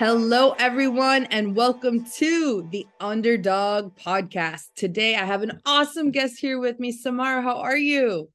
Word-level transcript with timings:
Hello, 0.00 0.54
everyone, 0.58 1.26
and 1.26 1.54
welcome 1.54 2.06
to 2.12 2.66
the 2.70 2.86
Underdog 3.00 3.94
Podcast. 3.98 4.68
Today, 4.74 5.14
I 5.14 5.26
have 5.26 5.42
an 5.42 5.60
awesome 5.66 6.10
guest 6.10 6.38
here 6.40 6.58
with 6.58 6.80
me. 6.80 6.90
Samara, 6.90 7.42
how 7.42 7.58
are 7.58 7.76
you? 7.76 8.30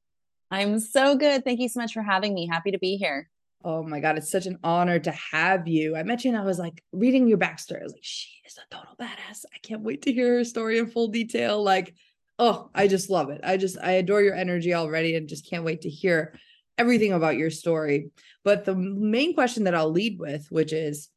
I'm 0.52 0.80
so 0.80 1.16
good. 1.16 1.44
Thank 1.44 1.59
you 1.59 1.68
so 1.68 1.80
much 1.80 1.94
for 1.94 2.04
having 2.04 2.36
me. 2.36 2.46
Happy 2.46 2.70
to 2.70 2.78
be 2.78 2.98
here. 2.98 3.32
Oh 3.64 3.82
my 3.82 4.00
God, 4.00 4.16
it's 4.16 4.30
such 4.30 4.46
an 4.46 4.59
honor 4.64 5.00
to 5.00 5.12
have 5.12 5.68
you. 5.68 5.96
I 5.96 6.04
met 6.04 6.23
you 6.23 6.30
and 6.30 6.40
I 6.40 6.46
was 6.46 6.59
like 6.59 6.84
reading 6.92 7.28
your 7.28 7.40
backstory. 7.40 7.80
I 7.80 7.86
was 7.86 7.94
like, 7.94 8.04
she 8.04 8.30
is 8.45 8.59
a 8.59 8.76
total 8.76 8.94
badass. 9.00 9.45
I 9.52 9.58
can't 9.64 9.82
wait 9.82 10.04
to 10.04 10.14
hear 10.14 10.38
her 10.38 10.44
story 10.44 10.78
in 10.78 10.86
full 10.86 11.08
detail. 11.08 11.64
Like, 11.64 11.95
oh, 12.38 12.70
I 12.76 12.88
just 12.88 13.09
love 13.09 13.32
it. 13.32 13.42
I 13.44 13.58
just, 13.58 13.80
I 13.82 13.94
adore 13.94 14.22
your 14.22 14.36
energy 14.36 14.76
already 14.76 15.16
and 15.16 15.28
just 15.28 15.50
can't 15.50 15.64
wait 15.64 15.82
to 15.82 15.90
hear 15.90 16.38
everything 16.78 17.14
about 17.14 17.38
your 17.38 17.50
story. 17.50 18.12
But 18.44 18.66
the 18.66 18.76
main 18.76 19.34
question 19.34 19.64
that 19.64 19.73
I'll 19.73 19.90
lead 19.90 20.20
with, 20.20 20.45
which 20.52 20.72
is, 20.72 21.09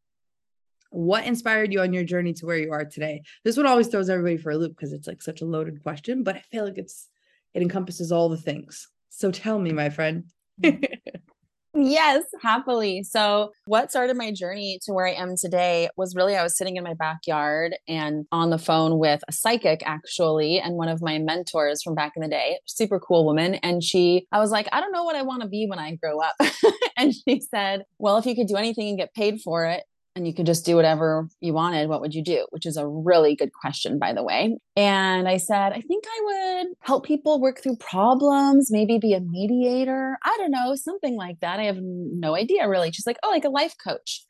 what 0.91 1.25
inspired 1.25 1.73
you 1.73 1.81
on 1.81 1.93
your 1.93 2.05
journey 2.05 2.33
to 2.35 2.47
where 2.47 2.59
you 2.59 2.73
are 2.73 2.85
today? 2.85 3.23
This 3.45 3.57
one 3.57 3.67
always 3.67 3.89
throws 3.89 4.09
everybody 4.09 4.37
for 4.37 4.51
a 4.51 4.57
loop 4.57 4.77
because 4.77 4.93
it's 4.93 5.07
like 5.07 5.23
such 5.23 5.43
a 5.43 5.47
loaded 5.47 5.83
question, 5.83 6.23
but 6.23 6.37
I 6.37 6.41
feel 6.41 6.65
like 6.65 6.79
it's 6.79 7.09
it 7.55 7.63
encompasses 7.63 8.13
all 8.13 8.29
the 8.29 8.37
things. 8.37 8.89
So 9.09 9.31
tell 9.31 9.59
me, 9.59 9.73
my 9.73 9.91
friend. 9.91 10.25
yes, 11.75 12.25
happily. 12.43 13.03
So, 13.03 13.53
what 13.67 13.91
started 13.91 14.17
my 14.17 14.33
journey 14.33 14.79
to 14.85 14.93
where 14.93 15.07
I 15.07 15.13
am 15.13 15.37
today 15.37 15.89
was 15.97 16.15
really 16.15 16.37
I 16.37 16.43
was 16.43 16.57
sitting 16.57 16.77
in 16.77 16.85
my 16.85 16.95
backyard 16.95 17.77
and 17.87 18.27
on 18.33 18.51
the 18.51 18.59
phone 18.59 18.99
with 18.99 19.23
a 19.29 19.33
psychic, 19.33 19.83
actually, 19.87 20.59
and 20.59 20.75
one 20.75 20.89
of 20.89 21.03
my 21.03 21.19
mentors 21.19 21.83
from 21.83 21.95
back 21.95 22.13
in 22.17 22.23
the 22.23 22.29
day, 22.29 22.59
super 22.65 22.99
cool 22.99 23.25
woman. 23.25 23.55
And 23.57 23.83
she, 23.83 24.27
I 24.33 24.39
was 24.39 24.51
like, 24.51 24.69
I 24.73 24.81
don't 24.81 24.93
know 24.93 25.05
what 25.05 25.17
I 25.17 25.23
want 25.23 25.43
to 25.43 25.49
be 25.49 25.67
when 25.67 25.79
I 25.79 25.95
grow 25.97 26.21
up. 26.21 26.35
and 26.97 27.13
she 27.15 27.41
said, 27.41 27.85
Well, 27.99 28.17
if 28.19 28.27
you 28.27 28.35
could 28.35 28.49
do 28.49 28.57
anything 28.57 28.89
and 28.89 28.99
get 28.99 29.15
paid 29.15 29.41
for 29.41 29.67
it, 29.67 29.85
and 30.19 30.27
you 30.27 30.35
could 30.35 30.47
just 30.47 30.67
do 30.67 30.75
whatever 30.75 31.29
you 31.41 31.55
wanted, 31.55 31.89
what 31.89 32.01
would 32.01 32.13
you 32.13 32.23
do? 32.23 32.45
Which 32.51 32.67
is 32.67 32.77
a 32.77 32.87
really 32.87 33.37
good 33.37 33.53
question, 33.53 33.99
by 34.01 34.13
the 34.13 34.25
way. 34.25 34.59
And 34.77 35.29
I 35.29 35.37
said, 35.37 35.73
I 35.73 35.81
think 35.81 36.05
I 36.07 36.65
would 36.65 36.75
help 36.81 37.07
people 37.07 37.41
work 37.41 37.63
through 37.63 37.77
problems, 37.77 38.71
maybe 38.71 38.99
be 38.99 39.15
a 39.15 39.21
mediator. 39.21 40.19
I 40.25 40.37
don't 40.39 40.51
know, 40.51 40.75
something 40.75 41.17
like 41.17 41.39
that. 41.41 41.61
I 41.61 41.65
have 41.65 41.79
no 41.81 42.35
idea 42.35 42.69
really. 42.69 42.91
She's 42.91 43.07
like, 43.07 43.19
oh, 43.23 43.31
like 43.31 43.45
a 43.45 43.49
life 43.49 43.77
coach. 43.83 44.25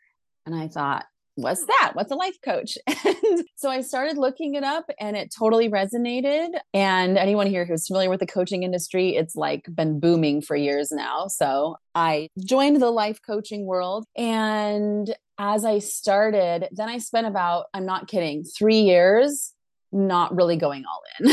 And 0.45 0.55
I 0.55 0.69
thought, 0.69 1.07
what's 1.39 1.65
that? 1.67 1.93
What's 1.95 2.11
a 2.11 2.17
life 2.17 2.37
coach? 2.45 2.77
And 3.05 3.45
so 3.57 3.71
I 3.71 3.81
started 3.81 4.19
looking 4.19 4.55
it 4.55 4.65
up 4.65 4.91
and 5.01 5.17
it 5.17 5.33
totally 5.37 5.69
resonated. 5.69 6.51
And 6.75 7.17
anyone 7.17 7.47
here 7.47 7.65
who's 7.65 7.87
familiar 7.87 8.11
with 8.11 8.21
the 8.21 8.27
coaching 8.27 8.63
industry, 8.63 9.17
it's 9.17 9.35
like 9.35 9.65
been 9.73 9.99
booming 9.99 10.43
for 10.43 10.57
years 10.57 10.93
now. 10.93 11.27
So 11.27 11.77
I 11.95 12.29
joined 12.39 12.81
the 12.81 12.91
life 12.91 13.21
coaching 13.25 13.67
world. 13.67 14.05
And 14.17 15.15
as 15.39 15.65
I 15.65 15.79
started, 15.79 16.69
then 16.73 16.89
I 16.89 16.99
spent 16.99 17.27
about, 17.27 17.67
I'm 17.73 17.87
not 17.87 18.09
kidding, 18.09 18.45
three 18.45 18.81
years 18.81 19.55
not 19.93 20.35
really 20.35 20.57
going 20.57 20.85
all 20.85 21.03
in 21.19 21.31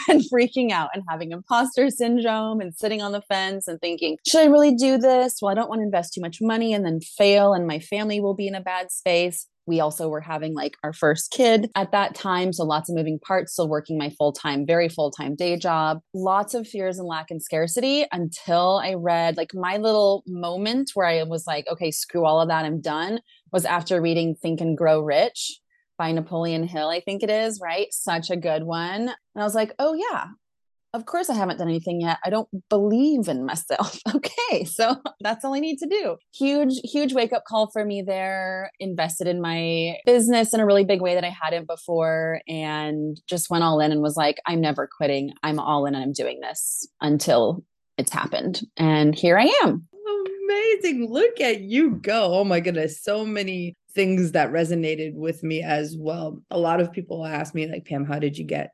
and, 0.08 0.22
freaking 0.32 0.70
out 0.70 0.90
and 0.94 1.02
having 1.08 1.32
imposter 1.32 1.90
syndrome 1.90 2.60
and 2.60 2.74
sitting 2.74 3.02
on 3.02 3.12
the 3.12 3.22
fence 3.22 3.68
and 3.68 3.80
thinking, 3.80 4.16
should 4.26 4.40
I 4.40 4.46
really 4.46 4.74
do 4.74 4.98
this? 4.98 5.38
Well, 5.40 5.50
I 5.50 5.54
don't 5.54 5.68
want 5.68 5.80
to 5.80 5.84
invest 5.84 6.14
too 6.14 6.20
much 6.20 6.38
money 6.40 6.72
and 6.72 6.84
then 6.84 7.00
fail, 7.00 7.52
and 7.52 7.66
my 7.66 7.78
family 7.78 8.20
will 8.20 8.34
be 8.34 8.46
in 8.46 8.54
a 8.54 8.60
bad 8.60 8.90
space. 8.90 9.46
We 9.66 9.80
also 9.80 10.08
were 10.08 10.22
having 10.22 10.54
like 10.54 10.76
our 10.82 10.94
first 10.94 11.30
kid 11.30 11.70
at 11.74 11.92
that 11.92 12.14
time. 12.14 12.54
So 12.54 12.64
lots 12.64 12.88
of 12.88 12.96
moving 12.96 13.18
parts, 13.18 13.52
still 13.52 13.68
working 13.68 13.98
my 13.98 14.08
full 14.08 14.32
time, 14.32 14.64
very 14.66 14.88
full 14.88 15.10
time 15.10 15.36
day 15.36 15.58
job. 15.58 16.00
Lots 16.14 16.54
of 16.54 16.66
fears 16.66 16.98
and 16.98 17.06
lack 17.06 17.30
and 17.30 17.42
scarcity 17.42 18.06
until 18.10 18.80
I 18.82 18.94
read 18.94 19.36
like 19.36 19.50
my 19.52 19.76
little 19.76 20.24
moment 20.26 20.92
where 20.94 21.06
I 21.06 21.22
was 21.24 21.46
like, 21.46 21.66
okay, 21.70 21.90
screw 21.90 22.24
all 22.24 22.40
of 22.40 22.48
that. 22.48 22.64
I'm 22.64 22.80
done 22.80 23.20
was 23.52 23.64
after 23.64 24.00
reading 24.00 24.34
Think 24.34 24.60
and 24.62 24.76
Grow 24.76 25.00
Rich 25.00 25.60
by 25.98 26.12
Napoleon 26.12 26.66
Hill, 26.66 26.88
I 26.88 27.00
think 27.00 27.22
it 27.22 27.30
is, 27.30 27.60
right? 27.60 27.88
Such 27.90 28.30
a 28.30 28.36
good 28.36 28.62
one. 28.62 29.02
And 29.02 29.16
I 29.36 29.42
was 29.42 29.54
like, 29.54 29.74
oh, 29.78 29.94
yeah, 29.94 30.28
of 30.94 31.04
course 31.04 31.28
I 31.28 31.34
haven't 31.34 31.58
done 31.58 31.68
anything 31.68 32.00
yet. 32.00 32.18
I 32.24 32.30
don't 32.30 32.48
believe 32.70 33.28
in 33.28 33.44
myself. 33.44 33.98
okay. 34.14 34.64
So 34.64 34.96
that's 35.20 35.44
all 35.44 35.54
I 35.54 35.60
need 35.60 35.78
to 35.78 35.86
do. 35.86 36.16
Huge, 36.34 36.80
huge 36.84 37.12
wake 37.12 37.32
up 37.32 37.44
call 37.44 37.70
for 37.70 37.84
me 37.84 38.02
there. 38.02 38.70
Invested 38.80 39.26
in 39.26 39.40
my 39.40 39.96
business 40.06 40.54
in 40.54 40.60
a 40.60 40.66
really 40.66 40.84
big 40.84 41.02
way 41.02 41.14
that 41.14 41.24
I 41.24 41.34
hadn't 41.42 41.66
before 41.66 42.40
and 42.48 43.20
just 43.28 43.50
went 43.50 43.64
all 43.64 43.80
in 43.80 43.92
and 43.92 44.00
was 44.00 44.16
like, 44.16 44.38
I'm 44.46 44.60
never 44.60 44.88
quitting. 44.88 45.32
I'm 45.42 45.58
all 45.58 45.86
in 45.86 45.94
and 45.94 46.02
I'm 46.02 46.12
doing 46.12 46.40
this 46.40 46.88
until 47.00 47.64
it's 47.98 48.12
happened. 48.12 48.62
And 48.76 49.14
here 49.14 49.38
I 49.38 49.52
am 49.64 49.88
amazing. 50.48 51.10
Look 51.10 51.40
at 51.40 51.60
you 51.60 51.96
go. 51.96 52.34
Oh 52.34 52.44
my 52.44 52.60
goodness. 52.60 53.02
So 53.02 53.24
many 53.24 53.76
things 53.92 54.32
that 54.32 54.52
resonated 54.52 55.14
with 55.14 55.42
me 55.42 55.62
as 55.62 55.96
well. 55.98 56.42
A 56.50 56.58
lot 56.58 56.80
of 56.80 56.92
people 56.92 57.24
ask 57.24 57.54
me, 57.54 57.66
like, 57.66 57.84
Pam, 57.84 58.04
how 58.04 58.18
did 58.18 58.38
you 58.38 58.44
get 58.44 58.72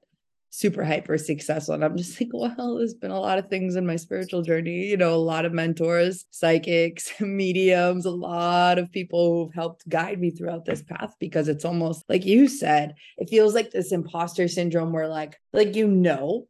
super 0.51 0.85
hyper 0.85 1.19
successful? 1.19 1.75
And 1.75 1.85
I'm 1.85 1.97
just 1.97 2.21
like, 2.21 2.31
well, 2.33 2.77
there's 2.77 2.95
been 2.95 3.11
a 3.11 3.21
lot 3.21 3.39
of 3.39 3.49
things 3.49 3.77
in 3.77 3.87
my 3.87 3.97
spiritual 3.97 4.43
journey, 4.43 4.87
you 4.87 4.97
know, 4.97 5.15
a 5.15 5.17
lot 5.17 5.45
of 5.45 5.53
mentors, 5.53 6.25
psychics, 6.31 7.13
mediums, 7.21 8.07
a 8.07 8.11
lot 8.11 8.79
of 8.79 8.93
people 8.93 9.45
who've 9.45 9.55
helped 9.55 9.89
guide 9.89 10.21
me 10.21 10.31
throughout 10.31 10.65
this 10.65 10.83
path 10.83 11.15
because 11.19 11.49
it's 11.49 11.65
almost 11.65 12.05
like 12.09 12.25
you 12.25 12.47
said, 12.47 12.95
it 13.17 13.31
feels 13.31 13.55
like 13.55 13.71
this 13.71 13.93
imposter 13.93 14.47
syndrome 14.47 14.93
where 14.93 15.09
like, 15.09 15.37
like 15.53 15.75
you 15.75 15.89
know, 15.89 16.47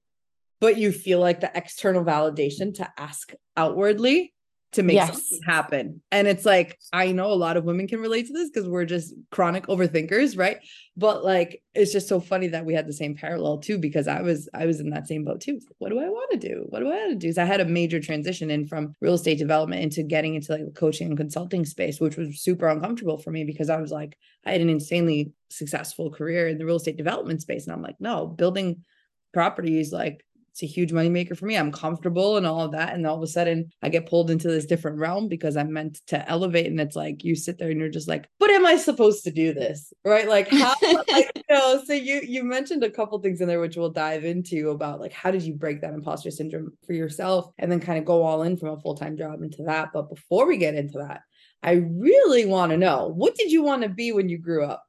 but 0.60 0.78
you 0.78 0.92
feel 0.92 1.20
like 1.20 1.41
the 1.41 1.52
external 1.54 2.04
validation 2.04 2.74
to 2.74 2.91
ask 2.98 3.32
outwardly 3.56 4.34
to 4.74 4.82
make 4.82 4.94
yes. 4.94 5.08
something 5.08 5.40
happen. 5.46 6.02
And 6.10 6.26
it's 6.28 6.44
like, 6.44 6.78
I 6.92 7.12
know 7.12 7.32
a 7.32 7.34
lot 7.34 7.56
of 7.56 7.64
women 7.64 7.88
can 7.88 8.00
relate 8.00 8.26
to 8.26 8.32
this 8.32 8.50
because 8.50 8.68
we're 8.68 8.84
just 8.84 9.14
chronic 9.30 9.66
overthinkers, 9.66 10.38
right? 10.38 10.58
But 10.96 11.24
like, 11.24 11.62
it's 11.74 11.92
just 11.92 12.08
so 12.08 12.20
funny 12.20 12.48
that 12.48 12.64
we 12.64 12.74
had 12.74 12.86
the 12.86 12.92
same 12.92 13.16
parallel 13.16 13.58
too, 13.58 13.78
because 13.78 14.06
I 14.06 14.22
was, 14.22 14.48
I 14.54 14.66
was 14.66 14.80
in 14.80 14.90
that 14.90 15.08
same 15.08 15.24
boat 15.24 15.40
too. 15.40 15.60
What 15.78 15.90
do 15.90 15.98
I 15.98 16.08
want 16.08 16.30
to 16.32 16.48
do? 16.48 16.66
What 16.68 16.80
do 16.80 16.86
I 16.86 16.96
want 16.96 17.10
to 17.10 17.26
do? 17.26 17.32
So 17.32 17.42
I 17.42 17.46
had 17.46 17.60
a 17.60 17.64
major 17.64 18.00
transition 18.00 18.50
in 18.50 18.66
from 18.66 18.94
real 19.00 19.14
estate 19.14 19.38
development 19.38 19.82
into 19.82 20.02
getting 20.02 20.34
into 20.34 20.52
like 20.52 20.64
the 20.64 20.70
coaching 20.70 21.08
and 21.08 21.16
consulting 21.16 21.64
space, 21.64 22.00
which 22.00 22.16
was 22.16 22.41
super 22.41 22.68
uncomfortable 22.68 23.18
for 23.18 23.30
me 23.30 23.44
because 23.44 23.70
I 23.70 23.80
was 23.80 23.91
like, 23.91 24.16
I 24.46 24.52
had 24.52 24.60
an 24.60 24.70
insanely 24.70 25.32
successful 25.50 26.10
career 26.10 26.48
in 26.48 26.58
the 26.58 26.66
real 26.66 26.76
estate 26.76 26.96
development 26.96 27.42
space. 27.42 27.66
And 27.66 27.72
I'm 27.72 27.82
like, 27.82 27.96
no, 28.00 28.26
building 28.26 28.84
properties 29.32 29.92
like 29.92 30.24
it's 30.54 30.62
a 30.62 30.66
huge 30.66 30.92
moneymaker 30.92 31.37
for 31.37 31.47
me. 31.47 31.56
I'm 31.56 31.72
comfortable 31.72 32.37
and 32.37 32.47
all 32.47 32.60
of 32.60 32.70
that. 32.72 32.94
And 32.94 33.04
all 33.09 33.16
of 33.16 33.22
a 33.22 33.26
sudden 33.26 33.72
I 33.82 33.88
get 33.88 34.09
pulled 34.09 34.31
into 34.31 34.47
this 34.47 34.66
different 34.66 34.98
realm 34.98 35.26
because 35.26 35.56
I'm 35.56 35.72
meant 35.72 36.00
to 36.06 36.28
elevate. 36.31 36.66
And 36.66 36.78
it's 36.78 36.94
like 36.94 37.25
you 37.25 37.34
sit 37.34 37.59
there 37.59 37.70
and 37.70 37.81
you're 37.81 37.88
just 37.88 38.06
like, 38.06 38.28
but 38.38 38.50
am 38.50 38.65
I 38.65 38.76
supposed 38.76 39.25
to 39.25 39.32
do 39.32 39.53
this? 39.53 39.92
Right. 40.04 40.28
Like 40.28 40.48
how 40.48 40.76
like 41.09 41.28
you 41.34 41.42
know, 41.50 41.82
so 41.84 41.92
you 41.92 42.20
you 42.22 42.44
mentioned 42.44 42.84
a 42.84 42.91
couple 42.91 43.19
things 43.19 43.41
in 43.41 43.48
there 43.48 43.59
which 43.59 43.76
we'll 43.76 43.91
dive 43.91 44.25
into 44.25 44.70
about 44.70 45.00
like 45.00 45.12
how 45.12 45.32
did 45.32 45.42
you 45.42 45.54
break 45.54 45.81
that 45.81 45.92
imposter 45.92 46.31
syndrome 46.31 46.72
for 46.86 46.92
yourself 46.92 47.50
and 47.59 47.71
then 47.71 47.81
kind 47.81 47.98
of 47.98 48.04
go 48.04 48.22
all 48.22 48.44
in 48.44 48.56
from 48.56 48.69
a 48.69 48.81
full-time 48.81 49.16
job 49.16 49.42
into 49.42 49.65
that. 49.65 49.91
But 49.92 50.09
before 50.09 50.47
we 50.47 50.56
get 50.56 50.76
into 50.76 50.98
that, 50.98 51.22
I 51.65 51.72
really 51.72 52.47
want 52.47 52.71
to 52.71 52.78
know 52.78 53.09
what 53.09 53.34
did 53.34 53.50
you 53.50 53.65
want 53.65 53.82
to 53.82 53.88
be 53.88 54.12
when 54.12 54.28
you 54.28 54.38
grew 54.38 54.65
up 54.65 54.84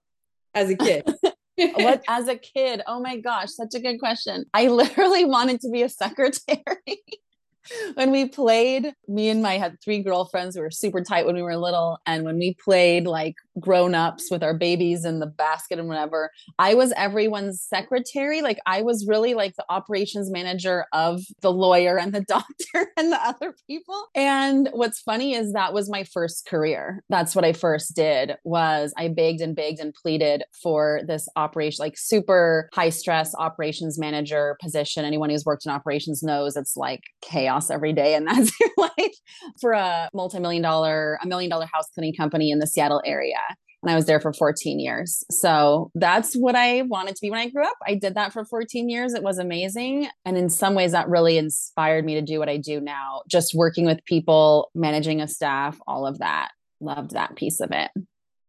as 0.54 0.70
a 0.70 0.76
kid? 0.76 1.12
what 1.76 2.04
as 2.08 2.28
a 2.28 2.36
kid? 2.36 2.82
Oh 2.88 3.00
my 3.00 3.18
gosh, 3.18 3.50
such 3.52 3.74
a 3.76 3.80
good 3.80 3.98
question. 4.00 4.46
I 4.54 4.68
literally 4.70 5.26
wanted 5.26 5.62
to 5.62 5.70
be 5.70 5.84
a 5.84 5.90
secretary. 5.90 7.04
when 7.96 8.12
we 8.12 8.28
played, 8.28 8.94
me 9.08 9.30
and 9.30 9.42
my 9.42 9.58
had 9.58 9.82
three 9.82 10.02
girlfriends 10.02 10.56
who 10.56 10.62
were 10.62 10.72
super 10.72 11.02
tight 11.02 11.26
when 11.26 11.36
we 11.36 11.42
were 11.42 11.58
little. 11.58 12.00
And 12.06 12.24
when 12.24 12.38
we 12.38 12.56
played 12.56 13.06
like 13.06 13.36
grown 13.60 13.96
ups 13.96 14.30
with 14.30 14.44
our 14.44 14.54
babies 14.54 15.06
in 15.06 15.20
the 15.20 15.26
basket 15.26 15.80
and 15.80 15.88
whatever, 15.88 16.32
I 16.60 16.74
was 16.74 16.94
everyone's 16.96 17.62
secretary. 17.62 18.42
Like 18.42 18.60
I 18.66 18.82
was 18.82 19.06
really 19.08 19.34
like 19.34 19.56
the 19.56 19.66
operations 19.70 20.30
manager 20.32 20.86
of 20.94 21.22
the 21.42 21.52
lawyer 21.52 21.98
and 21.98 22.14
the 22.14 22.22
doctor 22.28 22.92
and 22.98 23.12
the 23.12 23.22
other 23.24 23.56
people. 23.68 24.08
And 24.16 24.70
what's 24.74 25.02
funny 25.02 25.34
is 25.34 25.54
that 25.54 25.74
was 25.74 25.90
my 25.90 26.04
first 26.04 26.46
career. 26.46 27.04
That's 27.10 27.36
what 27.36 27.46
I 27.46 27.54
first 27.54 27.96
did 27.96 28.36
was 28.44 28.94
I 28.98 29.08
begged 29.08 29.42
and 29.42 29.56
begged 29.56 29.80
and 29.80 29.94
pleaded 29.94 30.44
for 30.62 31.02
this 31.08 31.28
operation, 31.36 31.84
like 31.84 31.98
super 31.98 32.70
high 32.74 32.90
stress 32.90 33.34
operations 33.36 33.98
manager 33.98 34.58
position. 34.62 35.06
Anyone 35.06 35.30
who's 35.30 35.46
worked 35.46 35.66
in 35.66 35.72
operations 35.72 36.22
knows 36.24 36.56
it's 36.56 36.78
like 36.78 37.02
chaos 37.22 37.56
chaos 37.56 37.70
every 37.70 37.94
day 37.94 38.16
and 38.16 38.28
that's 38.28 38.52
your 38.60 38.70
life 38.78 39.16
for 39.60 39.72
a 39.74 40.10
multi-million 40.14 40.62
dollar 40.62 41.18
a 41.22 41.28
million 41.28 41.50
dollar 41.50 41.66
house 41.72 41.88
cleaning 41.94 42.14
company 42.14 42.52
in 42.52 42.60
the 42.60 42.68
seattle 42.68 43.02
area 43.06 43.40
and 43.86 43.92
I 43.92 43.96
was 43.96 44.06
there 44.06 44.20
for 44.20 44.34
14 44.34 44.80
years. 44.80 45.24
So 45.30 45.92
that's 45.94 46.34
what 46.34 46.56
I 46.56 46.82
wanted 46.82 47.16
to 47.16 47.22
be 47.22 47.30
when 47.30 47.40
I 47.40 47.50
grew 47.50 47.64
up. 47.64 47.78
I 47.88 47.94
did 47.94 48.16
that 48.16 48.34
for 48.34 48.44
14 48.44 48.90
years. 48.90 49.14
It 49.14 49.22
was 49.22 49.38
amazing. 49.38 50.10
And 50.26 50.40
in 50.40 50.50
some 50.50 50.74
ways, 50.74 50.94
that 50.94 51.08
really 51.08 51.38
inspired 51.38 52.04
me 52.04 52.16
to 52.16 52.22
do 52.24 52.40
what 52.40 52.50
I 52.50 52.58
do 52.58 52.82
now, 52.82 53.22
just 53.28 53.54
working 53.54 53.86
with 53.86 54.04
people, 54.06 54.72
managing 54.74 55.22
a 55.22 55.28
staff, 55.28 55.80
all 55.86 56.08
of 56.08 56.18
that. 56.18 56.50
Loved 56.80 57.12
that 57.12 57.36
piece 57.36 57.60
of 57.60 57.72
it. 57.72 57.92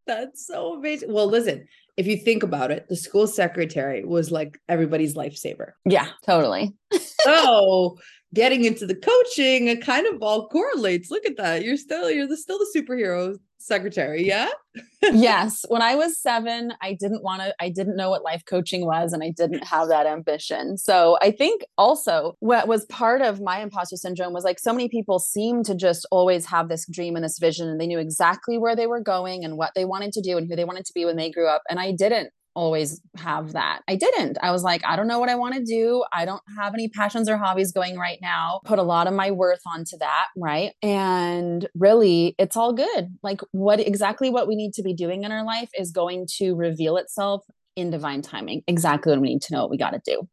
That's 0.07 0.47
so 0.47 0.73
amazing. 0.73 1.13
Well, 1.13 1.27
listen, 1.27 1.67
if 1.97 2.07
you 2.07 2.17
think 2.17 2.41
about 2.41 2.71
it, 2.71 2.87
the 2.89 2.95
school 2.95 3.27
secretary 3.27 4.03
was 4.03 4.31
like 4.31 4.59
everybody's 4.67 5.13
lifesaver. 5.13 5.73
Yeah, 5.85 6.07
totally. 6.25 6.73
so 7.21 7.99
getting 8.33 8.65
into 8.65 8.87
the 8.87 8.95
coaching, 8.95 9.67
it 9.67 9.85
kind 9.85 10.07
of 10.07 10.23
all 10.23 10.47
correlates. 10.47 11.11
Look 11.11 11.27
at 11.27 11.37
that. 11.37 11.63
You're 11.63 11.77
still 11.77 12.09
you're 12.09 12.27
the 12.27 12.37
still 12.37 12.57
the 12.57 12.71
superhero 12.75 13.37
secretary, 13.67 14.25
yeah? 14.25 14.49
yes. 15.01 15.65
When 15.67 15.81
I 15.81 15.95
was 15.95 16.19
7, 16.21 16.73
I 16.81 16.93
didn't 16.99 17.23
want 17.23 17.41
to 17.41 17.53
I 17.59 17.69
didn't 17.69 17.95
know 17.95 18.09
what 18.09 18.23
life 18.23 18.43
coaching 18.45 18.85
was 18.85 19.13
and 19.13 19.23
I 19.23 19.31
didn't 19.35 19.63
have 19.63 19.87
that 19.89 20.05
ambition. 20.05 20.77
So, 20.77 21.17
I 21.21 21.31
think 21.31 21.63
also 21.77 22.35
what 22.39 22.67
was 22.67 22.85
part 22.85 23.21
of 23.21 23.41
my 23.41 23.59
imposter 23.59 23.97
syndrome 23.97 24.33
was 24.33 24.43
like 24.43 24.59
so 24.59 24.73
many 24.73 24.89
people 24.89 25.19
seem 25.19 25.63
to 25.63 25.75
just 25.75 26.05
always 26.11 26.45
have 26.45 26.69
this 26.69 26.85
dream 26.89 27.15
and 27.15 27.23
this 27.23 27.39
vision 27.39 27.67
and 27.67 27.79
they 27.79 27.87
knew 27.87 27.99
exactly 27.99 28.57
where 28.57 28.75
they 28.75 28.87
were 28.87 29.01
going 29.01 29.43
and 29.43 29.57
what 29.57 29.71
they 29.75 29.85
wanted 29.85 30.11
to 30.13 30.21
do 30.21 30.37
and 30.37 30.47
who 30.47 30.55
they 30.55 30.65
wanted 30.65 30.85
to 30.85 30.93
be 30.93 31.05
when 31.05 31.17
they 31.17 31.31
grew 31.31 31.47
up 31.47 31.61
and 31.69 31.79
I 31.79 31.91
didn't 31.91 32.31
always 32.57 32.99
have 33.15 33.53
that. 33.53 33.81
I 33.87 33.95
didn't. 33.95 34.39
I 34.41 34.51
was 34.51 34.63
like, 34.63 34.83
I 34.83 34.95
don't 34.95 35.07
know 35.07 35.19
what 35.19 35.29
I 35.29 35.35
want 35.35 35.53
to 35.53 35.63
do. 35.63 36.03
I 36.11 36.25
don't 36.25 36.41
have 36.57 36.73
any 36.73 36.89
passions 36.89 37.29
or 37.29 37.37
hobbies 37.37 37.71
going 37.71 37.97
right 37.97 38.17
now. 38.19 38.61
Put 38.65 38.79
a 38.79 38.83
lot 38.83 39.05
of 39.05 39.13
my 39.13 39.29
worth 39.29 39.61
onto 39.67 39.95
that, 39.99 40.25
right? 40.35 40.73
And 40.81 41.69
really, 41.75 42.35
it's 42.39 42.57
all 42.57 42.73
good. 42.73 43.15
Like 43.21 43.41
what 43.51 43.79
exactly 43.79 44.31
what 44.31 44.47
we 44.47 44.55
need 44.55 44.73
to 44.73 44.83
be 44.83 44.93
doing 44.93 45.23
in 45.23 45.31
our 45.31 45.43
life 45.43 45.69
is 45.77 45.91
going 45.91 46.27
to 46.37 46.55
reveal 46.55 46.97
itself 46.97 47.45
in 47.75 47.91
divine 47.91 48.23
timing. 48.23 48.63
Exactly 48.67 49.11
when 49.11 49.21
we 49.21 49.29
need 49.29 49.43
to 49.43 49.53
know 49.53 49.61
what 49.61 49.69
we 49.69 49.77
got 49.77 49.91
to 49.91 50.01
do. 50.03 50.27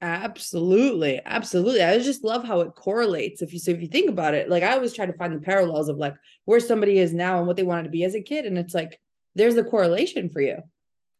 Absolutely. 0.00 1.20
Absolutely. 1.26 1.82
I 1.82 1.98
just 1.98 2.24
love 2.24 2.42
how 2.42 2.60
it 2.60 2.74
correlates. 2.74 3.42
If 3.42 3.52
you 3.52 3.58
so 3.58 3.70
if 3.70 3.82
you 3.82 3.86
think 3.86 4.08
about 4.08 4.32
it, 4.32 4.48
like 4.48 4.62
I 4.62 4.72
always 4.72 4.94
try 4.94 5.04
to 5.04 5.12
find 5.12 5.34
the 5.34 5.40
parallels 5.40 5.90
of 5.90 5.98
like 5.98 6.14
where 6.46 6.58
somebody 6.58 6.98
is 6.98 7.12
now 7.12 7.36
and 7.36 7.46
what 7.46 7.56
they 7.56 7.64
wanted 7.64 7.82
to 7.82 7.90
be 7.90 8.04
as 8.04 8.14
a 8.14 8.22
kid. 8.22 8.46
And 8.46 8.56
it's 8.56 8.72
like 8.72 8.98
there's 9.34 9.56
a 9.56 9.62
correlation 9.62 10.30
for 10.30 10.40
you. 10.40 10.62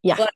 Yeah. 0.02 0.16
But 0.16 0.30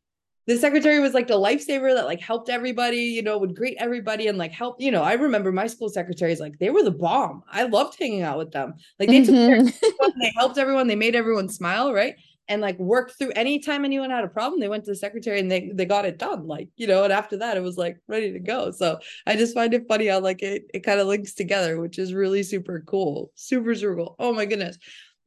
the 0.46 0.58
secretary 0.58 1.00
was 1.00 1.14
like 1.14 1.26
the 1.26 1.38
lifesaver 1.38 1.94
that 1.94 2.05
like 2.05 2.20
helped 2.20 2.50
everybody, 2.50 2.99
you 2.99 3.22
know, 3.22 3.38
would 3.38 3.56
greet 3.56 3.76
everybody 3.81 4.26
and 4.26 4.37
like 4.37 4.52
help, 4.52 4.81
you 4.81 4.90
know, 4.90 5.02
I 5.02 5.14
remember 5.14 5.52
my 5.52 5.66
school 5.66 5.88
secretaries 5.88 6.40
like 6.40 6.58
they 6.58 6.70
were 6.70 6.82
the 6.82 6.90
bomb. 6.90 7.43
I 7.50 7.64
loved 7.64 7.99
hanging 7.99 8.22
out 8.22 8.38
with 8.38 8.52
them. 8.52 8.75
Like 8.99 9.08
they 9.08 9.22
mm-hmm. 9.22 9.66
took 9.66 10.14
they 10.20 10.32
helped 10.37 10.58
everyone, 10.58 10.87
they 10.87 10.96
made 10.96 11.14
everyone 11.16 11.49
smile, 11.49 11.94
right? 11.94 12.14
And 12.46 12.61
like 12.61 12.78
worked 12.78 13.19
through 13.19 13.31
anytime 13.31 13.87
anyone 13.87 14.11
had 14.11 14.22
a 14.22 14.28
problem, 14.28 14.61
they 14.61 14.69
went 14.69 14.84
to 14.84 14.90
the 14.90 14.96
secretary 14.96 15.40
and 15.40 15.50
they 15.50 15.70
they 15.72 15.87
got 15.87 16.05
it 16.05 16.19
done. 16.19 16.46
Like, 16.46 16.69
you 16.76 16.87
know, 16.87 17.05
and 17.05 17.12
after 17.12 17.38
that 17.38 17.56
it 17.56 17.62
was 17.62 17.78
like 17.78 17.96
ready 18.06 18.31
to 18.32 18.38
go. 18.38 18.70
So 18.70 18.99
I 19.26 19.37
just 19.37 19.55
find 19.55 19.72
it 19.72 19.88
funny 19.88 20.08
how 20.08 20.20
like 20.20 20.43
it 20.43 20.64
it 20.75 20.81
kind 20.81 21.00
of 21.00 21.06
links 21.06 21.32
together, 21.32 21.81
which 21.81 21.99
is 21.99 22.12
really 22.12 22.43
super 22.43 22.82
cool. 22.87 23.32
Super, 23.34 23.75
super 23.75 23.96
cool. 23.96 24.14
Oh 24.19 24.34
my 24.34 24.44
goodness. 24.44 24.76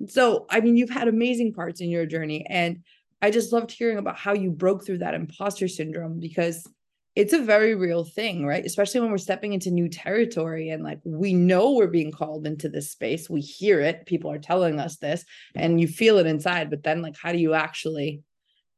So 0.10 0.46
I 0.52 0.60
mean, 0.60 0.78
you've 0.78 0.92
had 0.92 1.08
amazing 1.08 1.54
parts 1.54 1.82
in 1.82 1.90
your 1.90 2.06
journey 2.06 2.46
and 2.48 2.84
I 3.22 3.32
just 3.32 3.52
loved 3.52 3.72
hearing 3.72 3.98
about 3.98 4.18
how 4.18 4.34
you 4.34 4.52
broke 4.52 4.86
through 4.86 5.00
that 5.00 5.14
imposter 5.14 5.68
syndrome 5.68 6.20
because 6.20 6.68
it's 7.16 7.34
a 7.34 7.42
very 7.42 7.74
real 7.74 8.04
thing, 8.04 8.46
right? 8.46 8.64
Especially 8.64 9.00
when 9.02 9.10
we're 9.10 9.18
stepping 9.18 9.54
into 9.54 9.72
new 9.72 9.90
territory 9.90 10.70
and 10.70 10.84
like 10.84 11.00
we 11.04 11.34
know 11.34 11.72
we're 11.74 11.88
being 11.88 12.12
called 12.12 12.46
into 12.46 12.70
this 12.70 12.92
space. 12.92 13.28
We 13.28 13.42
hear 13.42 13.82
it, 13.82 14.06
people 14.06 14.32
are 14.32 14.38
telling 14.38 14.80
us 14.80 14.98
this, 14.98 15.26
and 15.56 15.82
you 15.82 15.88
feel 15.88 16.20
it 16.20 16.28
inside. 16.28 16.70
But 16.70 16.84
then, 16.84 17.02
like, 17.02 17.16
how 17.20 17.32
do 17.32 17.40
you 17.40 17.56
actually 17.56 18.22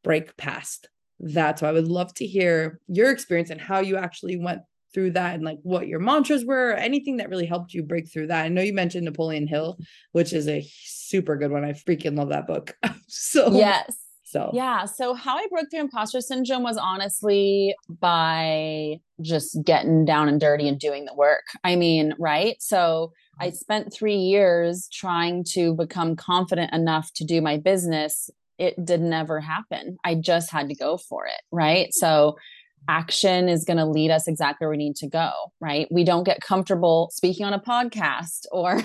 break 0.05 0.37
past 0.37 0.87
that? 1.19 1.59
So, 1.59 1.67
I 1.67 1.73
would 1.73 1.89
love 1.89 2.13
to 2.13 2.25
hear 2.25 2.79
your 2.87 3.11
experience 3.11 3.49
and 3.49 3.59
how 3.59 3.81
you 3.81 3.97
actually 3.97 4.37
went 4.37 4.61
through 4.93 5.11
that 5.11 5.35
and 5.35 5.43
like 5.43 5.59
what 5.63 5.89
your 5.89 5.99
mantras 5.99 6.45
were, 6.45 6.71
anything 6.71 7.17
that 7.17 7.29
really 7.29 7.45
helped 7.45 7.73
you 7.73 7.83
break 7.83 8.09
through 8.09 8.27
that. 8.27 8.45
I 8.45 8.47
know 8.47 8.61
you 8.61 8.73
mentioned 8.73 9.03
Napoleon 9.03 9.47
Hill, 9.47 9.77
which 10.13 10.31
is 10.31 10.47
a 10.47 10.65
super 10.85 11.35
good 11.35 11.51
one. 11.51 11.65
I 11.65 11.73
freaking 11.73 12.17
love 12.17 12.29
that 12.29 12.47
book. 12.47 12.73
so, 13.07 13.51
yes 13.51 14.08
so, 14.29 14.51
yeah. 14.53 14.85
So, 14.85 15.15
how 15.15 15.37
I 15.37 15.47
broke 15.49 15.71
through 15.71 15.79
imposter 15.79 16.21
syndrome 16.21 16.61
was 16.61 16.77
honestly 16.77 17.75
by 17.89 18.99
just 19.21 19.57
getting 19.63 20.05
down 20.05 20.29
and 20.29 20.39
dirty 20.39 20.67
and 20.67 20.79
doing 20.79 21.05
the 21.05 21.15
work. 21.15 21.45
I 21.63 21.75
mean, 21.75 22.13
right? 22.19 22.55
So, 22.59 23.11
I 23.39 23.47
mm-hmm. 23.47 23.55
spent 23.55 23.93
three 23.93 24.17
years 24.17 24.87
trying 24.93 25.45
to 25.55 25.73
become 25.73 26.15
confident 26.15 26.73
enough 26.73 27.11
to 27.15 27.25
do 27.25 27.41
my 27.41 27.57
business. 27.57 28.29
It 28.59 28.85
did 28.85 29.01
never 29.01 29.39
happen. 29.39 29.97
I 30.03 30.13
just 30.13 30.51
had 30.51 30.69
to 30.69 30.75
go 30.75 30.97
for 30.97 31.25
it. 31.25 31.41
Right. 31.51 31.91
So, 31.91 32.37
action 32.87 33.49
is 33.49 33.65
going 33.65 33.77
to 33.77 33.85
lead 33.85 34.11
us 34.11 34.27
exactly 34.27 34.65
where 34.65 34.71
we 34.71 34.77
need 34.77 34.95
to 34.97 35.07
go, 35.07 35.31
right? 35.59 35.87
We 35.91 36.03
don't 36.03 36.23
get 36.23 36.41
comfortable 36.41 37.09
speaking 37.13 37.45
on 37.45 37.53
a 37.53 37.59
podcast 37.59 38.45
or 38.51 38.81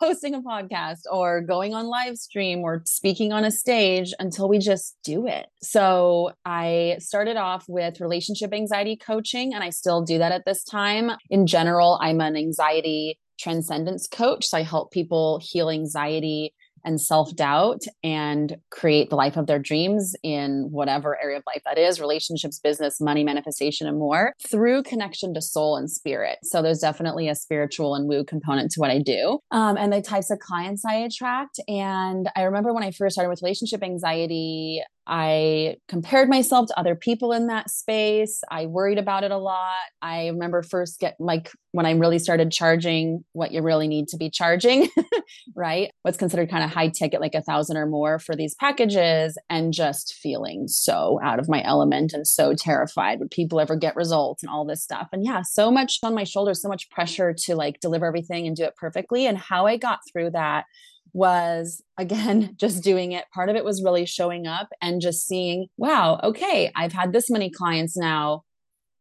hosting 0.00 0.34
a 0.34 0.42
podcast 0.42 1.00
or 1.10 1.40
going 1.40 1.74
on 1.74 1.86
live 1.86 2.16
stream 2.16 2.60
or 2.60 2.82
speaking 2.86 3.32
on 3.32 3.44
a 3.44 3.50
stage 3.50 4.12
until 4.18 4.48
we 4.48 4.58
just 4.58 4.96
do 5.04 5.26
it. 5.26 5.46
So 5.62 6.32
I 6.44 6.96
started 6.98 7.36
off 7.36 7.64
with 7.68 8.00
relationship 8.00 8.52
anxiety 8.52 8.96
coaching, 8.96 9.54
and 9.54 9.62
I 9.62 9.70
still 9.70 10.02
do 10.02 10.18
that 10.18 10.32
at 10.32 10.44
this 10.44 10.64
time. 10.64 11.12
In 11.30 11.46
general, 11.46 11.98
I'm 12.00 12.20
an 12.20 12.36
anxiety 12.36 13.18
transcendence 13.38 14.06
coach. 14.06 14.46
So 14.46 14.58
I 14.58 14.62
help 14.62 14.92
people 14.92 15.40
heal 15.42 15.70
anxiety 15.70 16.54
and 16.84 17.00
self 17.00 17.34
doubt 17.34 17.82
and 18.02 18.56
create 18.70 19.10
the 19.10 19.16
life 19.16 19.36
of 19.36 19.46
their 19.46 19.58
dreams 19.58 20.14
in 20.22 20.68
whatever 20.70 21.22
area 21.22 21.38
of 21.38 21.44
life 21.46 21.62
that 21.64 21.78
is 21.78 22.00
relationships, 22.00 22.58
business, 22.58 23.00
money, 23.00 23.24
manifestation, 23.24 23.86
and 23.86 23.98
more 23.98 24.34
through 24.48 24.82
connection 24.82 25.34
to 25.34 25.40
soul 25.40 25.76
and 25.76 25.90
spirit. 25.90 26.38
So 26.42 26.62
there's 26.62 26.80
definitely 26.80 27.28
a 27.28 27.34
spiritual 27.34 27.94
and 27.94 28.08
woo 28.08 28.24
component 28.24 28.70
to 28.72 28.80
what 28.80 28.90
I 28.90 28.98
do 28.98 29.38
um, 29.50 29.76
and 29.76 29.92
the 29.92 30.02
types 30.02 30.30
of 30.30 30.38
clients 30.38 30.84
I 30.84 30.94
attract. 30.94 31.60
And 31.68 32.28
I 32.36 32.42
remember 32.42 32.72
when 32.72 32.82
I 32.82 32.90
first 32.90 33.14
started 33.14 33.30
with 33.30 33.42
relationship 33.42 33.82
anxiety, 33.82 34.82
I 35.06 35.76
compared 35.88 36.28
myself 36.28 36.68
to 36.68 36.78
other 36.78 36.94
people 36.94 37.32
in 37.32 37.46
that 37.48 37.70
space. 37.70 38.42
I 38.50 38.66
worried 38.66 38.98
about 38.98 39.24
it 39.24 39.30
a 39.30 39.38
lot. 39.38 39.74
I 40.02 40.28
remember 40.28 40.62
first 40.62 41.00
get 41.00 41.16
like 41.18 41.50
when 41.72 41.86
I 41.86 41.92
really 41.92 42.18
started 42.18 42.50
charging 42.52 43.24
what 43.32 43.52
you 43.52 43.62
really 43.62 43.88
need 43.88 44.08
to 44.08 44.16
be 44.16 44.30
charging, 44.30 44.88
right? 45.56 45.90
What's 46.02 46.18
considered 46.18 46.50
kind 46.50 46.64
of 46.64 46.70
high 46.70 46.88
ticket, 46.88 47.20
like 47.20 47.34
a 47.34 47.42
thousand 47.42 47.76
or 47.76 47.86
more 47.86 48.18
for 48.18 48.36
these 48.36 48.54
packages, 48.54 49.36
and 49.48 49.72
just 49.72 50.14
feeling 50.14 50.68
so 50.68 51.18
out 51.22 51.38
of 51.38 51.48
my 51.48 51.62
element 51.64 52.12
and 52.12 52.26
so 52.26 52.54
terrified. 52.54 53.20
Would 53.20 53.30
people 53.30 53.60
ever 53.60 53.76
get 53.76 53.96
results 53.96 54.42
and 54.42 54.50
all 54.50 54.64
this 54.64 54.82
stuff? 54.82 55.08
And 55.12 55.24
yeah, 55.24 55.42
so 55.42 55.70
much 55.70 55.98
on 56.02 56.14
my 56.14 56.24
shoulders, 56.24 56.62
so 56.62 56.68
much 56.68 56.90
pressure 56.90 57.34
to 57.44 57.56
like 57.56 57.80
deliver 57.80 58.06
everything 58.06 58.46
and 58.46 58.56
do 58.56 58.64
it 58.64 58.76
perfectly. 58.76 59.26
And 59.26 59.38
how 59.38 59.66
I 59.66 59.76
got 59.76 60.00
through 60.12 60.30
that 60.30 60.66
was 61.12 61.82
again 61.96 62.54
just 62.60 62.82
doing 62.82 63.12
it. 63.12 63.24
Part 63.34 63.48
of 63.48 63.56
it 63.56 63.64
was 63.64 63.82
really 63.82 64.06
showing 64.06 64.46
up 64.46 64.68
and 64.80 65.00
just 65.00 65.26
seeing, 65.26 65.66
wow, 65.76 66.20
okay, 66.22 66.70
I've 66.74 66.92
had 66.92 67.12
this 67.12 67.30
many 67.30 67.50
clients 67.50 67.96
now. 67.96 68.44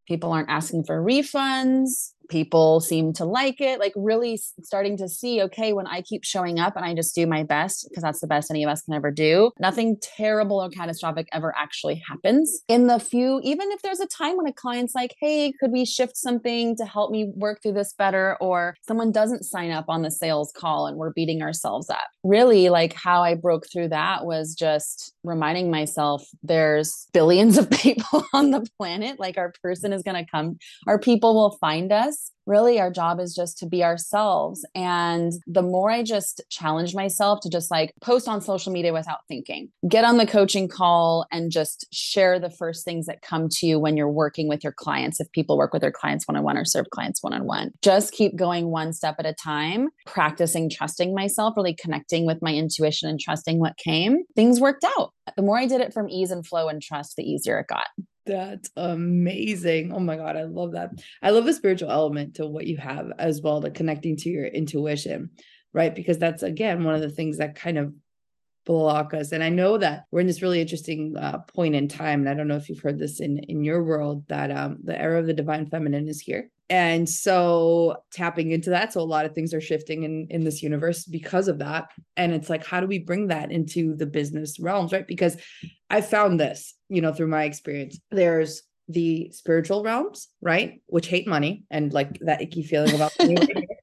People 0.07 0.31
aren't 0.31 0.49
asking 0.49 0.85
for 0.85 1.01
refunds 1.01 2.13
people 2.29 2.79
seem 2.79 3.13
to 3.13 3.25
like 3.25 3.59
it 3.59 3.79
like 3.79 3.93
really 3.95 4.39
starting 4.61 4.95
to 4.97 5.07
see 5.07 5.41
okay 5.41 5.73
when 5.73 5.87
i 5.87 6.01
keep 6.01 6.23
showing 6.23 6.59
up 6.59 6.75
and 6.75 6.85
i 6.85 6.93
just 6.93 7.15
do 7.15 7.25
my 7.25 7.43
best 7.43 7.87
because 7.89 8.03
that's 8.03 8.19
the 8.19 8.27
best 8.27 8.51
any 8.51 8.63
of 8.63 8.69
us 8.69 8.81
can 8.83 8.93
ever 8.93 9.11
do 9.11 9.51
nothing 9.59 9.97
terrible 10.01 10.61
or 10.61 10.69
catastrophic 10.69 11.27
ever 11.33 11.53
actually 11.57 12.01
happens. 12.07 12.61
In 12.67 12.87
the 12.87 12.99
few 12.99 13.39
even 13.43 13.71
if 13.71 13.81
there's 13.81 13.99
a 13.99 14.07
time 14.07 14.37
when 14.37 14.47
a 14.47 14.53
client's 14.53 14.95
like 14.95 15.15
hey 15.19 15.53
could 15.59 15.71
we 15.71 15.85
shift 15.85 16.17
something 16.17 16.75
to 16.77 16.85
help 16.85 17.11
me 17.11 17.31
work 17.35 17.61
through 17.61 17.73
this 17.73 17.93
better? 17.93 18.37
or 18.39 18.75
someone 18.87 19.11
doesn't 19.11 19.43
sign 19.43 19.71
up 19.71 19.85
on 19.87 20.01
the 20.01 20.11
sales 20.11 20.51
call 20.55 20.87
and 20.87 20.97
we're 20.97 21.11
beating 21.13 21.41
ourselves 21.41 21.89
up. 21.89 22.07
Really 22.23 22.69
like 22.69 22.93
how 22.93 23.21
i 23.23 23.33
broke 23.33 23.65
through 23.71 23.89
that 23.89 24.25
was 24.25 24.53
just 24.53 25.13
reminding 25.23 25.71
myself 25.71 26.27
there's 26.43 27.07
billions 27.13 27.57
of 27.57 27.69
people 27.85 28.23
on 28.33 28.51
the 28.51 28.65
planet 28.77 29.19
like 29.19 29.37
our 29.37 29.53
person 29.61 29.93
is 29.93 30.03
going 30.03 30.23
to 30.23 30.29
come 30.29 30.57
our 30.87 30.99
people 30.99 31.33
will 31.33 31.57
find 31.59 31.91
us 31.91 32.18
really 32.49 32.79
our 32.79 32.89
job 32.89 33.19
is 33.19 33.35
just 33.35 33.59
to 33.59 33.67
be 33.67 33.83
ourselves. 33.83 34.65
And 34.73 35.31
the 35.45 35.61
more 35.61 35.91
I 35.91 36.03
just 36.03 36.41
challenge 36.49 36.95
myself 36.95 37.39
to 37.41 37.49
just 37.49 37.69
like 37.69 37.93
post 38.01 38.27
on 38.27 38.41
social 38.41 38.73
media 38.73 38.91
without 38.91 39.19
thinking, 39.27 39.69
get 39.87 40.03
on 40.03 40.17
the 40.17 40.25
coaching 40.25 40.67
call 40.67 41.27
and 41.31 41.51
just 41.51 41.85
share 41.93 42.39
the 42.39 42.49
first 42.49 42.83
things 42.83 43.05
that 43.05 43.21
come 43.21 43.47
to 43.49 43.67
you 43.67 43.79
when 43.79 43.95
you're 43.95 44.09
working 44.09 44.49
with 44.49 44.63
your 44.63 44.73
clients. 44.73 45.19
If 45.19 45.31
people 45.31 45.57
work 45.57 45.71
with 45.71 45.83
their 45.83 45.91
clients 45.91 46.27
one 46.27 46.35
on 46.35 46.43
one 46.43 46.57
or 46.57 46.65
serve 46.65 46.89
clients 46.89 47.21
one 47.21 47.33
on 47.33 47.45
one, 47.45 47.71
just 47.83 48.11
keep 48.11 48.35
going 48.35 48.71
one 48.71 48.93
step 48.93 49.15
at 49.19 49.27
a 49.27 49.33
time, 49.33 49.89
practicing 50.07 50.69
trusting 50.69 51.13
myself, 51.13 51.53
really 51.55 51.75
connecting 51.75 52.25
with 52.25 52.41
my 52.41 52.53
intuition 52.53 53.07
and 53.09 53.19
trusting 53.19 53.59
what 53.59 53.77
came. 53.77 54.23
Things 54.35 54.59
worked 54.59 54.83
out. 54.97 55.11
The 55.35 55.43
more 55.43 55.59
I 55.59 55.67
did 55.67 55.81
it 55.81 55.93
from 55.93 56.09
ease 56.09 56.31
and 56.31 56.45
flow 56.45 56.67
and 56.67 56.81
trust, 56.81 57.15
the 57.15 57.23
easier 57.23 57.59
it 57.59 57.67
got. 57.67 57.85
That's 58.29 58.69
amazing. 58.77 59.91
Oh 59.91 59.99
my 59.99 60.15
God, 60.15 60.37
I 60.37 60.43
love 60.43 60.73
that. 60.73 60.91
I 61.19 61.31
love 61.31 61.45
the 61.45 61.53
spiritual 61.53 61.89
element 61.89 62.35
to 62.35 62.45
what 62.45 62.67
you 62.67 62.77
have 62.77 63.11
as 63.17 63.41
well, 63.41 63.59
the 63.59 63.71
connecting 63.71 64.17
to 64.17 64.29
your 64.29 64.45
intuition, 64.45 65.31
right? 65.73 65.95
Because 65.95 66.19
that's 66.19 66.43
again 66.43 66.83
one 66.83 66.93
of 66.93 67.01
the 67.01 67.09
things 67.09 67.39
that 67.39 67.55
kind 67.55 67.79
of 67.79 67.91
block 68.67 69.15
us. 69.15 69.31
And 69.31 69.43
I 69.43 69.49
know 69.49 69.79
that 69.79 70.03
we're 70.11 70.19
in 70.19 70.27
this 70.27 70.43
really 70.43 70.61
interesting 70.61 71.17
uh, 71.17 71.39
point 71.39 71.73
in 71.73 71.87
time. 71.87 72.19
And 72.19 72.29
I 72.29 72.35
don't 72.35 72.47
know 72.47 72.55
if 72.55 72.69
you've 72.69 72.81
heard 72.81 72.99
this 72.99 73.19
in 73.19 73.39
in 73.39 73.63
your 73.63 73.83
world 73.83 74.27
that 74.27 74.51
um, 74.51 74.77
the 74.83 74.95
era 74.95 75.19
of 75.19 75.25
the 75.25 75.33
divine 75.33 75.65
feminine 75.65 76.07
is 76.07 76.21
here. 76.21 76.51
And 76.69 77.09
so 77.09 78.03
tapping 78.13 78.51
into 78.51 78.69
that, 78.69 78.93
so 78.93 79.01
a 79.01 79.13
lot 79.15 79.25
of 79.25 79.33
things 79.33 79.55
are 79.55 79.61
shifting 79.61 80.03
in 80.03 80.27
in 80.29 80.43
this 80.43 80.61
universe 80.61 81.03
because 81.03 81.47
of 81.47 81.57
that. 81.59 81.89
And 82.15 82.31
it's 82.31 82.47
like, 82.47 82.63
how 82.63 82.79
do 82.79 82.85
we 82.85 82.99
bring 82.99 83.29
that 83.29 83.51
into 83.51 83.95
the 83.95 84.05
business 84.05 84.59
realms, 84.59 84.93
right? 84.93 85.07
Because 85.07 85.35
I 85.89 86.01
found 86.01 86.39
this, 86.39 86.75
you 86.89 87.01
know, 87.01 87.13
through 87.13 87.27
my 87.27 87.43
experience. 87.43 87.99
There's 88.11 88.63
the 88.87 89.31
spiritual 89.31 89.83
realms, 89.83 90.27
right? 90.41 90.81
Which 90.87 91.07
hate 91.07 91.27
money 91.27 91.63
and 91.69 91.93
like 91.93 92.19
that 92.21 92.41
icky 92.41 92.63
feeling 92.63 92.95
about 92.95 93.11
money. 93.19 93.37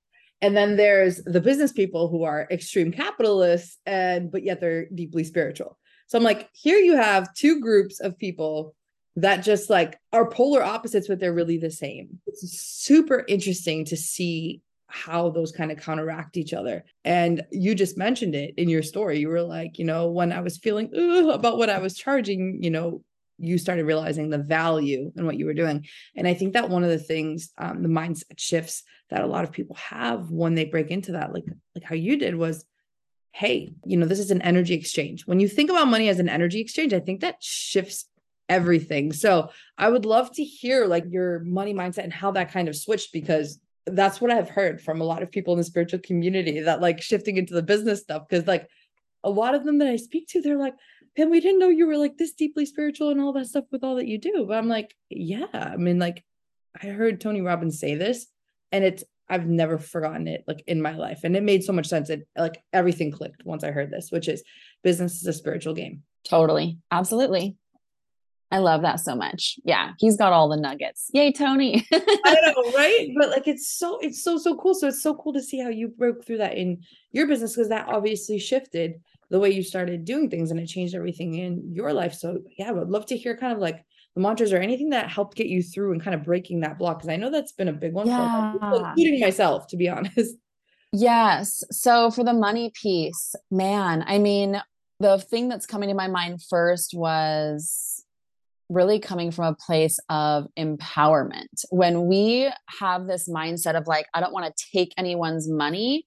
and 0.42 0.56
then 0.56 0.76
there's 0.76 1.22
the 1.22 1.40
business 1.40 1.72
people 1.72 2.08
who 2.08 2.25
are 2.25 2.48
extreme 2.50 2.92
capitalists 2.92 3.78
and 3.86 4.30
but 4.30 4.42
yet 4.42 4.60
they're 4.60 4.86
deeply 4.86 5.25
spiritual. 5.25 5.78
So 6.08 6.18
I'm 6.18 6.25
like, 6.25 6.48
here 6.52 6.78
you 6.78 6.96
have 6.96 7.32
two 7.34 7.60
groups 7.60 8.00
of 8.00 8.18
people 8.18 8.75
that 9.16 9.38
just 9.38 9.70
like 9.70 9.98
are 10.12 10.28
polar 10.28 10.62
opposites, 10.62 11.08
but 11.08 11.18
they're 11.18 11.32
really 11.32 11.58
the 11.58 11.70
same. 11.70 12.20
It's 12.26 12.60
super 12.60 13.25
interesting 13.26 13.84
to 13.86 13.96
see 13.96 14.60
how 14.88 15.31
those 15.31 15.52
kind 15.52 15.73
of 15.73 15.78
counteract 15.78 16.37
each 16.37 16.52
other. 16.52 16.85
And 17.05 17.45
you 17.50 17.75
just 17.75 17.99
mentioned 17.99 18.35
it 18.35 18.55
in 18.57 18.69
your 18.69 18.83
story. 18.83 19.19
You 19.19 19.28
were 19.28 19.43
like, 19.43 19.78
you 19.78 19.85
know, 19.85 20.11
when 20.11 20.33
I 20.33 20.40
was 20.40 20.59
feeling 20.59 20.90
about 21.31 21.59
what 21.59 21.71
I 21.71 21.78
was 21.78 21.97
charging, 21.97 22.62
you 22.62 22.71
know, 22.71 23.02
you 23.38 23.59
started 23.59 23.85
realizing 23.85 24.31
the 24.31 24.38
value 24.38 25.12
in 25.14 25.26
what 25.26 25.37
you 25.37 25.45
were 25.47 25.55
doing. 25.55 25.87
And 26.14 26.26
I 26.26 26.35
think 26.35 26.55
that 26.55 26.71
one 26.71 26.85
of 26.85 26.90
the 26.90 26.99
things, 26.99 27.50
um, 27.59 27.83
the 27.83 27.88
mindset 27.88 28.38
shifts 28.38 28.83
that 29.11 29.23
a 29.23 29.26
lot 29.26 29.45
of 29.45 29.52
people 29.52 29.76
have 29.76 30.31
when 30.31 30.55
they 30.55 30.64
break 30.64 30.90
into 30.90 31.12
that, 31.12 31.33
like 31.35 31.45
like 31.75 31.85
how 31.85 31.95
you 31.95 32.16
did, 32.16 32.35
was, 32.35 32.64
hey, 33.33 33.73
you 33.85 33.97
know, 33.97 34.07
this 34.07 34.19
is 34.19 34.31
an 34.31 34.43
energy 34.43 34.75
exchange. 34.75 35.26
When 35.26 35.40
you 35.40 35.49
think 35.49 35.71
about 35.71 35.88
money 35.88 36.09
as 36.09 36.19
an 36.19 36.28
energy 36.28 36.61
exchange, 36.61 36.95
I 36.95 37.00
think 37.00 37.21
that 37.21 37.43
shifts 37.43 38.07
everything. 38.49 39.12
So 39.12 39.50
I 39.76 39.88
would 39.88 40.07
love 40.07 40.33
to 40.37 40.45
hear 40.45 40.87
like 40.87 41.05
your 41.09 41.40
money 41.40 41.75
mindset 41.75 42.05
and 42.05 42.12
how 42.12 42.31
that 42.33 42.52
kind 42.52 42.69
of 42.69 42.76
switched 42.76 43.12
because 43.12 43.59
that's 43.87 44.21
what 44.21 44.31
I've 44.31 44.50
heard 44.50 44.81
from 44.81 45.00
a 45.00 45.05
lot 45.05 45.23
of 45.23 45.31
people 45.31 45.55
in 45.55 45.59
the 45.59 45.64
spiritual 45.64 46.00
community 46.00 46.61
that 46.61 46.81
like 46.81 47.00
shifting 47.00 47.37
into 47.37 47.55
the 47.55 47.62
business 47.62 48.00
stuff. 48.00 48.25
Cause 48.28 48.47
like 48.47 48.69
a 49.23 49.31
lot 49.31 49.55
of 49.55 49.64
them 49.64 49.78
that 49.78 49.88
I 49.88 49.97
speak 49.97 50.28
to, 50.28 50.40
they're 50.40 50.59
like, 50.59 50.75
Pam, 51.16 51.31
we 51.31 51.40
didn't 51.40 51.61
know 51.61 51.69
you 51.69 51.87
were 51.87 51.97
like 51.97 52.19
this 52.19 52.33
deeply 52.33 52.66
spiritual 52.66 53.11
and 53.11 53.21
all 53.21 53.33
that 53.33 53.47
stuff 53.47 53.64
with 53.71 53.83
all 53.83 53.97
that 53.97 54.07
you 54.07 54.19
do. 54.19 54.45
But 54.47 54.59
I'm 54.59 54.69
like, 54.69 54.95
yeah. 55.09 55.47
I 55.52 55.76
mean, 55.76 55.99
like, 55.99 56.23
I 56.81 56.88
heard 56.88 57.21
Tony 57.21 57.40
Robbins 57.40 57.81
say 57.81 57.95
this, 57.95 58.26
and 58.71 58.85
it's 58.85 59.02
I've 59.28 59.47
never 59.47 59.78
forgotten 59.78 60.28
it 60.28 60.45
like 60.47 60.62
in 60.66 60.81
my 60.81 60.95
life. 60.95 61.21
And 61.25 61.37
it 61.37 61.43
made 61.43 61.64
so 61.64 61.73
much 61.73 61.87
sense. 61.87 62.11
It 62.11 62.28
like 62.37 62.62
everything 62.73 63.11
clicked 63.11 63.45
once 63.45 63.64
I 63.64 63.71
heard 63.71 63.90
this, 63.90 64.11
which 64.11 64.28
is 64.28 64.45
business 64.85 65.21
is 65.21 65.26
a 65.26 65.33
spiritual 65.33 65.75
game. 65.75 66.02
Totally. 66.25 66.78
Absolutely. 66.90 67.57
I 68.50 68.59
love 68.59 68.83
that 68.83 69.00
so 69.00 69.17
much. 69.17 69.59
Yeah, 69.65 69.93
he's 69.99 70.17
got 70.17 70.33
all 70.33 70.49
the 70.49 70.57
nuggets. 70.57 71.11
Yay, 71.12 71.33
Tony. 71.33 71.87
I 71.93 72.37
know, 72.43 72.73
right? 72.73 73.09
But 73.19 73.31
like 73.31 73.49
it's 73.49 73.76
so 73.76 73.99
it's 73.99 74.23
so 74.23 74.38
so 74.38 74.57
cool. 74.57 74.75
So 74.75 74.88
it's 74.88 75.03
so 75.03 75.15
cool 75.15 75.33
to 75.33 75.43
see 75.43 75.61
how 75.61 75.69
you 75.69 75.88
broke 75.88 76.25
through 76.25 76.38
that 76.38 76.57
in 76.57 76.83
your 77.12 77.26
business 77.26 77.55
because 77.55 77.71
that 77.71 77.88
obviously 77.88 78.38
shifted 78.38 79.00
the 79.31 79.41
way 79.41 79.50
you 79.50 79.62
started 79.62 80.05
doing 80.05 80.31
things 80.31 80.50
and 80.50 80.61
it 80.61 80.67
changed 80.67 80.95
everything 80.95 81.35
in 81.35 81.75
your 81.75 81.93
life. 81.93 82.15
So 82.15 82.38
yeah, 82.57 82.69
I 82.69 82.73
would 82.73 82.88
love 82.88 83.07
to 83.07 83.17
hear 83.17 83.37
kind 83.37 83.53
of 83.53 83.59
like 83.59 83.85
the 84.15 84.21
mantras 84.21 84.53
or 84.53 84.59
anything 84.59 84.91
that 84.91 85.11
helped 85.11 85.37
get 85.37 85.49
you 85.49 85.62
through 85.62 85.93
and 85.93 86.03
kind 86.03 86.15
of 86.15 86.23
breaking 86.23 86.61
that 86.61 86.79
block. 86.79 87.00
Cause 87.00 87.09
I 87.09 87.17
know 87.17 87.31
that's 87.31 87.53
been 87.53 87.69
a 87.69 87.73
big 87.73 87.93
one 87.93 88.07
yeah. 88.07 88.53
for 88.53 88.59
people, 88.59 88.85
including 88.85 89.21
myself, 89.21 89.67
to 89.69 89.76
be 89.76 89.88
honest. 89.88 90.37
Yes. 90.93 91.62
So 91.73 92.11
for 92.11 92.25
the 92.25 92.33
money 92.33 92.73
piece, 92.73 93.35
man, 93.50 94.03
I 94.07 94.19
mean, 94.19 94.62
the 94.99 95.19
thing 95.19 95.49
that's 95.49 95.67
coming 95.67 95.91
to 95.91 95.95
my 95.95 96.09
mind 96.09 96.43
first 96.49 96.95
was 96.95 97.96
really 98.68 98.99
coming 98.99 99.30
from 99.30 99.46
a 99.46 99.54
place 99.54 99.99
of 100.08 100.46
empowerment. 100.58 101.64
When 101.70 102.06
we 102.06 102.50
have 102.80 103.06
this 103.06 103.28
mindset 103.28 103.76
of 103.76 103.87
like, 103.87 104.06
I 104.14 104.20
don't 104.20 104.32
want 104.32 104.46
to 104.54 104.64
take 104.73 104.92
anyone's 104.96 105.49
money, 105.49 106.06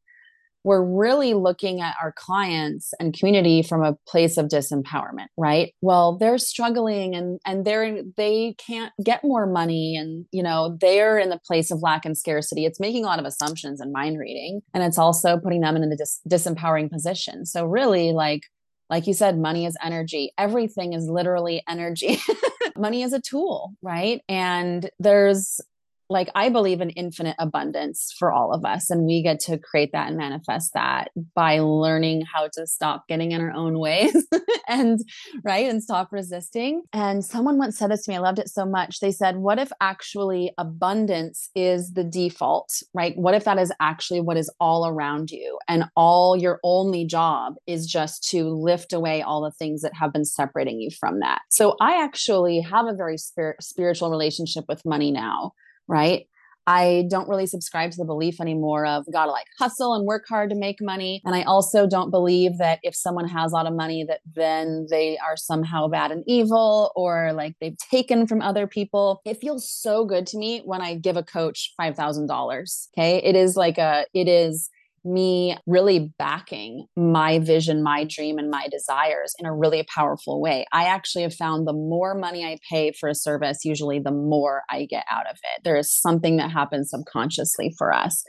we're 0.63 0.83
really 0.83 1.33
looking 1.33 1.79
at 1.79 1.95
our 2.01 2.11
clients 2.11 2.93
and 2.99 3.17
community 3.17 3.63
from 3.63 3.83
a 3.83 3.95
place 4.07 4.37
of 4.37 4.47
disempowerment 4.47 5.27
right? 5.37 5.73
Well 5.81 6.17
they're 6.17 6.37
struggling 6.37 7.15
and 7.15 7.39
and 7.45 7.65
they're 7.65 8.01
they 8.17 8.55
can't 8.57 8.91
get 9.03 9.23
more 9.23 9.45
money 9.45 9.95
and 9.95 10.25
you 10.31 10.43
know 10.43 10.77
they're 10.79 11.17
in 11.17 11.29
the 11.29 11.39
place 11.45 11.71
of 11.71 11.81
lack 11.81 12.05
and 12.05 12.17
scarcity. 12.17 12.65
It's 12.65 12.79
making 12.79 13.03
a 13.03 13.07
lot 13.07 13.19
of 13.19 13.25
assumptions 13.25 13.79
and 13.79 13.93
mind 13.93 14.19
reading 14.19 14.61
and 14.73 14.83
it's 14.83 14.97
also 14.97 15.37
putting 15.37 15.61
them 15.61 15.75
in 15.75 15.83
a 15.83 15.95
dis- 15.95 16.21
disempowering 16.29 16.91
position. 16.91 17.45
So 17.45 17.65
really 17.65 18.11
like 18.11 18.43
like 18.89 19.07
you 19.07 19.13
said 19.13 19.37
money 19.37 19.65
is 19.65 19.77
energy. 19.83 20.31
Everything 20.37 20.93
is 20.93 21.07
literally 21.07 21.63
energy. 21.67 22.19
Money 22.77 23.03
is 23.03 23.11
a 23.11 23.19
tool 23.19 23.73
right? 23.81 24.21
And 24.29 24.89
there's 24.99 25.59
like 26.09 26.29
I 26.33 26.49
believe 26.49 26.81
in 26.81 26.89
infinite 26.91 27.35
abundance 27.37 28.13
for 28.17 28.31
all 28.31 28.51
of 28.51 28.65
us. 28.65 28.89
And 28.89 29.05
we 29.05 29.21
get 29.21 29.39
to 29.41 29.59
create 29.59 29.91
that 29.93 30.07
and 30.07 30.17
manifest 30.17 30.73
that 30.73 31.11
by 31.35 31.59
learning 31.59 32.23
how 32.33 32.49
to 32.53 32.65
stop 32.65 33.07
getting 33.07 33.31
in 33.31 33.41
our 33.41 33.51
own 33.51 33.77
ways 33.77 34.25
and 34.67 34.99
right 35.43 35.69
and 35.69 35.83
stop 35.83 36.09
resisting. 36.11 36.83
And 36.93 37.23
someone 37.23 37.59
once 37.59 37.77
said 37.77 37.91
this 37.91 38.05
to 38.05 38.11
me, 38.11 38.17
I 38.17 38.21
loved 38.21 38.39
it 38.39 38.49
so 38.49 38.65
much. 38.65 38.99
They 38.99 39.11
said, 39.11 39.37
What 39.37 39.59
if 39.59 39.71
actually 39.81 40.51
abundance 40.57 41.49
is 41.53 41.93
the 41.93 42.03
default, 42.03 42.81
right? 42.93 43.15
What 43.15 43.35
if 43.35 43.43
that 43.43 43.59
is 43.59 43.71
actually 43.79 44.21
what 44.21 44.37
is 44.37 44.51
all 44.59 44.87
around 44.87 45.29
you? 45.29 45.59
And 45.67 45.85
all 45.95 46.35
your 46.35 46.59
only 46.63 47.05
job 47.05 47.53
is 47.67 47.85
just 47.85 48.27
to 48.29 48.45
lift 48.49 48.93
away 48.93 49.21
all 49.21 49.43
the 49.43 49.51
things 49.51 49.81
that 49.81 49.93
have 49.93 50.11
been 50.11 50.25
separating 50.25 50.79
you 50.79 50.89
from 50.89 51.19
that. 51.19 51.41
So 51.49 51.75
I 51.79 52.03
actually 52.03 52.61
have 52.61 52.87
a 52.87 52.95
very 52.95 53.17
spir- 53.17 53.57
spiritual 53.61 54.09
relationship 54.09 54.65
with 54.67 54.85
money 54.85 55.11
now 55.11 55.53
right? 55.89 56.25
I 56.67 57.07
don't 57.09 57.27
really 57.27 57.47
subscribe 57.47 57.89
to 57.91 57.97
the 57.97 58.05
belief 58.05 58.39
anymore 58.39 58.85
of 58.85 59.03
gotta 59.11 59.31
like 59.31 59.47
hustle 59.57 59.95
and 59.95 60.05
work 60.05 60.25
hard 60.29 60.51
to 60.51 60.55
make 60.55 60.77
money. 60.79 61.19
And 61.25 61.33
I 61.33 61.41
also 61.41 61.87
don't 61.87 62.11
believe 62.11 62.59
that 62.59 62.77
if 62.83 62.95
someone 62.95 63.27
has 63.27 63.51
a 63.51 63.55
lot 63.55 63.65
of 63.65 63.73
money, 63.73 64.03
that 64.03 64.19
then 64.35 64.85
they 64.91 65.17
are 65.17 65.35
somehow 65.35 65.87
bad 65.87 66.11
and 66.11 66.23
evil 66.27 66.91
or 66.95 67.33
like 67.33 67.55
they've 67.59 67.77
taken 67.77 68.27
from 68.27 68.43
other 68.43 68.67
people. 68.67 69.19
It 69.25 69.41
feels 69.41 69.67
so 69.67 70.05
good 70.05 70.27
to 70.27 70.37
me 70.37 70.61
when 70.63 70.79
I 70.79 70.93
give 70.93 71.17
a 71.17 71.23
coach 71.23 71.73
$5,000. 71.81 72.87
Okay. 72.95 73.17
It 73.23 73.35
is 73.35 73.55
like 73.55 73.79
a, 73.79 74.05
it 74.13 74.27
is 74.27 74.69
me 75.03 75.57
really 75.65 76.13
backing 76.17 76.85
my 76.95 77.39
vision, 77.39 77.83
my 77.83 78.03
dream, 78.03 78.37
and 78.37 78.49
my 78.49 78.67
desires 78.69 79.33
in 79.39 79.45
a 79.45 79.55
really 79.55 79.85
powerful 79.93 80.41
way. 80.41 80.65
I 80.71 80.85
actually 80.85 81.23
have 81.23 81.33
found 81.33 81.67
the 81.67 81.73
more 81.73 82.15
money 82.15 82.45
I 82.45 82.57
pay 82.69 82.91
for 82.91 83.09
a 83.09 83.15
service, 83.15 83.59
usually 83.63 83.99
the 83.99 84.11
more 84.11 84.63
I 84.69 84.85
get 84.85 85.05
out 85.11 85.27
of 85.29 85.37
it. 85.37 85.63
There 85.63 85.77
is 85.77 85.91
something 85.91 86.37
that 86.37 86.51
happens 86.51 86.89
subconsciously 86.91 87.73
for 87.77 87.93
us. 87.93 88.23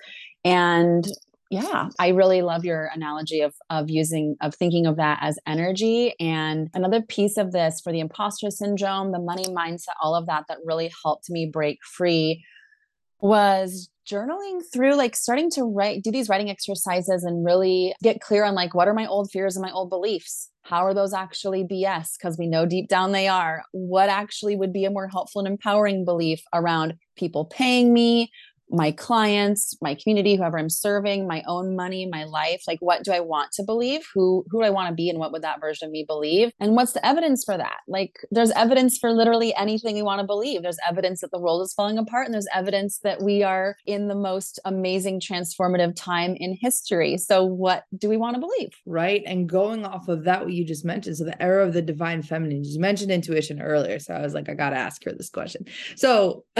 And 0.44 1.06
yeah, 1.50 1.88
I 1.98 2.08
really 2.08 2.42
love 2.42 2.64
your 2.64 2.90
analogy 2.94 3.40
of 3.40 3.54
of 3.70 3.90
using 3.90 4.36
of 4.40 4.54
thinking 4.54 4.86
of 4.86 4.96
that 4.96 5.18
as 5.20 5.36
energy. 5.48 6.14
And 6.20 6.70
another 6.74 7.02
piece 7.02 7.36
of 7.36 7.50
this 7.50 7.80
for 7.82 7.92
the 7.92 7.98
imposter 7.98 8.50
syndrome, 8.50 9.10
the 9.10 9.18
money 9.18 9.46
mindset, 9.46 9.96
all 10.00 10.14
of 10.14 10.26
that 10.26 10.44
that 10.48 10.58
really 10.64 10.92
helped 11.02 11.28
me 11.28 11.50
break 11.52 11.78
free 11.84 12.44
was 13.20 13.90
journaling 14.10 14.60
through 14.72 14.94
like 14.94 15.14
starting 15.14 15.50
to 15.50 15.64
write 15.64 16.02
do 16.02 16.10
these 16.10 16.28
writing 16.28 16.50
exercises 16.50 17.24
and 17.24 17.44
really 17.44 17.94
get 18.02 18.20
clear 18.20 18.44
on 18.44 18.54
like 18.54 18.74
what 18.74 18.88
are 18.88 18.94
my 18.94 19.06
old 19.06 19.30
fears 19.30 19.56
and 19.56 19.62
my 19.62 19.70
old 19.72 19.90
beliefs? 19.90 20.50
How 20.62 20.84
are 20.84 20.94
those 20.94 21.14
actually 21.14 21.64
bs 21.64 22.18
because 22.18 22.36
we 22.38 22.46
know 22.46 22.66
deep 22.66 22.88
down 22.88 23.12
they 23.12 23.28
are. 23.28 23.62
What 23.72 24.08
actually 24.08 24.56
would 24.56 24.72
be 24.72 24.84
a 24.84 24.90
more 24.90 25.08
helpful 25.08 25.40
and 25.40 25.48
empowering 25.48 26.04
belief 26.04 26.42
around 26.52 26.94
people 27.16 27.44
paying 27.44 27.92
me 27.92 28.30
my 28.70 28.92
clients, 28.92 29.76
my 29.80 29.94
community, 29.94 30.36
whoever 30.36 30.58
I'm 30.58 30.70
serving, 30.70 31.26
my 31.26 31.42
own 31.46 31.76
money, 31.76 32.06
my 32.06 32.24
life. 32.24 32.62
Like, 32.66 32.78
what 32.80 33.04
do 33.04 33.12
I 33.12 33.20
want 33.20 33.52
to 33.52 33.62
believe? 33.62 34.02
Who 34.14 34.44
who 34.50 34.60
do 34.60 34.64
I 34.64 34.70
want 34.70 34.88
to 34.88 34.94
be, 34.94 35.10
and 35.10 35.18
what 35.18 35.32
would 35.32 35.42
that 35.42 35.60
version 35.60 35.86
of 35.86 35.92
me 35.92 36.04
believe? 36.06 36.52
And 36.60 36.76
what's 36.76 36.92
the 36.92 37.04
evidence 37.04 37.44
for 37.44 37.56
that? 37.56 37.78
Like, 37.88 38.14
there's 38.30 38.50
evidence 38.52 38.98
for 38.98 39.12
literally 39.12 39.54
anything 39.56 39.94
we 39.94 40.02
want 40.02 40.20
to 40.20 40.26
believe. 40.26 40.62
There's 40.62 40.78
evidence 40.88 41.20
that 41.20 41.30
the 41.30 41.40
world 41.40 41.62
is 41.62 41.72
falling 41.72 41.98
apart, 41.98 42.26
and 42.26 42.34
there's 42.34 42.46
evidence 42.54 43.00
that 43.02 43.22
we 43.22 43.42
are 43.42 43.76
in 43.86 44.08
the 44.08 44.14
most 44.14 44.60
amazing 44.64 45.20
transformative 45.20 45.94
time 45.96 46.36
in 46.36 46.56
history. 46.60 47.18
So, 47.18 47.44
what 47.44 47.84
do 47.96 48.08
we 48.08 48.16
want 48.16 48.34
to 48.34 48.40
believe? 48.40 48.70
Right. 48.86 49.22
And 49.26 49.48
going 49.48 49.84
off 49.84 50.08
of 50.08 50.24
that, 50.24 50.44
what 50.44 50.52
you 50.52 50.64
just 50.64 50.84
mentioned, 50.84 51.16
so 51.16 51.24
the 51.24 51.42
era 51.42 51.66
of 51.66 51.72
the 51.72 51.82
divine 51.82 52.22
feminine. 52.22 52.64
You 52.64 52.80
mentioned 52.80 53.10
intuition 53.10 53.60
earlier, 53.60 53.98
so 53.98 54.14
I 54.14 54.22
was 54.22 54.34
like, 54.34 54.48
I 54.48 54.54
got 54.54 54.70
to 54.70 54.76
ask 54.76 55.04
her 55.04 55.12
this 55.12 55.30
question. 55.30 55.64
So. 55.96 56.44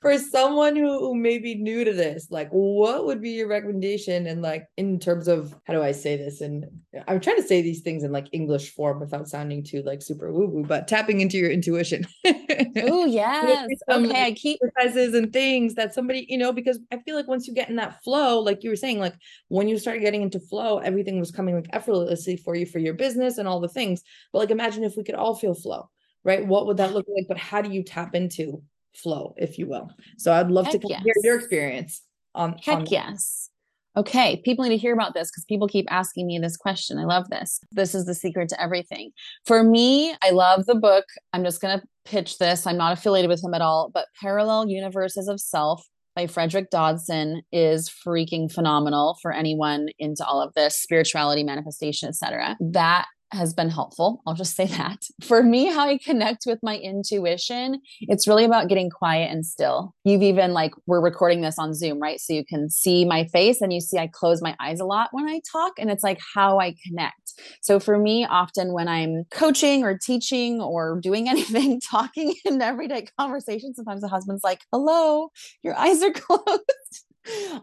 for 0.00 0.18
someone 0.18 0.76
who, 0.80 1.14
may 1.14 1.38
be 1.38 1.54
new 1.54 1.84
to 1.84 1.92
this, 1.92 2.28
like 2.30 2.48
what 2.50 3.06
would 3.06 3.20
be 3.20 3.30
your 3.30 3.48
recommendation? 3.48 4.26
And 4.26 4.42
like 4.42 4.66
in 4.76 4.98
terms 4.98 5.28
of 5.28 5.54
how 5.64 5.74
do 5.74 5.82
I 5.82 5.92
say 5.92 6.16
this? 6.16 6.40
And 6.40 6.66
I'm 7.06 7.20
trying 7.20 7.36
to 7.36 7.42
say 7.42 7.62
these 7.62 7.80
things 7.80 8.04
in 8.04 8.12
like 8.12 8.28
English 8.32 8.74
form 8.74 9.00
without 9.00 9.28
sounding 9.28 9.62
too 9.62 9.82
like 9.82 10.02
super 10.02 10.32
woo 10.32 10.48
woo, 10.48 10.64
but 10.64 10.88
tapping 10.88 11.20
into 11.20 11.36
your 11.36 11.50
intuition. 11.50 12.06
oh 12.24 13.04
yes. 13.06 13.68
okay. 13.88 14.24
I 14.24 14.32
keep 14.32 14.58
exercises 14.62 15.14
and 15.14 15.32
things 15.32 15.74
that 15.74 15.94
somebody, 15.94 16.26
you 16.28 16.38
know, 16.38 16.52
because 16.52 16.78
I 16.90 16.98
feel 16.98 17.16
like 17.16 17.28
once 17.28 17.46
you 17.46 17.54
get 17.54 17.68
in 17.68 17.76
that 17.76 18.02
flow, 18.02 18.40
like 18.40 18.64
you 18.64 18.70
were 18.70 18.76
saying, 18.76 18.98
like 18.98 19.14
when 19.48 19.68
you 19.68 19.78
start 19.78 20.00
getting 20.00 20.22
into 20.22 20.40
flow, 20.40 20.78
everything 20.78 21.20
was 21.20 21.30
coming 21.30 21.54
like 21.54 21.68
effortlessly 21.72 22.36
for 22.36 22.54
you 22.54 22.66
for 22.66 22.78
your 22.78 22.94
business 22.94 23.38
and 23.38 23.46
all 23.46 23.60
the 23.60 23.68
things. 23.68 24.02
But 24.32 24.40
like 24.40 24.50
imagine 24.50 24.84
if 24.84 24.96
we 24.96 25.04
could 25.04 25.14
all 25.14 25.34
feel 25.34 25.54
flow 25.54 25.88
right? 26.24 26.46
What 26.46 26.66
would 26.66 26.76
that 26.78 26.92
look 26.92 27.06
like? 27.08 27.26
But 27.28 27.38
how 27.38 27.62
do 27.62 27.70
you 27.70 27.82
tap 27.82 28.14
into 28.14 28.62
flow, 28.94 29.34
if 29.36 29.58
you 29.58 29.66
will? 29.66 29.90
So 30.18 30.32
I'd 30.32 30.50
love 30.50 30.66
Heck 30.66 30.80
to 30.80 30.88
yes. 30.88 31.02
hear 31.02 31.14
your 31.22 31.38
experience 31.38 32.02
on. 32.34 32.56
Heck 32.58 32.78
on 32.78 32.86
yes. 32.86 33.50
Okay, 33.96 34.40
people 34.44 34.64
need 34.64 34.70
to 34.70 34.76
hear 34.76 34.94
about 34.94 35.14
this 35.14 35.30
because 35.30 35.44
people 35.44 35.66
keep 35.66 35.90
asking 35.90 36.28
me 36.28 36.38
this 36.38 36.56
question. 36.56 36.96
I 36.96 37.04
love 37.04 37.28
this. 37.28 37.60
This 37.72 37.94
is 37.94 38.06
the 38.06 38.14
secret 38.14 38.48
to 38.50 38.62
everything. 38.62 39.10
For 39.46 39.64
me, 39.64 40.14
I 40.22 40.30
love 40.30 40.66
the 40.66 40.76
book. 40.76 41.04
I'm 41.32 41.42
just 41.42 41.60
going 41.60 41.80
to 41.80 41.86
pitch 42.04 42.38
this. 42.38 42.66
I'm 42.66 42.76
not 42.76 42.92
affiliated 42.92 43.28
with 43.28 43.42
him 43.42 43.52
at 43.52 43.62
all, 43.62 43.90
but 43.92 44.06
Parallel 44.20 44.68
Universes 44.68 45.26
of 45.26 45.40
Self 45.40 45.84
by 46.14 46.28
Frederick 46.28 46.70
Dodson 46.70 47.42
is 47.50 47.88
freaking 47.88 48.50
phenomenal 48.50 49.18
for 49.22 49.32
anyone 49.32 49.88
into 49.98 50.24
all 50.24 50.40
of 50.40 50.54
this 50.54 50.76
spirituality, 50.76 51.42
manifestation, 51.42 52.08
etc. 52.08 52.56
That 52.60 53.06
has 53.32 53.54
been 53.54 53.70
helpful. 53.70 54.22
I'll 54.26 54.34
just 54.34 54.56
say 54.56 54.66
that. 54.80 55.04
For 55.22 55.42
me, 55.42 55.66
how 55.66 55.86
I 55.86 55.98
connect 55.98 56.44
with 56.46 56.58
my 56.62 56.78
intuition, 56.78 57.80
it's 58.00 58.26
really 58.26 58.44
about 58.44 58.68
getting 58.68 58.90
quiet 58.90 59.30
and 59.30 59.44
still. 59.44 59.94
You've 60.04 60.22
even 60.22 60.52
like, 60.52 60.72
we're 60.86 61.00
recording 61.00 61.40
this 61.40 61.58
on 61.58 61.74
Zoom, 61.74 62.00
right? 62.00 62.20
So 62.20 62.32
you 62.32 62.44
can 62.44 62.70
see 62.70 63.04
my 63.04 63.24
face 63.26 63.60
and 63.60 63.72
you 63.72 63.80
see 63.80 63.98
I 63.98 64.06
close 64.06 64.42
my 64.42 64.56
eyes 64.60 64.80
a 64.80 64.84
lot 64.84 65.08
when 65.12 65.28
I 65.28 65.40
talk, 65.50 65.72
and 65.78 65.90
it's 65.90 66.04
like 66.04 66.20
how 66.34 66.58
I 66.58 66.74
connect. 66.86 67.14
So 67.62 67.80
for 67.80 67.98
me, 67.98 68.26
often 68.26 68.72
when 68.72 68.88
I'm 68.88 69.24
coaching 69.30 69.84
or 69.84 69.96
teaching 69.98 70.60
or 70.60 70.98
doing 71.00 71.28
anything, 71.28 71.80
talking 71.80 72.34
in 72.44 72.60
everyday 72.60 73.06
conversation, 73.18 73.74
sometimes 73.74 74.00
the 74.00 74.08
husband's 74.08 74.44
like, 74.44 74.60
hello, 74.72 75.30
your 75.62 75.76
eyes 75.76 76.02
are 76.02 76.12
closed. 76.12 77.04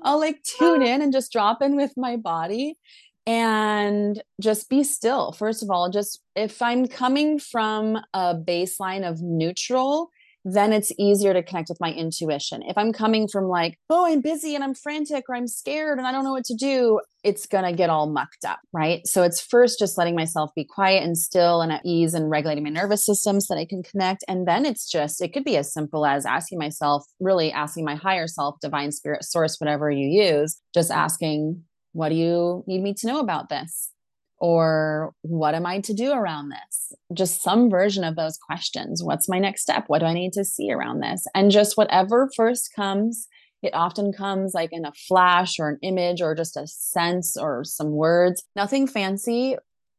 I'll 0.03 0.19
like 0.19 0.43
tune 0.43 0.83
ah. 0.83 0.85
in 0.85 1.01
and 1.01 1.11
just 1.11 1.31
drop 1.31 1.61
in 1.61 1.75
with 1.75 1.91
my 1.97 2.15
body 2.15 2.77
and 3.27 4.23
just 4.41 4.69
be 4.69 4.83
still. 4.83 5.33
First 5.33 5.61
of 5.61 5.69
all, 5.69 5.91
just 5.91 6.21
if 6.35 6.61
I'm 6.61 6.87
coming 6.87 7.37
from 7.37 7.97
a 8.13 8.33
baseline 8.33 9.07
of 9.07 9.21
neutral, 9.21 10.09
then 10.45 10.71
it's 10.71 10.93
easier 10.97 11.33
to 11.33 11.43
connect 11.43 11.67
with 11.67 11.81
my 11.81 11.91
intuition. 11.91 12.61
If 12.63 12.77
I'm 12.77 12.93
coming 12.93 13.27
from 13.27 13.49
like, 13.49 13.77
oh, 13.89 14.05
I'm 14.05 14.21
busy 14.21 14.55
and 14.55 14.63
I'm 14.63 14.73
frantic 14.73 15.25
or 15.27 15.35
I'm 15.35 15.47
scared 15.47 15.97
and 15.97 16.07
I 16.07 16.13
don't 16.13 16.23
know 16.23 16.31
what 16.31 16.45
to 16.45 16.55
do, 16.55 17.01
it's 17.21 17.45
going 17.45 17.65
to 17.65 17.73
get 17.73 17.89
all 17.89 18.07
mucked 18.07 18.45
up, 18.45 18.59
right? 18.71 19.05
So 19.05 19.23
it's 19.23 19.41
first 19.41 19.77
just 19.77 19.97
letting 19.97 20.15
myself 20.15 20.51
be 20.55 20.63
quiet 20.63 21.03
and 21.03 21.17
still 21.17 21.61
and 21.61 21.73
at 21.73 21.81
ease 21.83 22.13
and 22.13 22.29
regulating 22.29 22.63
my 22.63 22.69
nervous 22.69 23.05
system 23.05 23.41
so 23.41 23.55
that 23.55 23.59
I 23.59 23.65
can 23.65 23.83
connect. 23.83 24.23
And 24.29 24.47
then 24.47 24.65
it's 24.65 24.89
just, 24.89 25.21
it 25.21 25.33
could 25.33 25.43
be 25.43 25.57
as 25.57 25.73
simple 25.73 26.05
as 26.05 26.25
asking 26.25 26.59
myself, 26.59 27.03
really 27.19 27.51
asking 27.51 27.83
my 27.83 27.95
higher 27.95 28.27
self, 28.27 28.55
divine 28.61 28.93
spirit 28.93 29.25
source, 29.25 29.59
whatever 29.59 29.91
you 29.91 30.07
use, 30.07 30.61
just 30.73 30.91
asking, 30.91 31.61
what 31.93 32.09
do 32.09 32.15
you 32.15 32.63
need 32.67 32.81
me 32.81 32.93
to 32.95 33.07
know 33.07 33.19
about 33.19 33.49
this? 33.49 33.91
Or 34.39 35.13
what 35.21 35.55
am 35.55 35.65
I 35.65 35.79
to 35.81 35.93
do 35.93 36.11
around 36.11 36.49
this? 36.49 36.93
Just 37.13 37.41
some 37.41 37.69
version 37.69 38.03
of 38.03 38.15
those 38.15 38.37
questions. 38.37 39.03
What's 39.03 39.27
my 39.27 39.39
next 39.39 39.63
step? 39.63 39.85
What 39.87 39.99
do 39.99 40.05
I 40.05 40.13
need 40.13 40.33
to 40.33 40.45
see 40.45 40.71
around 40.71 40.99
this? 40.99 41.25
And 41.33 41.49
just 41.49 41.75
whatever 41.75 42.29
first 42.35 42.69
comes, 42.75 43.27
it 43.63 43.73
often 43.73 44.13
comes 44.13 44.53
like 44.53 44.69
in 44.71 44.85
a 44.85 44.93
flash 45.07 45.59
or 45.59 45.69
an 45.69 45.79
image 45.81 46.21
or 46.21 46.35
just 46.35 46.55
a 46.55 46.67
sense 46.67 47.35
or 47.35 47.63
some 47.63 47.91
words. 47.91 48.43
Nothing 48.55 48.85
fancy. 48.85 49.55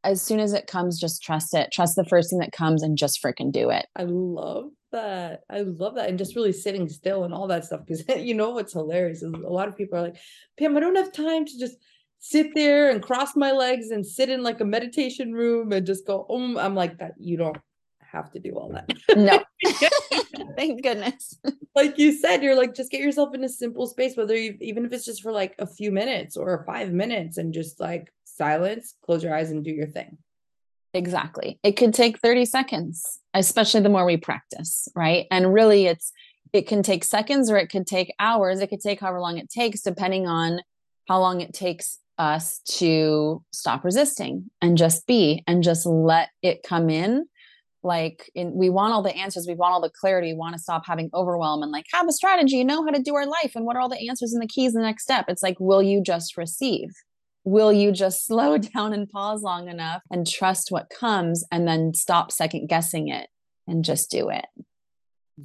As 0.08 0.22
soon 0.22 0.40
as 0.40 0.54
it 0.54 0.66
comes, 0.66 0.98
just 0.98 1.22
trust 1.22 1.52
it. 1.52 1.70
Trust 1.70 1.94
the 1.94 2.04
first 2.04 2.30
thing 2.30 2.38
that 2.38 2.50
comes 2.50 2.82
and 2.82 2.96
just 2.96 3.22
freaking 3.22 3.52
do 3.52 3.68
it. 3.68 3.84
I 3.94 4.04
love 4.04 4.70
that. 4.90 5.42
I 5.50 5.60
love 5.60 5.96
that. 5.96 6.08
And 6.08 6.16
just 6.16 6.34
really 6.34 6.52
sitting 6.52 6.88
still 6.88 7.24
and 7.24 7.34
all 7.34 7.46
that 7.48 7.66
stuff. 7.66 7.82
Because 7.86 8.04
you 8.16 8.32
know 8.32 8.50
what's 8.50 8.72
hilarious 8.72 9.22
is 9.22 9.30
a 9.30 9.36
lot 9.36 9.68
of 9.68 9.76
people 9.76 9.98
are 9.98 10.02
like, 10.02 10.16
Pam, 10.58 10.74
I 10.78 10.80
don't 10.80 10.96
have 10.96 11.12
time 11.12 11.44
to 11.44 11.58
just 11.58 11.76
sit 12.20 12.54
there 12.54 12.88
and 12.88 13.02
cross 13.02 13.36
my 13.36 13.52
legs 13.52 13.90
and 13.90 14.04
sit 14.04 14.30
in 14.30 14.42
like 14.42 14.62
a 14.62 14.64
meditation 14.64 15.34
room 15.34 15.72
and 15.72 15.84
just 15.84 16.06
go, 16.06 16.26
um, 16.30 16.56
I'm 16.56 16.74
like 16.74 17.00
that. 17.00 17.12
You 17.18 17.36
don't 17.36 17.58
have 18.00 18.32
to 18.32 18.40
do 18.40 18.52
all 18.52 18.72
that. 18.72 18.90
no. 19.14 19.44
Thank 20.56 20.82
goodness. 20.82 21.38
like 21.74 21.98
you 21.98 22.12
said, 22.12 22.42
you're 22.42 22.56
like, 22.56 22.74
just 22.74 22.90
get 22.90 23.02
yourself 23.02 23.34
in 23.34 23.44
a 23.44 23.48
simple 23.48 23.86
space, 23.86 24.16
whether 24.16 24.34
you, 24.34 24.56
even 24.62 24.86
if 24.86 24.92
it's 24.94 25.04
just 25.04 25.22
for 25.22 25.32
like 25.32 25.54
a 25.58 25.66
few 25.66 25.92
minutes 25.92 26.34
or 26.34 26.64
five 26.64 26.92
minutes 26.92 27.36
and 27.36 27.52
just 27.52 27.78
like 27.78 28.10
silence, 28.38 28.94
close 29.04 29.22
your 29.22 29.34
eyes 29.34 29.50
and 29.50 29.62
do 29.62 29.70
your 29.70 29.88
thing. 29.88 30.16
Exactly. 30.94 31.58
It 31.62 31.72
could 31.72 31.92
take 31.92 32.18
30 32.20 32.46
seconds, 32.46 33.18
especially 33.34 33.82
the 33.82 33.90
more 33.90 34.06
we 34.06 34.16
practice, 34.16 34.88
right? 34.96 35.26
And 35.30 35.52
really 35.52 35.86
it's, 35.86 36.12
it 36.54 36.66
can 36.66 36.82
take 36.82 37.04
seconds 37.04 37.50
or 37.50 37.58
it 37.58 37.68
could 37.68 37.86
take 37.86 38.14
hours. 38.18 38.60
It 38.60 38.68
could 38.68 38.80
take 38.80 39.00
however 39.00 39.20
long 39.20 39.36
it 39.36 39.50
takes, 39.50 39.82
depending 39.82 40.26
on 40.26 40.60
how 41.06 41.20
long 41.20 41.42
it 41.42 41.52
takes 41.52 41.98
us 42.16 42.60
to 42.78 43.42
stop 43.52 43.84
resisting 43.84 44.50
and 44.62 44.78
just 44.78 45.06
be 45.06 45.44
and 45.46 45.62
just 45.62 45.84
let 45.84 46.30
it 46.42 46.62
come 46.62 46.88
in 46.88 47.26
like 47.84 48.28
in, 48.34 48.52
we 48.54 48.70
want 48.70 48.92
all 48.92 49.02
the 49.02 49.16
answers 49.16 49.46
we 49.46 49.54
want 49.54 49.72
all 49.72 49.80
the 49.80 49.90
clarity 49.90 50.32
we 50.32 50.38
want 50.38 50.52
to 50.52 50.60
stop 50.60 50.84
having 50.84 51.08
overwhelm 51.14 51.62
and 51.62 51.70
like 51.70 51.86
have 51.92 52.08
a 52.08 52.12
strategy 52.12 52.64
know 52.64 52.84
how 52.84 52.90
to 52.90 53.00
do 53.00 53.14
our 53.14 53.26
life 53.26 53.52
and 53.54 53.64
what 53.64 53.76
are 53.76 53.80
all 53.80 53.88
the 53.88 54.08
answers 54.08 54.32
and 54.32 54.42
the 54.42 54.48
keys 54.48 54.72
the 54.72 54.80
next 54.80 55.04
step 55.04 55.26
it's 55.28 55.44
like 55.44 55.56
will 55.60 55.82
you 55.82 56.02
just 56.02 56.36
receive 56.36 56.90
will 57.48 57.72
you 57.72 57.92
just 57.92 58.26
slow 58.26 58.58
down 58.58 58.92
and 58.92 59.08
pause 59.08 59.42
long 59.42 59.68
enough 59.68 60.02
and 60.10 60.26
trust 60.26 60.70
what 60.70 60.90
comes 60.90 61.44
and 61.50 61.66
then 61.66 61.94
stop 61.94 62.30
second 62.30 62.68
guessing 62.68 63.08
it 63.08 63.28
and 63.66 63.84
just 63.84 64.10
do 64.10 64.30
it 64.30 64.46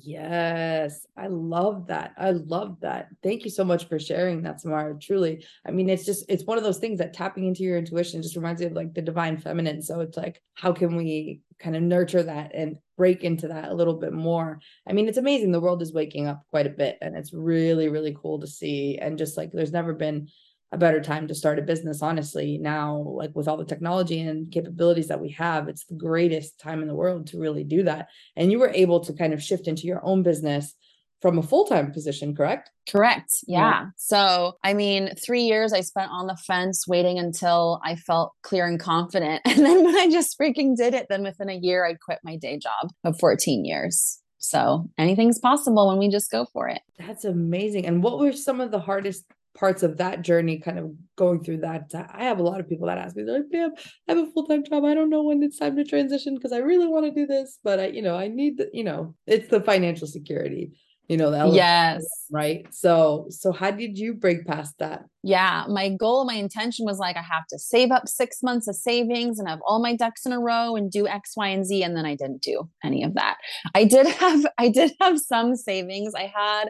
Yes, 0.01 1.05
I 1.15 1.27
love 1.27 1.87
that. 1.87 2.13
I 2.17 2.31
love 2.31 2.79
that. 2.81 3.09
Thank 3.21 3.43
you 3.43 3.51
so 3.51 3.63
much 3.63 3.87
for 3.87 3.99
sharing 3.99 4.41
that, 4.41 4.59
Samara. 4.59 4.97
Truly. 4.99 5.45
I 5.67 5.71
mean, 5.71 5.87
it's 5.87 6.03
just, 6.03 6.25
it's 6.29 6.45
one 6.45 6.57
of 6.57 6.63
those 6.63 6.79
things 6.79 6.97
that 6.97 7.13
tapping 7.13 7.45
into 7.45 7.61
your 7.61 7.77
intuition 7.77 8.23
just 8.23 8.35
reminds 8.35 8.61
me 8.61 8.67
of 8.67 8.73
like 8.73 8.95
the 8.95 9.03
divine 9.03 9.37
feminine. 9.37 9.83
So 9.83 9.99
it's 9.99 10.17
like, 10.17 10.41
how 10.55 10.73
can 10.73 10.95
we 10.95 11.41
kind 11.59 11.75
of 11.75 11.83
nurture 11.83 12.23
that 12.23 12.55
and 12.55 12.77
break 12.97 13.23
into 13.23 13.49
that 13.49 13.69
a 13.69 13.73
little 13.73 13.93
bit 13.93 14.13
more? 14.13 14.59
I 14.87 14.93
mean, 14.93 15.07
it's 15.07 15.19
amazing. 15.19 15.51
The 15.51 15.61
world 15.61 15.83
is 15.83 15.93
waking 15.93 16.25
up 16.25 16.41
quite 16.49 16.65
a 16.65 16.71
bit 16.71 16.97
and 17.01 17.15
it's 17.15 17.31
really, 17.31 17.89
really 17.89 18.17
cool 18.19 18.39
to 18.39 18.47
see. 18.47 18.97
And 18.97 19.15
just 19.15 19.37
like, 19.37 19.51
there's 19.51 19.71
never 19.71 19.93
been 19.93 20.27
a 20.73 20.77
better 20.77 20.99
time 20.99 21.27
to 21.27 21.35
start 21.35 21.59
a 21.59 21.61
business 21.61 22.01
honestly 22.01 22.57
now 22.57 22.97
like 22.97 23.29
with 23.35 23.47
all 23.47 23.57
the 23.57 23.65
technology 23.65 24.19
and 24.19 24.51
capabilities 24.51 25.07
that 25.07 25.21
we 25.21 25.29
have 25.29 25.67
it's 25.67 25.85
the 25.85 25.95
greatest 25.95 26.59
time 26.59 26.81
in 26.81 26.87
the 26.87 26.95
world 26.95 27.27
to 27.27 27.39
really 27.39 27.63
do 27.63 27.83
that 27.83 28.07
and 28.35 28.51
you 28.51 28.59
were 28.59 28.71
able 28.73 28.99
to 28.99 29.13
kind 29.13 29.33
of 29.33 29.41
shift 29.41 29.67
into 29.67 29.83
your 29.83 30.03
own 30.03 30.23
business 30.23 30.73
from 31.21 31.37
a 31.37 31.43
full-time 31.43 31.91
position 31.91 32.35
correct 32.35 32.71
correct 32.89 33.29
yeah. 33.47 33.59
yeah. 33.59 33.85
so 33.95 34.53
i 34.63 34.73
mean 34.73 35.09
3 35.15 35.41
years 35.41 35.73
i 35.73 35.81
spent 35.81 36.11
on 36.11 36.25
the 36.25 36.35
fence 36.35 36.87
waiting 36.87 37.19
until 37.19 37.79
i 37.85 37.95
felt 37.95 38.33
clear 38.41 38.65
and 38.65 38.79
confident 38.79 39.41
and 39.45 39.63
then 39.63 39.85
when 39.85 39.95
i 39.95 40.09
just 40.09 40.37
freaking 40.39 40.75
did 40.75 40.95
it 40.95 41.05
then 41.09 41.21
within 41.23 41.49
a 41.49 41.55
year 41.55 41.85
i 41.85 41.93
quit 41.93 42.19
my 42.23 42.35
day 42.35 42.57
job 42.57 42.91
of 43.03 43.19
14 43.19 43.63
years 43.63 44.19
so 44.43 44.89
anything's 44.97 45.39
possible 45.39 45.87
when 45.87 45.97
we 45.97 46.09
just 46.09 46.29
go 46.29 46.45
for 46.51 46.67
it. 46.67 46.81
That's 46.99 47.23
amazing. 47.23 47.85
And 47.85 48.03
what 48.03 48.19
were 48.19 48.33
some 48.33 48.59
of 48.59 48.71
the 48.71 48.79
hardest 48.79 49.23
parts 49.55 49.83
of 49.83 49.97
that 49.97 50.21
journey 50.21 50.57
kind 50.57 50.79
of 50.79 50.91
going 51.15 51.43
through 51.43 51.57
that 51.57 51.93
uh, 51.93 52.05
i 52.11 52.23
have 52.23 52.39
a 52.39 52.43
lot 52.43 52.59
of 52.59 52.67
people 52.67 52.87
that 52.87 52.97
ask 52.97 53.15
me 53.15 53.23
they're 53.23 53.39
like 53.39 53.51
"Pam, 53.51 53.71
i 54.07 54.13
have 54.13 54.17
a 54.17 54.31
full-time 54.31 54.63
job. 54.63 54.83
I 54.83 54.93
don't 54.93 55.09
know 55.09 55.23
when 55.23 55.43
it's 55.43 55.59
time 55.59 55.75
to 55.75 55.83
transition 55.83 56.35
because 56.35 56.51
i 56.51 56.57
really 56.57 56.87
want 56.87 57.05
to 57.05 57.11
do 57.11 57.27
this 57.27 57.59
but 57.63 57.79
i 57.79 57.87
you 57.87 58.01
know 58.01 58.15
i 58.15 58.27
need 58.27 58.57
the 58.57 58.69
you 58.73 58.83
know 58.83 59.15
it's 59.27 59.49
the 59.49 59.61
financial 59.61 60.07
security 60.07 60.71
you 61.09 61.17
know 61.17 61.31
that 61.31 61.51
yes. 61.51 62.05
right? 62.31 62.65
So 62.71 63.27
so 63.29 63.51
how 63.51 63.71
did 63.71 63.97
you 63.97 64.13
break 64.13 64.45
past 64.47 64.75
that? 64.79 65.03
Yeah 65.21 65.65
my 65.67 65.89
goal 65.89 66.25
my 66.25 66.35
intention 66.35 66.85
was 66.85 66.97
like 66.97 67.17
i 67.17 67.21
have 67.21 67.45
to 67.47 67.59
save 67.59 67.91
up 67.91 68.07
six 68.07 68.41
months 68.41 68.67
of 68.67 68.75
savings 68.75 69.37
and 69.37 69.47
have 69.47 69.59
all 69.65 69.81
my 69.81 69.95
ducks 69.95 70.25
in 70.25 70.31
a 70.31 70.39
row 70.39 70.75
and 70.75 70.91
do 70.91 71.07
x 71.07 71.33
y 71.35 71.47
and 71.47 71.65
z 71.65 71.83
and 71.83 71.95
then 71.95 72.05
i 72.05 72.15
didn't 72.15 72.41
do 72.41 72.69
any 72.83 73.03
of 73.03 73.13
that. 73.15 73.37
I 73.75 73.83
did 73.83 74.07
have 74.21 74.45
i 74.57 74.69
did 74.69 74.93
have 75.01 75.19
some 75.19 75.55
savings. 75.55 76.13
I 76.15 76.31
had 76.33 76.69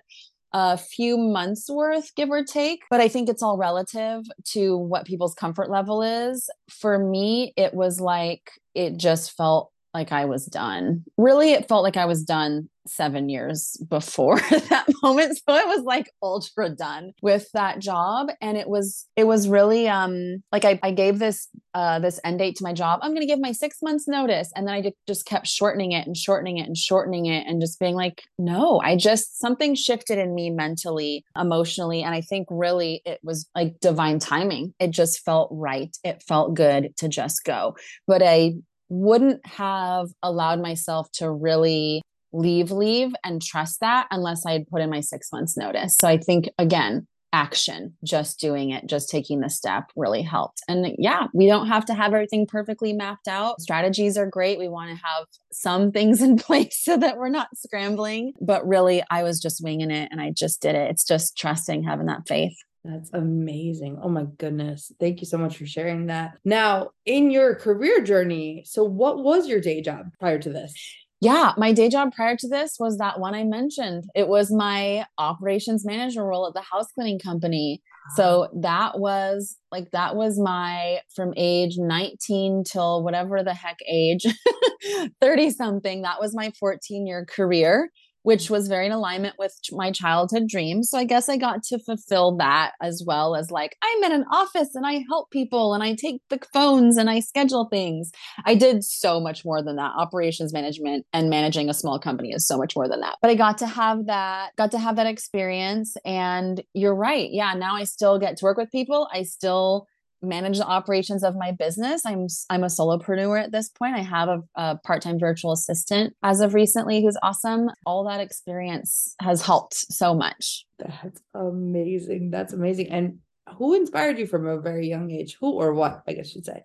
a 0.53 0.77
few 0.77 1.17
months 1.17 1.69
worth, 1.69 2.13
give 2.15 2.29
or 2.29 2.43
take. 2.43 2.83
But 2.89 3.01
I 3.01 3.07
think 3.07 3.27
it's 3.27 3.43
all 3.43 3.57
relative 3.57 4.23
to 4.51 4.77
what 4.77 5.05
people's 5.05 5.33
comfort 5.33 5.69
level 5.69 6.03
is. 6.03 6.49
For 6.69 6.97
me, 6.99 7.53
it 7.57 7.73
was 7.73 7.99
like 7.99 8.51
it 8.75 8.97
just 8.97 9.35
felt 9.35 9.71
like 9.93 10.11
I 10.11 10.25
was 10.25 10.45
done. 10.45 11.03
Really, 11.17 11.53
it 11.53 11.67
felt 11.67 11.83
like 11.83 11.97
I 11.97 12.05
was 12.05 12.23
done 12.23 12.69
seven 12.85 13.29
years 13.29 13.77
before 13.89 14.39
that 14.69 14.85
moment. 15.01 15.37
So 15.37 15.55
it 15.55 15.67
was 15.67 15.83
like 15.83 16.11
ultra 16.21 16.69
done 16.69 17.13
with 17.21 17.47
that 17.53 17.79
job. 17.79 18.27
And 18.41 18.57
it 18.57 18.67
was, 18.67 19.07
it 19.15 19.25
was 19.25 19.47
really 19.47 19.87
um 19.87 20.43
like 20.51 20.65
I, 20.65 20.79
I 20.83 20.91
gave 20.91 21.19
this 21.19 21.47
uh 21.73 21.99
this 21.99 22.19
end 22.23 22.39
date 22.39 22.55
to 22.57 22.63
my 22.63 22.73
job. 22.73 22.99
I'm 23.01 23.13
gonna 23.13 23.25
give 23.25 23.39
my 23.39 23.51
six 23.51 23.77
months 23.81 24.07
notice. 24.07 24.51
And 24.55 24.67
then 24.67 24.75
I 24.75 24.91
just 25.07 25.25
kept 25.25 25.47
shortening 25.47 25.91
it 25.91 26.05
and 26.05 26.17
shortening 26.17 26.57
it 26.57 26.67
and 26.67 26.77
shortening 26.77 27.25
it 27.25 27.45
and 27.47 27.61
just 27.61 27.79
being 27.79 27.95
like, 27.95 28.23
no, 28.37 28.81
I 28.83 28.95
just 28.95 29.39
something 29.39 29.75
shifted 29.75 30.17
in 30.17 30.35
me 30.35 30.49
mentally, 30.49 31.23
emotionally. 31.39 32.03
And 32.03 32.13
I 32.13 32.21
think 32.21 32.47
really 32.51 33.01
it 33.05 33.19
was 33.23 33.47
like 33.55 33.79
divine 33.79 34.19
timing. 34.19 34.73
It 34.79 34.91
just 34.91 35.23
felt 35.23 35.49
right. 35.51 35.95
It 36.03 36.23
felt 36.23 36.53
good 36.53 36.95
to 36.97 37.07
just 37.07 37.43
go. 37.43 37.75
But 38.07 38.21
I 38.23 38.55
wouldn't 38.89 39.45
have 39.45 40.09
allowed 40.21 40.61
myself 40.61 41.11
to 41.13 41.29
really 41.29 42.01
leave, 42.31 42.71
leave 42.71 43.13
and 43.23 43.41
trust 43.41 43.79
that 43.79 44.07
unless 44.11 44.45
I 44.45 44.53
had 44.53 44.67
put 44.67 44.81
in 44.81 44.89
my 44.89 45.01
six 45.01 45.31
months 45.31 45.55
notice. 45.55 45.95
So 45.97 46.07
I 46.07 46.17
think 46.17 46.49
again, 46.57 47.07
action, 47.33 47.97
just 48.03 48.39
doing 48.39 48.69
it, 48.69 48.85
just 48.85 49.09
taking 49.09 49.39
the 49.39 49.49
step 49.49 49.91
really 49.95 50.21
helped. 50.21 50.61
And 50.67 50.95
yeah, 50.99 51.27
we 51.33 51.47
don't 51.47 51.67
have 51.67 51.83
to 51.85 51.93
have 51.93 52.13
everything 52.13 52.45
perfectly 52.45 52.93
mapped 52.93 53.27
out. 53.27 53.59
Strategies 53.59 54.17
are 54.17 54.27
great. 54.27 54.59
We 54.59 54.69
want 54.69 54.91
to 54.91 54.95
have 54.95 55.25
some 55.51 55.91
things 55.91 56.21
in 56.21 56.37
place 56.37 56.77
so 56.79 56.95
that 56.97 57.17
we're 57.17 57.29
not 57.29 57.49
scrambling. 57.57 58.33
But 58.39 58.65
really, 58.67 59.03
I 59.09 59.23
was 59.23 59.41
just 59.41 59.63
winging 59.63 59.91
it 59.91 60.09
and 60.11 60.21
I 60.21 60.31
just 60.31 60.61
did 60.61 60.75
it. 60.75 60.91
It's 60.91 61.03
just 61.03 61.35
trusting, 61.35 61.83
having 61.83 62.05
that 62.05 62.27
faith. 62.27 62.55
That's 62.83 63.09
amazing. 63.13 63.99
Oh 64.01 64.09
my 64.09 64.25
goodness. 64.37 64.91
Thank 64.99 65.21
you 65.21 65.25
so 65.25 65.37
much 65.37 65.57
for 65.57 65.65
sharing 65.65 66.07
that. 66.07 66.37
Now, 66.43 66.89
in 67.05 67.31
your 67.31 67.55
career 67.55 68.01
journey, 68.01 68.63
so 68.65 68.83
what 68.83 69.23
was 69.23 69.47
your 69.47 69.61
day 69.61 69.81
job 69.81 70.07
prior 70.19 70.39
to 70.39 70.49
this? 70.49 70.73
Yeah, 71.21 71.53
my 71.55 71.71
day 71.71 71.87
job 71.87 72.13
prior 72.13 72.35
to 72.35 72.47
this 72.49 72.75
was 72.77 72.97
that 72.97 73.21
one 73.21 73.33
I 73.33 73.45
mentioned. 73.45 74.03
It 74.13 74.27
was 74.27 74.51
my 74.51 75.05
operations 75.17 75.85
manager 75.85 76.25
role 76.25 76.45
at 76.47 76.53
the 76.53 76.61
house 76.61 76.91
cleaning 76.91 77.19
company. 77.19 77.81
So 78.17 78.47
ah. 78.47 78.47
that 78.55 78.99
was 78.99 79.55
like 79.71 79.91
that 79.91 80.17
was 80.17 80.37
my 80.37 80.99
from 81.15 81.33
age 81.37 81.77
19 81.77 82.65
till 82.65 83.01
whatever 83.03 83.41
the 83.41 83.53
heck 83.53 83.77
age 83.87 84.25
30 85.21 85.51
something 85.51 86.01
that 86.01 86.19
was 86.19 86.35
my 86.35 86.51
14 86.59 87.07
year 87.07 87.25
career 87.25 87.89
which 88.23 88.49
was 88.49 88.67
very 88.67 88.85
in 88.85 88.91
alignment 88.91 89.35
with 89.37 89.53
my 89.71 89.91
childhood 89.91 90.47
dreams. 90.47 90.89
So 90.89 90.97
I 90.97 91.03
guess 91.03 91.29
I 91.29 91.37
got 91.37 91.63
to 91.63 91.79
fulfill 91.79 92.37
that 92.37 92.71
as 92.81 93.03
well 93.05 93.35
as 93.35 93.51
like 93.51 93.77
I'm 93.83 94.03
in 94.03 94.11
an 94.11 94.25
office 94.31 94.75
and 94.75 94.85
I 94.85 95.03
help 95.09 95.29
people 95.29 95.73
and 95.73 95.83
I 95.83 95.95
take 95.95 96.21
the 96.29 96.39
phones 96.53 96.97
and 96.97 97.09
I 97.09 97.19
schedule 97.19 97.67
things. 97.69 98.11
I 98.45 98.55
did 98.55 98.83
so 98.83 99.19
much 99.19 99.45
more 99.45 99.61
than 99.61 99.75
that. 99.75 99.91
Operations 99.97 100.53
management 100.53 101.05
and 101.13 101.29
managing 101.29 101.69
a 101.69 101.73
small 101.73 101.99
company 101.99 102.31
is 102.31 102.47
so 102.47 102.57
much 102.57 102.75
more 102.75 102.87
than 102.87 103.01
that. 103.01 103.17
But 103.21 103.31
I 103.31 103.35
got 103.35 103.57
to 103.59 103.67
have 103.67 104.07
that 104.07 104.51
got 104.57 104.71
to 104.71 104.79
have 104.79 104.95
that 104.95 105.07
experience 105.07 105.95
and 106.05 106.63
you're 106.73 106.95
right. 106.95 107.29
Yeah, 107.31 107.53
now 107.53 107.75
I 107.75 107.83
still 107.83 108.19
get 108.19 108.37
to 108.37 108.45
work 108.45 108.57
with 108.57 108.71
people. 108.71 109.07
I 109.13 109.23
still 109.23 109.87
manage 110.23 110.57
the 110.57 110.65
operations 110.65 111.23
of 111.23 111.35
my 111.35 111.51
business. 111.51 112.05
I'm 112.05 112.27
I'm 112.49 112.63
a 112.63 112.67
solopreneur 112.67 113.43
at 113.43 113.51
this 113.51 113.69
point. 113.69 113.95
I 113.95 114.01
have 114.01 114.29
a, 114.29 114.41
a 114.55 114.77
part-time 114.77 115.19
virtual 115.19 115.51
assistant 115.51 116.15
as 116.23 116.39
of 116.39 116.53
recently 116.53 117.03
who's 117.03 117.17
awesome. 117.21 117.69
All 117.85 118.05
that 118.05 118.19
experience 118.19 119.15
has 119.21 119.41
helped 119.41 119.75
so 119.75 120.13
much. 120.13 120.65
That's 120.79 121.21
amazing. 121.33 122.31
That's 122.31 122.53
amazing. 122.53 122.89
And 122.89 123.19
who 123.57 123.73
inspired 123.73 124.17
you 124.17 124.25
from 124.25 124.47
a 124.47 124.59
very 124.59 124.87
young 124.87 125.11
age? 125.11 125.37
Who 125.39 125.51
or 125.51 125.73
what, 125.73 126.01
I 126.07 126.13
guess 126.13 126.27
you 126.27 126.39
should 126.39 126.45
say 126.45 126.63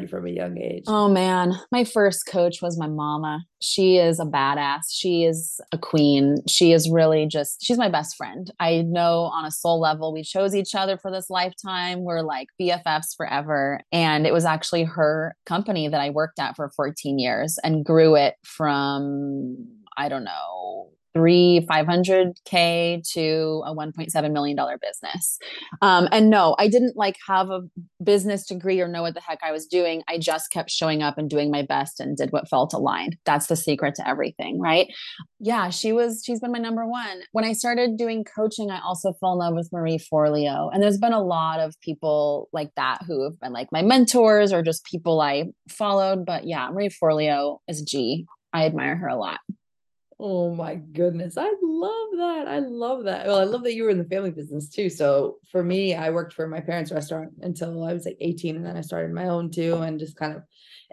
you 0.00 0.08
from 0.08 0.26
a 0.26 0.30
young 0.30 0.58
age? 0.58 0.84
Oh 0.86 1.08
man, 1.08 1.54
my 1.70 1.84
first 1.84 2.26
coach 2.26 2.60
was 2.60 2.78
my 2.78 2.88
mama. 2.88 3.44
She 3.60 3.96
is 3.96 4.18
a 4.18 4.24
badass. 4.24 4.82
She 4.90 5.24
is 5.24 5.60
a 5.72 5.78
queen. 5.78 6.38
She 6.48 6.72
is 6.72 6.90
really 6.90 7.26
just 7.26 7.64
she's 7.64 7.78
my 7.78 7.88
best 7.88 8.16
friend. 8.16 8.50
I 8.58 8.82
know 8.82 9.30
on 9.32 9.44
a 9.44 9.50
soul 9.50 9.80
level 9.80 10.12
we 10.12 10.22
chose 10.22 10.54
each 10.54 10.74
other 10.74 10.98
for 10.98 11.10
this 11.10 11.30
lifetime. 11.30 12.02
We're 12.02 12.22
like 12.22 12.48
BFFs 12.60 13.16
forever. 13.16 13.80
And 13.92 14.26
it 14.26 14.32
was 14.32 14.44
actually 14.44 14.84
her 14.84 15.36
company 15.46 15.88
that 15.88 16.00
I 16.00 16.10
worked 16.10 16.38
at 16.38 16.56
for 16.56 16.70
14 16.74 17.18
years 17.18 17.58
and 17.62 17.84
grew 17.84 18.16
it 18.16 18.34
from 18.44 19.56
I 19.96 20.08
don't 20.08 20.24
know 20.24 20.90
three 21.16 21.66
500k 21.70 23.02
to 23.12 23.62
a 23.64 23.74
1.7 23.74 24.32
million 24.32 24.54
dollar 24.54 24.76
business. 24.76 25.38
Um, 25.80 26.08
and 26.12 26.28
no 26.28 26.54
i 26.58 26.68
didn't 26.68 26.94
like 26.94 27.16
have 27.26 27.48
a 27.48 27.62
business 28.04 28.46
degree 28.46 28.80
or 28.82 28.88
know 28.88 29.00
what 29.00 29.14
the 29.14 29.20
heck 29.20 29.38
i 29.42 29.50
was 29.50 29.66
doing. 29.66 30.02
I 30.08 30.18
just 30.18 30.50
kept 30.50 30.70
showing 30.70 31.02
up 31.02 31.16
and 31.16 31.30
doing 31.30 31.50
my 31.50 31.62
best 31.62 32.00
and 32.00 32.16
did 32.16 32.32
what 32.32 32.50
felt 32.50 32.74
aligned. 32.74 33.16
That's 33.24 33.46
the 33.46 33.56
secret 33.56 33.94
to 33.94 34.06
everything 34.06 34.60
right? 34.60 34.92
Yeah 35.40 35.70
she 35.70 35.92
was 35.92 36.22
she's 36.24 36.40
been 36.40 36.52
my 36.52 36.58
number 36.58 36.86
one. 36.86 37.22
When 37.32 37.46
i 37.46 37.54
started 37.54 37.96
doing 37.96 38.22
coaching 38.22 38.70
i 38.70 38.80
also 38.80 39.14
fell 39.14 39.32
in 39.32 39.38
love 39.38 39.54
with 39.54 39.72
marie 39.72 39.98
forleo. 39.98 40.70
And 40.72 40.82
there's 40.82 40.98
been 40.98 41.14
a 41.14 41.22
lot 41.22 41.60
of 41.60 41.80
people 41.80 42.50
like 42.52 42.72
that 42.76 42.98
who 43.06 43.24
have 43.24 43.40
been 43.40 43.54
like 43.54 43.72
my 43.72 43.80
mentors 43.80 44.52
or 44.52 44.62
just 44.62 44.84
people 44.84 45.20
i 45.22 45.44
followed. 45.70 46.26
But 46.26 46.46
yeah 46.46 46.68
marie 46.70 46.90
forleo 46.90 47.58
is 47.68 47.80
g. 47.80 48.26
I 48.52 48.66
admire 48.66 48.96
her 48.96 49.08
a 49.08 49.16
lot 49.16 49.40
Oh 50.18 50.54
my 50.54 50.76
goodness. 50.76 51.36
I 51.36 51.52
love 51.62 52.08
that. 52.16 52.48
I 52.48 52.60
love 52.60 53.04
that. 53.04 53.26
Well, 53.26 53.38
I 53.38 53.44
love 53.44 53.64
that 53.64 53.74
you 53.74 53.84
were 53.84 53.90
in 53.90 53.98
the 53.98 54.04
family 54.04 54.30
business 54.30 54.70
too. 54.70 54.88
So 54.88 55.36
for 55.52 55.62
me, 55.62 55.94
I 55.94 56.08
worked 56.08 56.32
for 56.32 56.48
my 56.48 56.60
parents' 56.60 56.90
restaurant 56.90 57.32
until 57.42 57.84
I 57.84 57.92
was 57.92 58.06
like 58.06 58.16
18 58.20 58.56
and 58.56 58.64
then 58.64 58.78
I 58.78 58.80
started 58.80 59.12
my 59.12 59.26
own 59.28 59.50
too 59.50 59.74
and 59.74 59.98
just 59.98 60.16
kind 60.16 60.34
of 60.34 60.42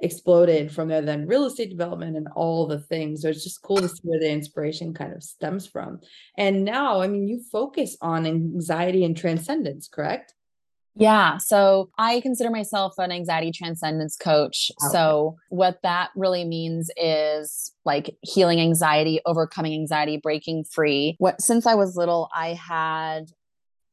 exploded 0.01 0.71
from 0.71 0.89
there 0.89 1.01
then 1.01 1.27
real 1.27 1.45
estate 1.45 1.69
development 1.69 2.17
and 2.17 2.27
all 2.35 2.67
the 2.67 2.79
things. 2.79 3.21
So 3.21 3.29
it's 3.29 3.45
just 3.45 3.61
cool 3.61 3.77
to 3.77 3.87
see 3.87 4.01
where 4.03 4.19
the 4.19 4.29
inspiration 4.29 4.93
kind 4.93 5.13
of 5.13 5.23
stems 5.23 5.67
from. 5.67 6.01
And 6.37 6.65
now, 6.65 6.99
I 6.99 7.07
mean, 7.07 7.25
you 7.25 7.41
focus 7.49 7.95
on 8.01 8.25
anxiety 8.25 9.05
and 9.05 9.15
transcendence, 9.15 9.87
correct? 9.87 10.33
Yeah. 10.95 11.37
So 11.37 11.89
I 11.97 12.21
consider 12.21 12.49
myself 12.49 12.93
an 12.97 13.11
anxiety 13.11 13.51
transcendence 13.51 14.15
coach. 14.15 14.71
Okay. 14.81 14.91
So 14.91 15.37
what 15.49 15.79
that 15.83 16.11
really 16.15 16.45
means 16.45 16.89
is 16.97 17.71
like 17.85 18.15
healing 18.21 18.59
anxiety, 18.59 19.19
overcoming 19.25 19.73
anxiety, 19.73 20.17
breaking 20.17 20.65
free. 20.65 21.15
What 21.17 21.41
since 21.41 21.65
I 21.65 21.75
was 21.75 21.95
little, 21.95 22.29
I 22.35 22.53
had 22.53 23.31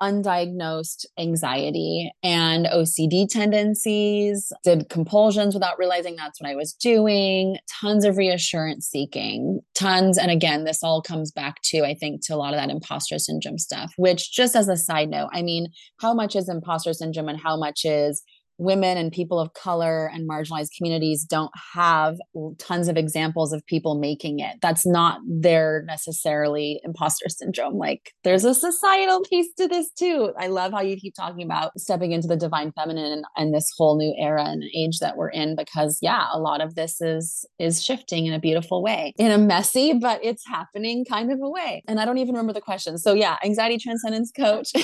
undiagnosed 0.02 1.04
anxiety 1.18 2.10
and 2.22 2.66
OCD 2.66 3.28
tendencies, 3.28 4.52
did 4.64 4.88
compulsions 4.88 5.54
without 5.54 5.78
realizing 5.78 6.16
that's 6.16 6.40
what 6.40 6.50
I 6.50 6.54
was 6.54 6.72
doing, 6.72 7.58
tons 7.80 8.04
of 8.04 8.16
reassurance 8.16 8.88
seeking, 8.88 9.60
tons. 9.74 10.18
And 10.18 10.30
again, 10.30 10.64
this 10.64 10.82
all 10.82 11.02
comes 11.02 11.30
back 11.30 11.56
to, 11.64 11.84
I 11.84 11.94
think, 11.94 12.24
to 12.26 12.34
a 12.34 12.36
lot 12.36 12.54
of 12.54 12.60
that 12.60 12.70
imposter 12.70 13.18
syndrome 13.18 13.58
stuff, 13.58 13.92
which 13.96 14.32
just 14.32 14.56
as 14.56 14.68
a 14.68 14.76
side 14.76 15.10
note, 15.10 15.28
I 15.32 15.42
mean, 15.42 15.68
how 16.00 16.14
much 16.14 16.36
is 16.36 16.48
imposter 16.48 16.92
syndrome 16.92 17.28
and 17.28 17.40
how 17.40 17.56
much 17.56 17.84
is 17.84 18.22
women 18.60 18.98
and 18.98 19.10
people 19.10 19.40
of 19.40 19.52
color 19.54 20.10
and 20.12 20.28
marginalized 20.28 20.68
communities 20.76 21.24
don't 21.24 21.50
have 21.74 22.16
tons 22.58 22.88
of 22.88 22.96
examples 22.96 23.52
of 23.52 23.64
people 23.66 23.98
making 23.98 24.38
it. 24.38 24.56
That's 24.60 24.86
not 24.86 25.20
their 25.26 25.82
necessarily 25.86 26.80
imposter 26.84 27.28
syndrome. 27.28 27.78
Like 27.78 28.12
there's 28.22 28.44
a 28.44 28.54
societal 28.54 29.22
piece 29.22 29.52
to 29.58 29.66
this 29.66 29.90
too. 29.90 30.32
I 30.38 30.48
love 30.48 30.72
how 30.72 30.82
you 30.82 30.96
keep 30.96 31.14
talking 31.14 31.42
about 31.42 31.78
stepping 31.78 32.12
into 32.12 32.28
the 32.28 32.36
divine 32.36 32.72
feminine 32.72 33.12
and, 33.12 33.24
and 33.36 33.54
this 33.54 33.72
whole 33.76 33.96
new 33.96 34.14
era 34.18 34.44
and 34.44 34.62
age 34.74 34.98
that 35.00 35.16
we're 35.16 35.30
in 35.30 35.56
because 35.56 35.98
yeah, 36.02 36.26
a 36.32 36.38
lot 36.38 36.60
of 36.60 36.74
this 36.74 37.00
is 37.00 37.46
is 37.58 37.82
shifting 37.82 38.26
in 38.26 38.34
a 38.34 38.38
beautiful 38.38 38.82
way. 38.82 39.14
In 39.16 39.30
a 39.30 39.38
messy, 39.38 39.94
but 39.94 40.20
it's 40.22 40.46
happening 40.46 41.04
kind 41.04 41.32
of 41.32 41.40
a 41.42 41.48
way. 41.48 41.82
And 41.88 41.98
I 41.98 42.04
don't 42.04 42.18
even 42.18 42.34
remember 42.34 42.52
the 42.52 42.60
question. 42.60 42.98
So 42.98 43.14
yeah, 43.14 43.36
anxiety 43.42 43.78
transcendence 43.78 44.30
coach. 44.30 44.72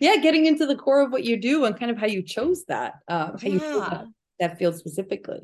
Yeah, 0.00 0.16
getting 0.16 0.46
into 0.46 0.66
the 0.66 0.76
core 0.76 1.00
of 1.02 1.12
what 1.12 1.24
you 1.24 1.36
do 1.36 1.64
and 1.64 1.78
kind 1.78 1.90
of 1.90 1.98
how 1.98 2.06
you 2.06 2.22
chose 2.26 2.64
that, 2.68 2.94
um, 3.08 3.38
how 3.38 3.48
yeah. 3.48 3.52
you 3.52 3.58
that, 3.58 4.04
that 4.40 4.58
field 4.58 4.76
specifically. 4.76 5.40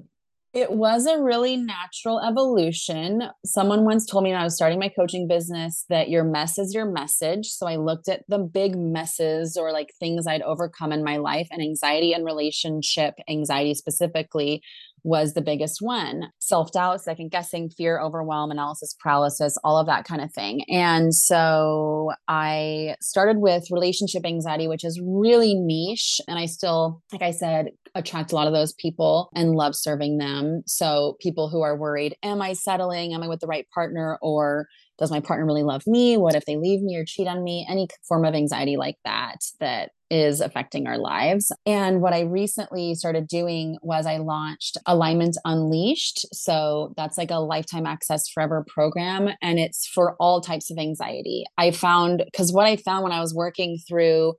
It 0.54 0.70
was 0.70 1.06
a 1.06 1.18
really 1.18 1.56
natural 1.56 2.20
evolution. 2.20 3.22
Someone 3.42 3.86
once 3.86 4.04
told 4.04 4.24
me 4.24 4.32
when 4.32 4.40
I 4.40 4.44
was 4.44 4.54
starting 4.54 4.78
my 4.78 4.90
coaching 4.90 5.26
business 5.26 5.86
that 5.88 6.10
your 6.10 6.24
mess 6.24 6.58
is 6.58 6.74
your 6.74 6.84
message. 6.84 7.46
So 7.46 7.66
I 7.66 7.76
looked 7.76 8.06
at 8.06 8.22
the 8.28 8.38
big 8.38 8.76
messes 8.76 9.56
or 9.56 9.72
like 9.72 9.94
things 9.98 10.26
I'd 10.26 10.42
overcome 10.42 10.92
in 10.92 11.02
my 11.02 11.16
life 11.16 11.48
and 11.50 11.62
anxiety 11.62 12.12
and 12.12 12.22
relationship 12.22 13.14
anxiety 13.30 13.72
specifically 13.72 14.62
was 15.04 15.34
the 15.34 15.42
biggest 15.42 15.78
one 15.80 16.30
self 16.38 16.72
doubt, 16.72 17.00
second 17.00 17.30
guessing, 17.30 17.70
fear, 17.70 18.00
overwhelm, 18.00 18.50
analysis 18.50 18.94
paralysis, 19.02 19.56
all 19.64 19.78
of 19.78 19.86
that 19.86 20.04
kind 20.04 20.20
of 20.20 20.32
thing. 20.32 20.64
And 20.68 21.14
so 21.14 22.12
I 22.28 22.96
started 23.00 23.38
with 23.38 23.70
relationship 23.70 24.24
anxiety, 24.24 24.68
which 24.68 24.84
is 24.84 25.00
really 25.04 25.54
niche. 25.54 26.20
And 26.28 26.38
I 26.38 26.46
still, 26.46 27.02
like 27.12 27.22
I 27.22 27.30
said, 27.30 27.70
attract 27.94 28.32
a 28.32 28.34
lot 28.34 28.46
of 28.46 28.52
those 28.52 28.72
people 28.74 29.28
and 29.34 29.54
love 29.54 29.74
serving 29.74 30.18
them. 30.18 30.62
So 30.66 31.16
people 31.20 31.48
who 31.48 31.62
are 31.62 31.76
worried, 31.76 32.16
am 32.22 32.40
I 32.40 32.54
settling? 32.54 33.12
Am 33.12 33.22
I 33.22 33.28
with 33.28 33.40
the 33.40 33.46
right 33.46 33.66
partner? 33.74 34.18
Or 34.22 34.66
does 34.98 35.10
my 35.10 35.20
partner 35.20 35.44
really 35.46 35.62
love 35.62 35.82
me? 35.86 36.16
What 36.16 36.34
if 36.34 36.44
they 36.44 36.56
leave 36.56 36.80
me 36.80 36.96
or 36.96 37.04
cheat 37.04 37.26
on 37.26 37.42
me? 37.42 37.66
Any 37.68 37.88
form 38.06 38.24
of 38.24 38.34
anxiety 38.34 38.76
like 38.76 38.96
that, 39.04 39.38
that 39.60 39.90
is 40.12 40.42
affecting 40.42 40.86
our 40.86 40.98
lives. 40.98 41.50
And 41.64 42.02
what 42.02 42.12
I 42.12 42.20
recently 42.20 42.94
started 42.94 43.26
doing 43.26 43.78
was 43.80 44.04
I 44.04 44.18
launched 44.18 44.76
Alignment 44.86 45.38
Unleashed. 45.46 46.26
So 46.34 46.92
that's 46.98 47.16
like 47.16 47.30
a 47.30 47.36
lifetime 47.36 47.86
access 47.86 48.28
forever 48.28 48.62
program. 48.68 49.30
And 49.40 49.58
it's 49.58 49.88
for 49.88 50.14
all 50.20 50.42
types 50.42 50.70
of 50.70 50.76
anxiety. 50.76 51.44
I 51.56 51.70
found, 51.70 52.24
because 52.26 52.52
what 52.52 52.66
I 52.66 52.76
found 52.76 53.04
when 53.04 53.12
I 53.12 53.20
was 53.20 53.34
working 53.34 53.78
through 53.88 54.34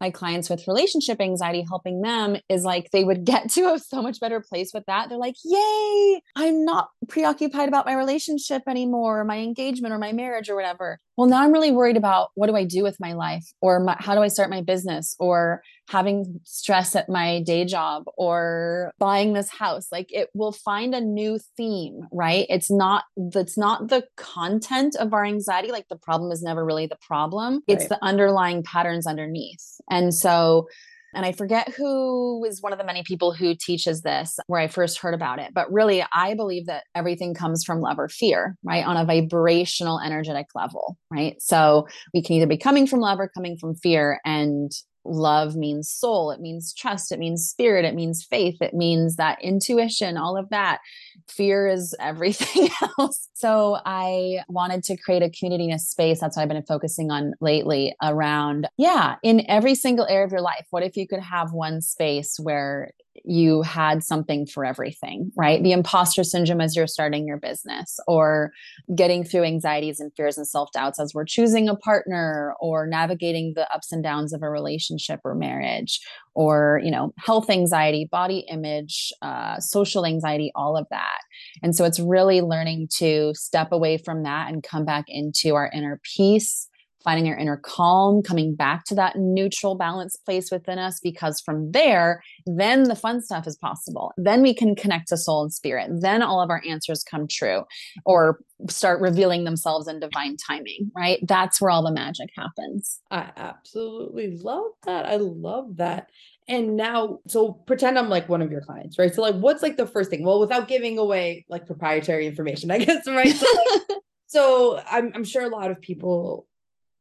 my 0.00 0.10
clients 0.10 0.48
with 0.48 0.68
relationship 0.68 1.20
anxiety 1.20 1.64
helping 1.66 2.02
them 2.02 2.36
is 2.48 2.62
like 2.62 2.90
they 2.92 3.02
would 3.02 3.24
get 3.24 3.50
to 3.50 3.72
a 3.72 3.78
so 3.80 4.02
much 4.02 4.20
better 4.20 4.40
place 4.40 4.70
with 4.74 4.84
that 4.86 5.08
they're 5.08 5.16
like 5.16 5.36
yay 5.42 6.20
i'm 6.36 6.66
not 6.66 6.88
preoccupied 7.08 7.66
about 7.66 7.86
my 7.86 7.94
relationship 7.94 8.62
anymore 8.68 9.20
or 9.20 9.24
my 9.24 9.38
engagement 9.38 9.94
or 9.94 9.98
my 9.98 10.12
marriage 10.12 10.50
or 10.50 10.54
whatever 10.54 11.00
well 11.16 11.28
now 11.28 11.42
i'm 11.42 11.52
really 11.52 11.72
worried 11.72 11.96
about 11.96 12.30
what 12.34 12.48
do 12.48 12.56
i 12.56 12.64
do 12.64 12.82
with 12.82 12.98
my 13.00 13.12
life 13.12 13.46
or 13.60 13.80
my, 13.80 13.96
how 13.98 14.14
do 14.14 14.22
i 14.22 14.28
start 14.28 14.50
my 14.50 14.60
business 14.60 15.16
or 15.18 15.62
having 15.88 16.40
stress 16.44 16.96
at 16.96 17.08
my 17.08 17.40
day 17.42 17.64
job 17.64 18.04
or 18.16 18.92
buying 18.98 19.32
this 19.32 19.48
house. 19.48 19.86
Like 19.92 20.12
it 20.12 20.28
will 20.34 20.52
find 20.52 20.94
a 20.94 21.00
new 21.00 21.38
theme 21.56 22.08
right? 22.12 22.46
It's 22.48 22.70
not 22.70 23.04
that's 23.16 23.56
not 23.56 23.88
the 23.88 24.04
content 24.16 24.96
of 24.96 25.12
our 25.14 25.24
anxiety. 25.24 25.70
Like 25.70 25.88
the 25.88 25.96
problem 25.96 26.32
is 26.32 26.42
never 26.42 26.64
really 26.64 26.86
the 26.86 26.98
problem. 27.06 27.62
It's 27.68 27.82
right. 27.82 27.88
the 27.90 28.04
underlying 28.04 28.62
patterns 28.62 29.06
underneath. 29.06 29.80
And 29.90 30.14
so 30.14 30.68
and 31.16 31.24
I 31.24 31.32
forget 31.32 31.70
who 31.70 32.44
is 32.44 32.62
one 32.62 32.72
of 32.72 32.78
the 32.78 32.84
many 32.84 33.02
people 33.02 33.32
who 33.32 33.54
teaches 33.54 34.02
this 34.02 34.38
where 34.46 34.60
I 34.60 34.68
first 34.68 34.98
heard 34.98 35.14
about 35.14 35.38
it. 35.38 35.54
But 35.54 35.72
really, 35.72 36.04
I 36.12 36.34
believe 36.34 36.66
that 36.66 36.84
everything 36.94 37.32
comes 37.34 37.64
from 37.64 37.80
love 37.80 37.98
or 37.98 38.08
fear, 38.08 38.54
right? 38.62 38.84
On 38.84 38.98
a 38.98 39.04
vibrational, 39.04 39.98
energetic 39.98 40.48
level, 40.54 40.98
right? 41.10 41.40
So 41.40 41.88
we 42.12 42.22
can 42.22 42.36
either 42.36 42.46
be 42.46 42.58
coming 42.58 42.86
from 42.86 43.00
love 43.00 43.18
or 43.18 43.28
coming 43.28 43.56
from 43.56 43.74
fear. 43.74 44.20
And 44.26 44.70
love 45.08 45.56
means 45.56 45.90
soul 45.90 46.30
it 46.30 46.40
means 46.40 46.72
trust 46.72 47.12
it 47.12 47.18
means 47.18 47.46
spirit 47.46 47.84
it 47.84 47.94
means 47.94 48.24
faith 48.24 48.56
it 48.60 48.74
means 48.74 49.16
that 49.16 49.38
intuition 49.42 50.16
all 50.16 50.36
of 50.36 50.48
that. 50.50 50.80
Fear 51.28 51.68
is 51.68 51.94
everything 51.98 52.68
else. 52.98 53.28
So 53.34 53.78
i 53.84 54.38
wanted 54.48 54.82
to 54.84 54.96
create 54.96 55.22
a 55.22 55.30
community 55.30 55.64
in 55.64 55.72
a 55.72 55.78
space 55.78 56.20
that's 56.20 56.36
what 56.36 56.42
i've 56.42 56.48
been 56.48 56.62
focusing 56.62 57.10
on 57.10 57.34
lately 57.40 57.94
around 58.02 58.68
yeah 58.76 59.16
in 59.22 59.44
every 59.48 59.74
single 59.74 60.06
area 60.06 60.24
of 60.24 60.32
your 60.32 60.40
life 60.40 60.66
what 60.70 60.82
if 60.82 60.96
you 60.96 61.06
could 61.06 61.20
have 61.20 61.52
one 61.52 61.80
space 61.80 62.38
where 62.38 62.90
you 63.24 63.62
had 63.62 64.02
something 64.02 64.46
for 64.46 64.64
everything, 64.64 65.30
right? 65.36 65.62
The 65.62 65.72
imposter 65.72 66.24
syndrome 66.24 66.60
as 66.60 66.76
you're 66.76 66.86
starting 66.86 67.26
your 67.26 67.38
business, 67.38 67.98
or 68.06 68.52
getting 68.94 69.24
through 69.24 69.44
anxieties 69.44 70.00
and 70.00 70.12
fears 70.16 70.36
and 70.36 70.46
self 70.46 70.70
doubts 70.72 71.00
as 71.00 71.12
we're 71.14 71.24
choosing 71.24 71.68
a 71.68 71.76
partner, 71.76 72.54
or 72.60 72.86
navigating 72.86 73.52
the 73.54 73.72
ups 73.72 73.92
and 73.92 74.02
downs 74.02 74.32
of 74.32 74.42
a 74.42 74.50
relationship 74.50 75.20
or 75.24 75.34
marriage, 75.34 76.00
or, 76.34 76.80
you 76.84 76.90
know, 76.90 77.12
health 77.18 77.50
anxiety, 77.50 78.08
body 78.10 78.44
image, 78.50 79.12
uh, 79.22 79.58
social 79.58 80.04
anxiety, 80.04 80.52
all 80.54 80.76
of 80.76 80.86
that. 80.90 81.20
And 81.62 81.74
so 81.74 81.84
it's 81.84 82.00
really 82.00 82.40
learning 82.40 82.88
to 82.98 83.32
step 83.34 83.72
away 83.72 83.98
from 83.98 84.22
that 84.22 84.52
and 84.52 84.62
come 84.62 84.84
back 84.84 85.04
into 85.08 85.54
our 85.54 85.70
inner 85.72 86.00
peace 86.16 86.68
finding 87.06 87.28
our 87.28 87.38
inner 87.38 87.56
calm, 87.56 88.20
coming 88.20 88.54
back 88.54 88.84
to 88.84 88.94
that 88.96 89.16
neutral 89.16 89.76
balance 89.76 90.16
place 90.16 90.50
within 90.50 90.78
us, 90.78 90.98
because 91.00 91.40
from 91.40 91.70
there, 91.70 92.20
then 92.46 92.82
the 92.82 92.96
fun 92.96 93.22
stuff 93.22 93.46
is 93.46 93.56
possible. 93.56 94.12
Then 94.16 94.42
we 94.42 94.52
can 94.52 94.74
connect 94.74 95.08
to 95.08 95.16
soul 95.16 95.42
and 95.42 95.52
spirit. 95.52 95.88
Then 96.00 96.20
all 96.20 96.42
of 96.42 96.50
our 96.50 96.60
answers 96.68 97.04
come 97.04 97.28
true 97.28 97.62
or 98.04 98.40
start 98.68 99.00
revealing 99.00 99.44
themselves 99.44 99.86
in 99.86 100.00
divine 100.00 100.36
timing, 100.36 100.90
right? 100.96 101.20
That's 101.22 101.60
where 101.60 101.70
all 101.70 101.84
the 101.84 101.92
magic 101.92 102.30
happens. 102.36 103.00
I 103.10 103.30
absolutely 103.36 104.36
love 104.38 104.72
that. 104.84 105.06
I 105.06 105.16
love 105.16 105.76
that. 105.76 106.10
And 106.48 106.76
now, 106.76 107.20
so 107.28 107.52
pretend 107.52 107.98
I'm 107.98 108.08
like 108.08 108.28
one 108.28 108.42
of 108.42 108.50
your 108.50 108.62
clients, 108.62 108.98
right? 108.98 109.14
So, 109.14 109.22
like, 109.22 109.36
what's 109.36 109.62
like 109.62 109.76
the 109.76 109.86
first 109.86 110.10
thing? 110.10 110.24
Well, 110.24 110.40
without 110.40 110.68
giving 110.68 110.98
away 110.98 111.44
like 111.48 111.66
proprietary 111.66 112.26
information, 112.26 112.70
I 112.72 112.78
guess, 112.78 113.06
right? 113.06 113.34
So, 113.34 113.46
like, 113.46 113.98
so 114.26 114.82
I'm, 114.90 115.12
I'm 115.14 115.24
sure 115.24 115.44
a 115.44 115.48
lot 115.48 115.70
of 115.70 115.80
people 115.80 116.46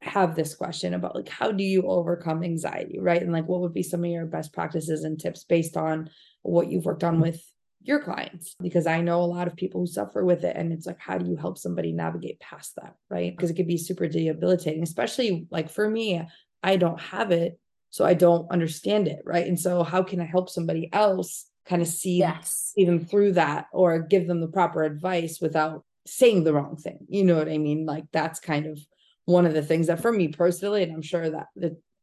have 0.05 0.35
this 0.35 0.55
question 0.55 0.93
about 0.93 1.15
like 1.15 1.29
how 1.29 1.51
do 1.51 1.63
you 1.63 1.83
overcome 1.83 2.43
anxiety 2.43 2.99
right? 2.99 3.21
And 3.21 3.31
like 3.31 3.47
what 3.47 3.61
would 3.61 3.73
be 3.73 3.83
some 3.83 4.03
of 4.03 4.09
your 4.09 4.25
best 4.25 4.53
practices 4.53 5.03
and 5.03 5.19
tips 5.19 5.43
based 5.43 5.75
on 5.75 6.09
what 6.43 6.69
you've 6.69 6.85
worked 6.85 7.03
on 7.03 7.19
with 7.19 7.43
your 7.81 7.99
clients? 7.99 8.55
Because 8.61 8.87
i 8.87 9.01
know 9.01 9.21
a 9.21 9.25
lot 9.25 9.47
of 9.47 9.55
people 9.55 9.81
who 9.81 9.87
suffer 9.87 10.23
with 10.23 10.43
it 10.43 10.55
and 10.55 10.71
it's 10.71 10.85
like 10.85 10.99
how 10.99 11.17
do 11.17 11.25
you 11.29 11.35
help 11.35 11.57
somebody 11.57 11.91
navigate 11.91 12.39
past 12.39 12.75
that 12.75 12.95
right? 13.09 13.35
Because 13.35 13.49
it 13.49 13.55
could 13.55 13.67
be 13.67 13.77
super 13.77 14.07
debilitating 14.07 14.83
especially 14.83 15.47
like 15.49 15.69
for 15.69 15.89
me 15.89 16.21
i 16.63 16.75
don't 16.77 16.99
have 16.99 17.31
it 17.31 17.59
so 17.89 18.05
i 18.05 18.13
don't 18.13 18.49
understand 18.51 19.07
it 19.07 19.21
right? 19.25 19.47
And 19.47 19.59
so 19.59 19.83
how 19.83 20.03
can 20.03 20.19
i 20.21 20.25
help 20.25 20.49
somebody 20.49 20.89
else 20.93 21.45
kind 21.65 21.81
of 21.81 21.87
see 21.87 22.19
yes. 22.19 22.73
even 22.77 23.03
through 23.03 23.33
that 23.33 23.65
or 23.73 23.99
give 23.99 24.27
them 24.27 24.39
the 24.39 24.47
proper 24.47 24.83
advice 24.83 25.39
without 25.41 25.83
saying 26.05 26.43
the 26.43 26.53
wrong 26.53 26.77
thing? 26.77 26.99
You 27.09 27.23
know 27.23 27.37
what 27.37 27.49
i 27.49 27.57
mean? 27.57 27.85
Like 27.87 28.05
that's 28.11 28.39
kind 28.39 28.67
of 28.67 28.79
one 29.25 29.45
of 29.45 29.53
the 29.53 29.61
things 29.61 29.88
that 29.88 30.01
for 30.01 30.11
me 30.11 30.29
personally, 30.29 30.83
and 30.83 30.93
I'm 30.93 31.01
sure 31.01 31.29
that, 31.29 31.47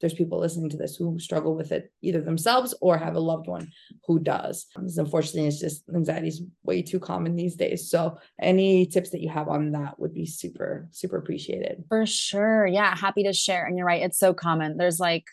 there's 0.02 0.12
people 0.12 0.40
listening 0.40 0.68
to 0.68 0.76
this 0.76 0.96
who 0.96 1.16
struggle 1.20 1.54
with 1.54 1.70
it 1.70 1.92
either 2.02 2.20
themselves 2.20 2.74
or 2.80 2.98
have 2.98 3.14
a 3.14 3.20
loved 3.20 3.46
one 3.46 3.70
who 4.04 4.18
does. 4.18 4.66
Um, 4.74 4.88
unfortunately, 4.96 5.46
it's 5.46 5.61
just 5.61 5.85
anxiety 5.94 6.26
is 6.26 6.42
way 6.64 6.82
too 6.82 6.98
common 6.98 7.37
these 7.37 7.54
days. 7.54 7.88
So 7.88 8.18
any 8.40 8.85
tips 8.85 9.11
that 9.11 9.20
you 9.20 9.30
have 9.30 9.48
on 9.48 9.70
that 9.72 10.00
would 10.00 10.12
be 10.12 10.26
super, 10.26 10.88
super 10.90 11.18
appreciated. 11.18 11.85
For 11.88 12.04
sure. 12.04 12.66
Yeah. 12.66 12.96
Happy 12.96 13.22
to 13.22 13.32
share. 13.32 13.64
And 13.64 13.78
you're 13.78 13.87
right. 13.87 14.02
It's 14.02 14.18
so 14.18 14.35
common. 14.35 14.76
There's 14.76 14.98
like 14.98 15.26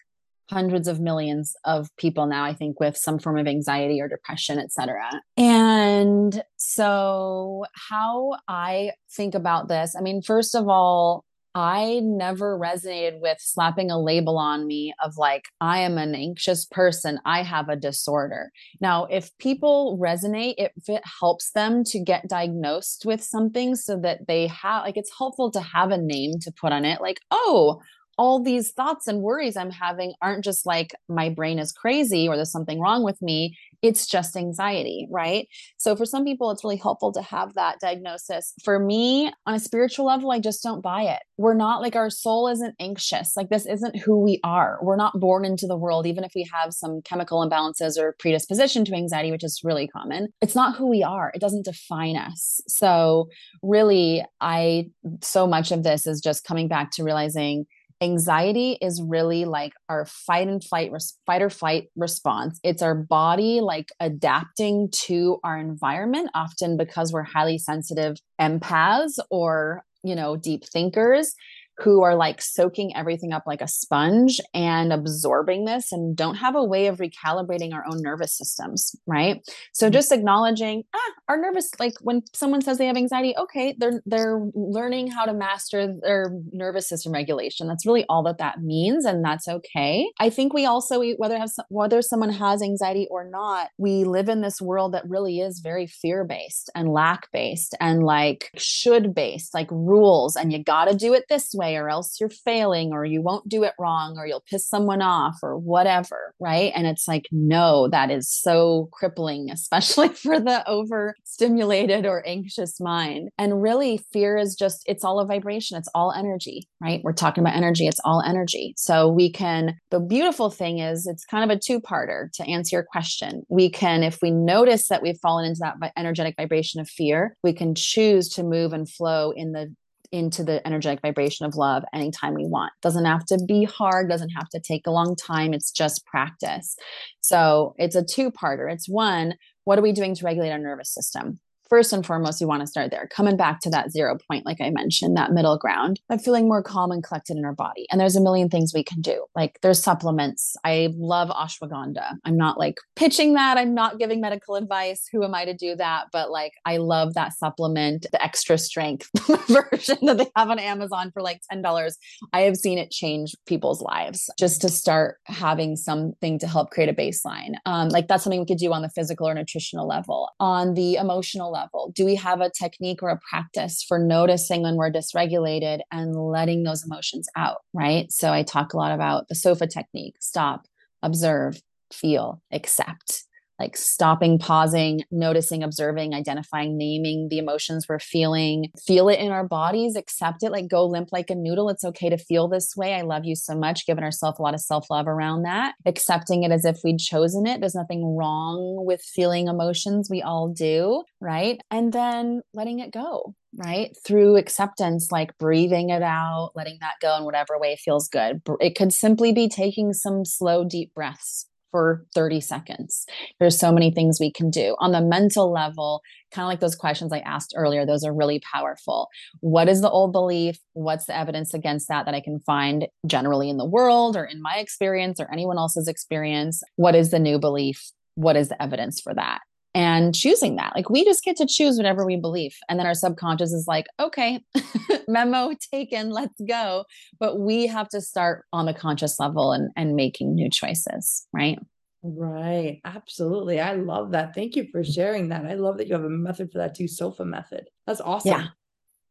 hundreds 0.51 0.87
of 0.87 0.99
millions 0.99 1.55
of 1.63 1.95
people 1.95 2.25
now 2.25 2.43
i 2.43 2.55
think 2.55 2.79
with 2.79 2.97
some 2.97 3.19
form 3.19 3.37
of 3.37 3.45
anxiety 3.45 4.01
or 4.01 4.07
depression 4.07 4.57
etc 4.57 5.07
and 5.37 6.41
so 6.57 7.63
how 7.75 8.35
i 8.47 8.91
think 9.11 9.35
about 9.35 9.67
this 9.67 9.95
i 9.95 10.01
mean 10.01 10.23
first 10.23 10.55
of 10.55 10.67
all 10.67 11.23
I 11.55 11.99
never 12.03 12.57
resonated 12.57 13.19
with 13.19 13.37
slapping 13.39 13.89
a 13.89 13.99
label 13.99 14.37
on 14.37 14.67
me 14.67 14.93
of 15.03 15.17
like, 15.17 15.45
I 15.59 15.79
am 15.79 15.97
an 15.97 16.15
anxious 16.15 16.65
person, 16.65 17.19
I 17.25 17.43
have 17.43 17.69
a 17.69 17.75
disorder. 17.75 18.51
Now, 18.79 19.05
if 19.05 19.35
people 19.37 19.97
resonate, 20.01 20.55
if 20.57 20.87
it 20.87 21.03
helps 21.19 21.51
them 21.51 21.83
to 21.85 21.99
get 21.99 22.29
diagnosed 22.29 23.03
with 23.05 23.23
something 23.23 23.75
so 23.75 23.99
that 24.01 24.27
they 24.27 24.47
have, 24.47 24.83
like, 24.83 24.97
it's 24.97 25.17
helpful 25.17 25.51
to 25.51 25.61
have 25.61 25.91
a 25.91 25.97
name 25.97 26.33
to 26.41 26.51
put 26.51 26.71
on 26.71 26.85
it, 26.85 27.01
like, 27.01 27.19
oh, 27.31 27.81
all 28.19 28.43
these 28.43 28.71
thoughts 28.73 29.07
and 29.07 29.21
worries 29.21 29.55
I'm 29.55 29.71
having 29.71 30.13
aren't 30.21 30.43
just 30.43 30.65
like 30.65 30.93
my 31.07 31.29
brain 31.29 31.57
is 31.57 31.71
crazy 31.71 32.27
or 32.27 32.35
there's 32.35 32.51
something 32.51 32.81
wrong 32.81 33.01
with 33.01 33.21
me 33.21 33.55
it's 33.81 34.07
just 34.07 34.35
anxiety, 34.35 35.07
right? 35.09 35.47
So 35.77 35.95
for 35.95 36.05
some 36.05 36.25
people, 36.25 36.51
it's 36.51 36.63
really 36.63 36.77
helpful 36.77 37.11
to 37.13 37.21
have 37.21 37.53
that 37.53 37.79
diagnosis. 37.79 38.53
For 38.63 38.79
me, 38.79 39.31
on 39.45 39.53
a 39.53 39.59
spiritual 39.59 40.05
level, 40.05 40.31
I 40.31 40.39
just 40.39 40.61
don't 40.61 40.81
buy 40.81 41.03
it. 41.03 41.19
We're 41.37 41.53
not 41.53 41.81
like 41.81 41.95
our 41.95 42.09
soul 42.09 42.49
isn't 42.49 42.75
anxious. 42.79 43.37
Like 43.37 43.49
this 43.49 43.65
isn't 43.65 43.97
who 43.97 44.19
we 44.19 44.39
are. 44.43 44.79
We're 44.81 44.97
not 44.97 45.19
born 45.19 45.45
into 45.45 45.67
the 45.67 45.77
world, 45.77 46.05
even 46.05 46.23
if 46.23 46.33
we 46.35 46.49
have 46.53 46.73
some 46.73 47.01
chemical 47.03 47.47
imbalances 47.47 47.97
or 47.97 48.15
predisposition 48.19 48.83
to 48.85 48.95
anxiety, 48.95 49.31
which 49.31 49.43
is 49.43 49.61
really 49.63 49.87
common. 49.87 50.27
It's 50.41 50.55
not 50.55 50.75
who 50.75 50.87
we 50.87 51.03
are. 51.03 51.31
It 51.33 51.41
doesn't 51.41 51.65
define 51.65 52.17
us. 52.17 52.59
So 52.67 53.29
really, 53.63 54.25
I, 54.41 54.89
so 55.21 55.47
much 55.47 55.71
of 55.71 55.83
this 55.83 56.05
is 56.05 56.19
just 56.19 56.43
coming 56.43 56.67
back 56.67 56.91
to 56.91 57.03
realizing 57.03 57.65
anxiety 58.01 58.77
is 58.81 59.01
really 59.01 59.45
like 59.45 59.73
our 59.89 60.05
fight 60.05 60.47
and 60.47 60.63
flight 60.63 60.91
res- 60.91 61.17
fight 61.25 61.41
or 61.41 61.49
flight 61.49 61.89
response. 61.95 62.59
It's 62.63 62.81
our 62.81 62.95
body 62.95 63.61
like 63.61 63.91
adapting 63.99 64.89
to 65.05 65.39
our 65.43 65.57
environment 65.57 66.29
often 66.33 66.77
because 66.77 67.11
we're 67.11 67.23
highly 67.23 67.57
sensitive 67.57 68.17
empaths 68.39 69.19
or 69.29 69.83
you 70.03 70.15
know 70.15 70.37
deep 70.37 70.63
thinkers 70.65 71.35
who 71.81 72.03
are 72.03 72.15
like 72.15 72.41
soaking 72.41 72.95
everything 72.95 73.33
up 73.33 73.43
like 73.45 73.61
a 73.61 73.67
sponge 73.67 74.39
and 74.53 74.91
absorbing 74.91 75.65
this 75.65 75.91
and 75.91 76.15
don't 76.15 76.35
have 76.35 76.55
a 76.55 76.63
way 76.63 76.87
of 76.87 76.97
recalibrating 76.97 77.73
our 77.73 77.83
own 77.91 78.01
nervous 78.01 78.37
systems 78.37 78.95
right? 79.05 79.41
So 79.73 79.87
mm-hmm. 79.87 79.93
just 79.93 80.11
acknowledging 80.11 80.83
ah 80.95 81.11
our 81.27 81.37
nervous 81.37 81.71
like 81.79 81.93
when 82.01 82.21
someone 82.33 82.61
says 82.61 82.77
they 82.77 82.87
have 82.87 82.97
anxiety 82.97 83.35
okay 83.37 83.75
they're 83.77 84.01
they're 84.05 84.39
learning 84.53 85.07
how 85.07 85.25
to 85.25 85.33
master 85.33 85.95
their 86.01 86.31
nervous 86.51 86.87
system 86.87 87.13
regulation. 87.13 87.67
That's 87.67 87.85
really 87.85 88.05
all 88.09 88.23
that 88.23 88.37
that 88.39 88.61
means 88.61 89.05
and 89.05 89.23
that's 89.23 89.47
okay. 89.47 90.09
I 90.19 90.29
think 90.29 90.53
we 90.53 90.65
also 90.65 91.01
whether 91.17 91.37
have 91.37 91.51
whether 91.69 92.01
someone 92.01 92.31
has 92.31 92.61
anxiety 92.61 93.07
or 93.09 93.29
not 93.29 93.69
we 93.77 94.03
live 94.03 94.29
in 94.29 94.41
this 94.41 94.61
world 94.61 94.93
that 94.93 95.07
really 95.07 95.39
is 95.39 95.59
very 95.59 95.87
fear 95.87 96.23
based 96.23 96.69
and 96.75 96.89
lack 96.89 97.31
based 97.31 97.75
and 97.79 98.03
like 98.03 98.51
should 98.55 99.13
based 99.13 99.53
like 99.53 99.69
rules 99.71 100.35
and 100.35 100.51
you 100.51 100.63
got 100.63 100.85
to 100.85 100.95
do 100.95 101.13
it 101.13 101.25
this 101.29 101.53
way 101.53 101.68
way 101.69 101.77
or 101.77 101.89
else 101.89 102.19
you're 102.19 102.29
failing 102.29 102.91
or 102.91 103.05
you 103.05 103.21
won't 103.21 103.47
do 103.47 103.63
it 103.63 103.73
wrong 103.79 104.17
or 104.17 104.25
you'll 104.25 104.43
piss 104.49 104.67
someone 104.67 105.01
off 105.01 105.37
or 105.41 105.57
whatever 105.57 106.33
right? 106.39 106.71
And 106.75 106.87
it's 106.87 107.07
like 107.07 107.27
no 107.31 107.87
that 107.89 108.09
is 108.09 108.29
so 108.29 108.89
crippling 108.91 109.49
especially 109.53 110.09
for 110.09 110.39
the 110.39 110.67
overstimulated 110.67 112.05
or 112.05 112.25
anxious 112.25 112.79
mind. 112.79 113.29
And 113.37 113.61
really 113.61 113.99
fear 114.11 114.37
is 114.37 114.55
just 114.55 114.83
it's 114.85 115.03
all 115.03 115.19
a 115.19 115.25
vibration 115.25 115.77
it's 115.77 115.89
all 115.93 116.11
energy 116.11 116.67
right? 116.81 117.01
We're 117.03 117.13
talking 117.13 117.43
about 117.43 117.55
energy 117.55 117.87
it's 117.87 117.99
all 118.03 118.21
energy. 118.25 118.73
So 118.77 119.07
we 119.07 119.31
can 119.31 119.77
the 119.91 119.99
beautiful 119.99 120.49
thing 120.49 120.79
is 120.79 121.07
it's 121.07 121.25
kind 121.25 121.49
of 121.49 121.55
a 121.55 121.59
two-parter 121.59 122.31
to 122.33 122.43
answer 122.43 122.77
your 122.77 122.83
question. 122.83 123.43
We 123.49 123.69
can 123.69 124.03
if 124.03 124.19
we 124.21 124.31
notice 124.31 124.87
that 124.87 125.01
we've 125.01 125.19
fallen 125.21 125.45
into 125.45 125.59
that 125.61 125.91
energetic 125.97 126.35
vibration 126.37 126.79
of 126.79 126.89
fear 126.89 127.35
we 127.43 127.53
can 127.53 127.75
choose 127.75 128.29
to 128.29 128.43
move 128.43 128.73
and 128.73 128.89
flow 128.89 129.31
in 129.31 129.51
the 129.51 129.73
into 130.11 130.43
the 130.43 130.65
energetic 130.65 131.01
vibration 131.01 131.45
of 131.45 131.55
love 131.55 131.83
anytime 131.93 132.33
we 132.33 132.45
want. 132.45 132.71
Doesn't 132.81 133.05
have 133.05 133.25
to 133.25 133.39
be 133.47 133.65
hard, 133.65 134.09
doesn't 134.09 134.29
have 134.29 134.49
to 134.49 134.59
take 134.59 134.87
a 134.87 134.91
long 134.91 135.15
time. 135.15 135.53
It's 135.53 135.71
just 135.71 136.05
practice. 136.05 136.75
So 137.21 137.75
it's 137.77 137.95
a 137.95 138.03
two 138.03 138.31
parter. 138.31 138.71
It's 138.71 138.89
one, 138.89 139.35
what 139.63 139.77
are 139.77 139.83
we 139.83 139.91
doing 139.91 140.15
to 140.15 140.25
regulate 140.25 140.51
our 140.51 140.57
nervous 140.57 140.93
system? 140.93 141.39
First 141.69 141.93
and 141.93 142.05
foremost, 142.05 142.41
you 142.41 142.47
want 142.47 142.61
to 142.61 142.67
start 142.67 142.91
there, 142.91 143.07
coming 143.07 143.37
back 143.37 143.59
to 143.61 143.69
that 143.69 143.91
zero 143.91 144.17
point, 144.27 144.45
like 144.45 144.59
I 144.59 144.69
mentioned, 144.69 145.15
that 145.17 145.31
middle 145.31 145.57
ground 145.57 145.99
of 146.09 146.23
feeling 146.23 146.47
more 146.47 146.63
calm 146.63 146.91
and 146.91 147.03
collected 147.03 147.37
in 147.37 147.45
our 147.45 147.53
body. 147.53 147.85
And 147.91 148.01
there's 148.01 148.15
a 148.15 148.21
million 148.21 148.49
things 148.49 148.73
we 148.73 148.83
can 148.83 149.01
do. 149.01 149.25
Like 149.35 149.59
there's 149.61 149.81
supplements. 149.81 150.55
I 150.65 150.93
love 150.97 151.29
ashwagandha. 151.29 152.17
I'm 152.25 152.37
not 152.37 152.57
like 152.57 152.75
pitching 152.95 153.33
that. 153.33 153.57
I'm 153.57 153.73
not 153.73 153.99
giving 153.99 154.19
medical 154.19 154.55
advice. 154.55 155.07
Who 155.11 155.23
am 155.23 155.35
I 155.35 155.45
to 155.45 155.53
do 155.53 155.75
that? 155.75 156.05
But 156.11 156.31
like 156.31 156.53
I 156.65 156.77
love 156.77 157.13
that 157.13 157.33
supplement, 157.33 158.07
the 158.11 158.23
extra 158.23 158.57
strength 158.57 159.09
version 159.47 159.97
that 160.03 160.17
they 160.17 160.27
have 160.35 160.49
on 160.49 160.59
Amazon 160.59 161.11
for 161.11 161.21
like 161.21 161.41
$10. 161.51 161.93
I 162.33 162.41
have 162.41 162.57
seen 162.57 162.77
it 162.77 162.91
change 162.91 163.35
people's 163.45 163.81
lives 163.81 164.29
just 164.39 164.61
to 164.61 164.69
start 164.69 165.17
having 165.25 165.75
something 165.75 166.39
to 166.39 166.47
help 166.47 166.71
create 166.71 166.89
a 166.89 166.93
baseline. 166.93 167.53
Um, 167.65 167.89
like 167.89 168.07
that's 168.07 168.23
something 168.23 168.39
we 168.39 168.45
could 168.45 168.57
do 168.57 168.73
on 168.73 168.81
the 168.81 168.89
physical 168.89 169.27
or 169.27 169.33
nutritional 169.33 169.87
level. 169.87 170.29
On 170.39 170.73
the 170.73 170.95
emotional 170.95 171.51
level, 171.51 171.58
level? 171.59 171.91
Do 171.95 172.05
we 172.05 172.15
have 172.15 172.41
a 172.41 172.51
technique 172.51 173.03
or 173.03 173.09
a 173.09 173.19
practice 173.29 173.83
for 173.83 173.99
noticing 173.99 174.63
when 174.63 174.75
we're 174.75 174.91
dysregulated 174.91 175.79
and 175.91 176.15
letting 176.15 176.63
those 176.63 176.85
emotions 176.85 177.27
out? 177.35 177.59
Right. 177.73 178.11
So 178.11 178.31
I 178.31 178.43
talk 178.43 178.73
a 178.73 178.77
lot 178.77 178.91
about 178.91 179.27
the 179.27 179.35
SOFA 179.35 179.67
technique 179.67 180.15
stop, 180.19 180.67
observe, 181.01 181.61
feel, 181.91 182.41
accept 182.51 183.18
like 183.59 183.75
stopping, 183.75 184.39
pausing, 184.39 185.01
noticing, 185.11 185.63
observing, 185.63 186.13
identifying, 186.13 186.77
naming 186.77 187.27
the 187.29 187.37
emotions 187.37 187.87
we're 187.89 187.99
feeling, 187.99 188.71
feel 188.85 189.09
it 189.09 189.19
in 189.19 189.31
our 189.31 189.45
bodies, 189.45 189.95
accept 189.95 190.43
it, 190.43 190.51
like 190.51 190.67
go 190.67 190.85
limp 190.85 191.09
like 191.11 191.29
a 191.29 191.35
noodle. 191.35 191.69
It's 191.69 191.83
okay 191.83 192.09
to 192.09 192.17
feel 192.17 192.47
this 192.47 192.75
way. 192.75 192.93
I 192.93 193.01
love 193.01 193.25
you 193.25 193.35
so 193.35 193.55
much, 193.55 193.85
giving 193.85 194.03
ourselves 194.03 194.39
a 194.39 194.41
lot 194.41 194.53
of 194.53 194.61
self 194.61 194.89
love 194.89 195.07
around 195.07 195.43
that, 195.43 195.75
accepting 195.85 196.43
it 196.43 196.51
as 196.51 196.65
if 196.65 196.79
we'd 196.83 196.99
chosen 196.99 197.45
it. 197.45 197.59
There's 197.59 197.75
nothing 197.75 198.15
wrong 198.15 198.85
with 198.85 199.01
feeling 199.01 199.47
emotions. 199.47 200.09
We 200.09 200.21
all 200.21 200.47
do, 200.47 201.03
right? 201.19 201.59
And 201.69 201.91
then 201.91 202.41
letting 202.53 202.79
it 202.79 202.91
go 202.91 203.35
right? 203.57 203.97
Through 204.05 204.37
acceptance, 204.37 205.11
like 205.11 205.35
breathing 205.39 205.89
it 205.89 206.03
out, 206.03 206.51
letting 206.53 206.77
that 206.81 206.93
go 207.01 207.17
in 207.17 207.23
whatever 207.23 207.57
way 207.57 207.75
feels 207.83 208.07
good. 208.07 208.43
It 208.59 208.75
could 208.75 208.93
simply 208.93 209.33
be 209.33 209.49
taking 209.49 209.91
some 209.91 210.23
slow, 210.23 210.63
deep 210.63 210.93
breaths 210.93 211.47
for 211.71 212.05
30 212.15 212.41
seconds. 212.41 213.05
There's 213.39 213.59
so 213.59 213.71
many 213.71 213.91
things 213.91 214.19
we 214.19 214.31
can 214.31 214.49
do. 214.49 214.75
On 214.79 214.91
the 214.91 215.01
mental 215.01 215.51
level, 215.51 216.01
kind 216.33 216.43
of 216.43 216.49
like 216.49 216.59
those 216.59 216.75
questions 216.75 217.11
I 217.11 217.19
asked 217.19 217.53
earlier, 217.55 217.85
those 217.85 218.03
are 218.03 218.13
really 218.13 218.41
powerful. 218.51 219.09
What 219.39 219.69
is 219.69 219.81
the 219.81 219.89
old 219.89 220.11
belief? 220.11 220.57
What's 220.73 221.05
the 221.05 221.17
evidence 221.17 221.53
against 221.53 221.87
that 221.87 222.05
that 222.05 222.15
I 222.15 222.21
can 222.21 222.39
find 222.39 222.87
generally 223.05 223.49
in 223.49 223.57
the 223.57 223.65
world 223.65 224.15
or 224.15 224.25
in 224.25 224.41
my 224.41 224.55
experience 224.57 225.19
or 225.19 225.31
anyone 225.31 225.57
else's 225.57 225.87
experience? 225.87 226.61
What 226.75 226.95
is 226.95 227.11
the 227.11 227.19
new 227.19 227.39
belief? 227.39 227.91
What 228.15 228.35
is 228.35 228.49
the 228.49 228.61
evidence 228.61 228.99
for 229.01 229.13
that? 229.13 229.39
And 229.75 230.15
choosing 230.15 230.55
that. 230.55 230.75
Like 230.75 230.89
we 230.89 231.03
just 231.03 231.23
get 231.23 231.37
to 231.37 231.45
choose 231.45 231.77
whatever 231.77 232.05
we 232.05 232.17
believe. 232.17 232.55
And 232.67 232.79
then 232.79 232.87
our 232.87 232.93
subconscious 232.93 233.51
is 233.51 233.67
like, 233.67 233.85
okay, 233.99 234.41
memo 235.07 235.53
taken, 235.71 236.09
let's 236.09 236.39
go. 236.47 236.85
But 237.19 237.39
we 237.39 237.67
have 237.67 237.89
to 237.89 238.01
start 238.01 238.45
on 238.51 238.65
the 238.65 238.73
conscious 238.73 239.19
level 239.19 239.51
and, 239.51 239.71
and 239.75 239.95
making 239.95 240.35
new 240.35 240.49
choices, 240.49 241.27
right? 241.33 241.59
Right. 242.01 242.79
Absolutely. 242.85 243.59
I 243.59 243.73
love 243.73 244.11
that. 244.11 244.33
Thank 244.33 244.55
you 244.55 244.67
for 244.71 244.83
sharing 244.83 245.29
that. 245.29 245.45
I 245.45 245.55
love 245.55 245.77
that 245.77 245.87
you 245.87 245.93
have 245.93 246.05
a 246.05 246.09
method 246.09 246.51
for 246.51 246.59
that 246.59 246.75
too. 246.75 246.87
SOFA 246.87 247.25
method. 247.25 247.69
That's 247.85 248.01
awesome. 248.01 248.31
Yeah. 248.31 248.47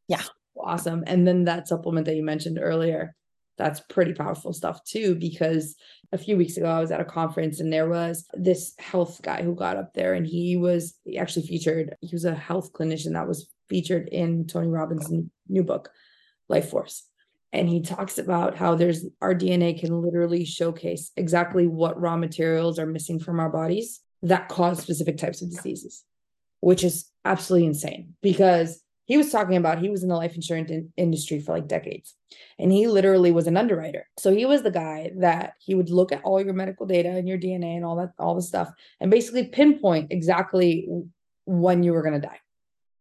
Yeah. 0.09 0.23
Awesome. 0.59 1.05
And 1.07 1.27
then 1.27 1.45
that 1.45 1.69
supplement 1.69 2.07
that 2.07 2.17
you 2.17 2.25
mentioned 2.25 2.59
earlier, 2.61 3.15
that's 3.59 3.81
pretty 3.81 4.15
powerful 4.15 4.53
stuff 4.53 4.83
too 4.85 5.15
because 5.17 5.75
a 6.13 6.19
few 6.19 6.37
weeks 6.37 6.57
ago 6.57 6.67
i 6.67 6.81
was 6.81 6.91
at 6.91 7.01
a 7.01 7.05
conference 7.05 7.61
and 7.61 7.73
there 7.73 7.89
was 7.89 8.27
this 8.35 8.75
health 8.79 9.21
guy 9.23 9.43
who 9.43 9.55
got 9.55 9.77
up 9.77 9.93
there 9.95 10.15
and 10.15 10.27
he 10.27 10.57
was 10.57 10.95
he 11.05 11.19
actually 11.19 11.47
featured 11.47 11.95
he 12.01 12.11
was 12.13 12.25
a 12.25 12.35
health 12.35 12.73
clinician 12.73 13.13
that 13.13 13.29
was 13.29 13.51
featured 13.69 14.09
in 14.09 14.47
tony 14.47 14.69
robbins 14.69 15.11
new 15.49 15.63
book 15.63 15.91
life 16.49 16.71
force. 16.71 17.05
And 17.53 17.69
he 17.69 17.81
talks 17.81 18.19
about 18.19 18.57
how 18.57 18.75
there's 18.75 19.07
our 19.23 19.35
dna 19.35 19.79
can 19.79 20.03
literally 20.03 20.45
showcase 20.45 21.13
exactly 21.17 21.67
what 21.67 22.01
raw 22.01 22.17
materials 22.17 22.79
are 22.79 22.87
missing 22.87 23.19
from 23.19 23.41
our 23.41 23.49
bodies 23.49 24.01
that 24.23 24.49
cause 24.49 24.81
specific 24.83 25.17
types 25.17 25.43
of 25.43 25.51
diseases 25.51 26.05
which 26.61 26.83
is 26.83 27.09
absolutely 27.25 27.69
insane 27.69 28.15
because 28.21 28.83
he 29.09 29.17
was 29.17 29.33
talking 29.33 29.57
about 29.57 29.79
he 29.79 29.89
was 29.89 30.03
in 30.03 30.11
the 30.11 30.15
life 30.15 30.35
insurance 30.35 30.71
in- 30.71 30.93
industry 30.99 31.41
for 31.41 31.55
like 31.55 31.67
decades 31.67 32.15
and 32.59 32.71
he 32.71 32.87
literally 32.87 33.33
was 33.33 33.47
an 33.47 33.57
underwriter. 33.57 34.07
So 34.19 34.33
he 34.33 34.45
was 34.45 34.63
the 34.63 34.71
guy 34.71 35.13
that 35.17 35.55
he 35.59 35.75
would 35.75 35.89
look 35.89 36.13
at 36.13 36.23
all 36.23 36.41
your 36.41 36.53
medical 36.53 36.87
data 36.87 37.09
and 37.09 37.27
your 37.27 37.39
dna 37.39 37.77
and 37.77 37.85
all 37.85 37.97
that 37.97 38.13
all 38.19 38.35
the 38.35 38.43
stuff 38.43 38.71
and 39.01 39.11
basically 39.11 39.47
pinpoint 39.47 40.13
exactly 40.13 40.89
when 41.47 41.83
you 41.83 41.95
were 41.95 42.03
going 42.03 42.21
to 42.21 42.29
die 42.29 42.41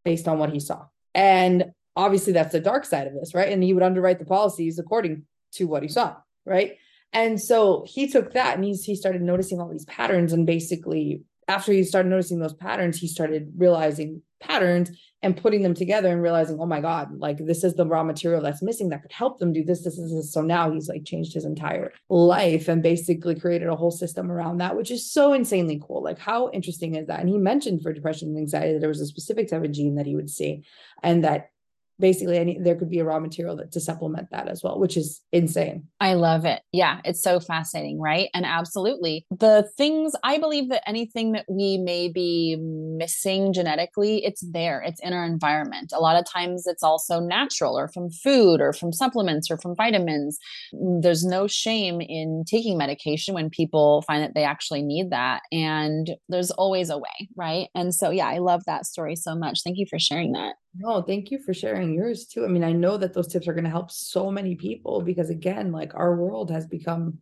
based 0.04 0.26
on 0.26 0.38
what 0.38 0.50
he 0.50 0.58
saw. 0.58 0.86
And 1.14 1.72
obviously 1.94 2.32
that's 2.32 2.52
the 2.52 2.60
dark 2.60 2.86
side 2.86 3.06
of 3.06 3.12
this 3.12 3.34
right? 3.34 3.52
And 3.52 3.62
he 3.62 3.74
would 3.74 3.82
underwrite 3.82 4.18
the 4.18 4.24
policies 4.24 4.78
according 4.78 5.26
to 5.52 5.66
what 5.66 5.82
he 5.82 5.88
saw 5.88 6.16
right? 6.46 6.78
And 7.12 7.40
so 7.40 7.84
he 7.86 8.08
took 8.08 8.32
that 8.32 8.56
and 8.56 8.64
he's, 8.64 8.84
he 8.84 8.94
started 8.94 9.22
noticing 9.22 9.60
all 9.60 9.68
these 9.68 9.84
patterns 9.84 10.32
and 10.32 10.46
basically 10.46 11.22
after 11.48 11.72
he 11.72 11.82
started 11.82 12.10
noticing 12.10 12.38
those 12.38 12.54
patterns, 12.54 12.98
he 12.98 13.08
started 13.08 13.52
realizing 13.56 14.22
patterns 14.40 14.90
and 15.22 15.36
putting 15.36 15.62
them 15.62 15.74
together 15.74 16.12
and 16.12 16.22
realizing, 16.22 16.60
oh 16.60 16.66
my 16.66 16.80
God, 16.80 17.18
like 17.18 17.38
this 17.38 17.64
is 17.64 17.74
the 17.74 17.86
raw 17.86 18.04
material 18.04 18.40
that's 18.40 18.62
missing 18.62 18.90
that 18.90 19.02
could 19.02 19.10
help 19.10 19.38
them 19.38 19.52
do 19.52 19.64
this, 19.64 19.82
this, 19.82 19.96
this, 19.96 20.12
this. 20.12 20.32
So 20.32 20.42
now 20.42 20.70
he's 20.70 20.88
like 20.88 21.04
changed 21.04 21.34
his 21.34 21.44
entire 21.44 21.92
life 22.08 22.68
and 22.68 22.82
basically 22.82 23.34
created 23.34 23.68
a 23.68 23.74
whole 23.74 23.90
system 23.90 24.30
around 24.30 24.58
that, 24.58 24.76
which 24.76 24.92
is 24.92 25.10
so 25.10 25.32
insanely 25.32 25.82
cool. 25.84 26.04
Like, 26.04 26.18
how 26.18 26.50
interesting 26.50 26.94
is 26.94 27.08
that? 27.08 27.20
And 27.20 27.28
he 27.28 27.38
mentioned 27.38 27.82
for 27.82 27.92
depression 27.92 28.28
and 28.28 28.38
anxiety 28.38 28.74
that 28.74 28.80
there 28.80 28.88
was 28.88 29.00
a 29.00 29.06
specific 29.06 29.48
type 29.48 29.64
of 29.64 29.72
gene 29.72 29.96
that 29.96 30.06
he 30.06 30.14
would 30.14 30.30
see 30.30 30.64
and 31.02 31.24
that 31.24 31.50
basically 31.98 32.38
any 32.38 32.58
there 32.58 32.74
could 32.76 32.90
be 32.90 32.98
a 32.98 33.04
raw 33.04 33.18
material 33.18 33.56
that, 33.56 33.72
to 33.72 33.80
supplement 33.80 34.28
that 34.30 34.48
as 34.48 34.62
well 34.62 34.78
which 34.78 34.96
is 34.96 35.22
insane. 35.32 35.84
I 36.00 36.14
love 36.14 36.44
it. 36.44 36.62
Yeah 36.72 37.00
it's 37.04 37.22
so 37.22 37.40
fascinating 37.40 38.00
right? 38.00 38.28
And 38.34 38.44
absolutely. 38.44 39.26
The 39.30 39.68
things 39.76 40.12
i 40.24 40.38
believe 40.38 40.68
that 40.70 40.88
anything 40.88 41.32
that 41.32 41.46
we 41.48 41.78
may 41.78 42.08
be 42.08 42.56
missing 42.60 43.52
genetically 43.52 44.24
it's 44.24 44.44
there. 44.52 44.82
It's 44.82 45.00
in 45.00 45.12
our 45.12 45.24
environment. 45.24 45.92
A 45.94 46.00
lot 46.00 46.16
of 46.16 46.24
times 46.24 46.66
it's 46.66 46.82
also 46.82 47.20
natural 47.20 47.78
or 47.78 47.88
from 47.88 48.10
food 48.10 48.60
or 48.60 48.72
from 48.72 48.92
supplements 48.92 49.50
or 49.50 49.58
from 49.58 49.74
vitamins. 49.74 50.38
There's 50.72 51.24
no 51.24 51.46
shame 51.46 52.00
in 52.00 52.44
taking 52.46 52.78
medication 52.78 53.34
when 53.34 53.50
people 53.50 54.02
find 54.02 54.22
that 54.22 54.34
they 54.34 54.44
actually 54.44 54.82
need 54.82 55.10
that 55.10 55.42
and 55.52 56.10
there's 56.28 56.50
always 56.50 56.90
a 56.90 56.98
way 56.98 57.28
right? 57.36 57.68
And 57.74 57.94
so 57.94 58.10
yeah 58.10 58.26
i 58.26 58.38
love 58.38 58.62
that 58.66 58.86
story 58.86 59.16
so 59.16 59.34
much. 59.34 59.62
Thank 59.64 59.78
you 59.78 59.86
for 59.88 59.98
sharing 59.98 60.32
that 60.32 60.54
no, 60.74 61.02
thank 61.02 61.30
you 61.30 61.38
for 61.38 61.54
sharing 61.54 61.94
yours 61.94 62.26
too. 62.26 62.44
I 62.44 62.48
mean, 62.48 62.64
I 62.64 62.72
know 62.72 62.96
that 62.96 63.14
those 63.14 63.28
tips 63.28 63.48
are 63.48 63.54
going 63.54 63.64
to 63.64 63.70
help 63.70 63.90
so 63.90 64.30
many 64.30 64.54
people 64.54 65.02
because, 65.02 65.30
again, 65.30 65.72
like 65.72 65.94
our 65.94 66.16
world 66.16 66.50
has 66.50 66.66
become 66.66 67.18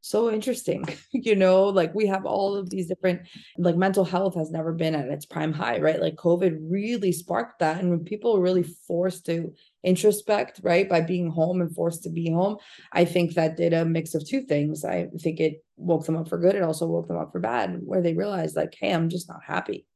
so 0.00 0.32
interesting. 0.32 0.84
you 1.12 1.36
know, 1.36 1.64
like 1.66 1.94
we 1.94 2.06
have 2.06 2.24
all 2.24 2.56
of 2.56 2.70
these 2.70 2.86
different, 2.86 3.22
like 3.58 3.76
mental 3.76 4.04
health 4.04 4.34
has 4.36 4.50
never 4.50 4.72
been 4.72 4.94
at 4.94 5.08
its 5.08 5.26
prime 5.26 5.52
high, 5.52 5.78
right? 5.80 6.00
Like 6.00 6.16
COVID 6.16 6.58
really 6.62 7.12
sparked 7.12 7.58
that. 7.58 7.78
And 7.78 7.90
when 7.90 8.04
people 8.04 8.34
were 8.34 8.42
really 8.42 8.62
forced 8.62 9.26
to 9.26 9.52
introspect, 9.84 10.60
right, 10.62 10.88
by 10.88 11.00
being 11.00 11.30
home 11.30 11.60
and 11.60 11.74
forced 11.74 12.04
to 12.04 12.10
be 12.10 12.30
home, 12.30 12.56
I 12.92 13.04
think 13.04 13.34
that 13.34 13.56
did 13.56 13.74
a 13.74 13.84
mix 13.84 14.14
of 14.14 14.26
two 14.26 14.42
things. 14.42 14.84
I 14.84 15.08
think 15.20 15.40
it 15.40 15.62
woke 15.76 16.06
them 16.06 16.16
up 16.16 16.28
for 16.28 16.38
good. 16.38 16.54
It 16.54 16.62
also 16.62 16.86
woke 16.86 17.08
them 17.08 17.18
up 17.18 17.32
for 17.32 17.40
bad, 17.40 17.80
where 17.84 18.02
they 18.02 18.14
realized, 18.14 18.56
like, 18.56 18.74
hey, 18.80 18.92
I'm 18.92 19.08
just 19.08 19.28
not 19.28 19.44
happy 19.46 19.86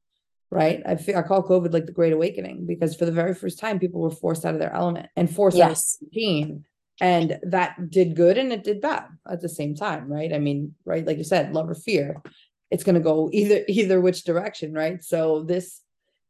right? 0.53 0.83
I 0.85 0.97
feel 0.97 1.17
I 1.17 1.23
call 1.23 1.43
COVID 1.43 1.73
like 1.73 1.87
the 1.87 1.93
Great 1.93 2.13
Awakening 2.13 2.67
because 2.67 2.95
for 2.95 3.07
the 3.07 3.11
very 3.11 3.35
first 3.35 3.59
time, 3.59 3.79
people 3.79 4.03
were 4.03 4.11
forced 4.11 4.45
out 4.45 4.53
of 4.53 4.61
their 4.61 4.75
element 4.75 5.09
and 5.17 5.35
forced 5.35 5.57
yes. 5.57 5.97
out 6.03 6.03
of 6.03 6.09
routine. 6.09 6.65
And 7.01 7.39
that 7.43 7.91
did 7.91 8.15
good 8.15 8.37
and 8.37 8.53
it 8.53 8.63
did 8.63 8.83
bad 8.83 9.07
at 9.27 9.41
the 9.41 9.49
same 9.49 9.75
time, 9.75 10.13
right? 10.13 10.31
I 10.31 10.39
mean, 10.39 10.75
right, 10.85 11.07
like 11.07 11.17
you 11.17 11.25
said, 11.25 11.55
love 11.55 11.71
or 11.71 11.75
fear. 11.75 12.23
It's 12.71 12.85
gonna 12.85 13.01
go 13.01 13.31
either 13.33 13.65
either 13.69 13.99
which 13.99 14.25
direction, 14.25 14.75
right? 14.75 15.03
So 15.03 15.43
this 15.43 15.81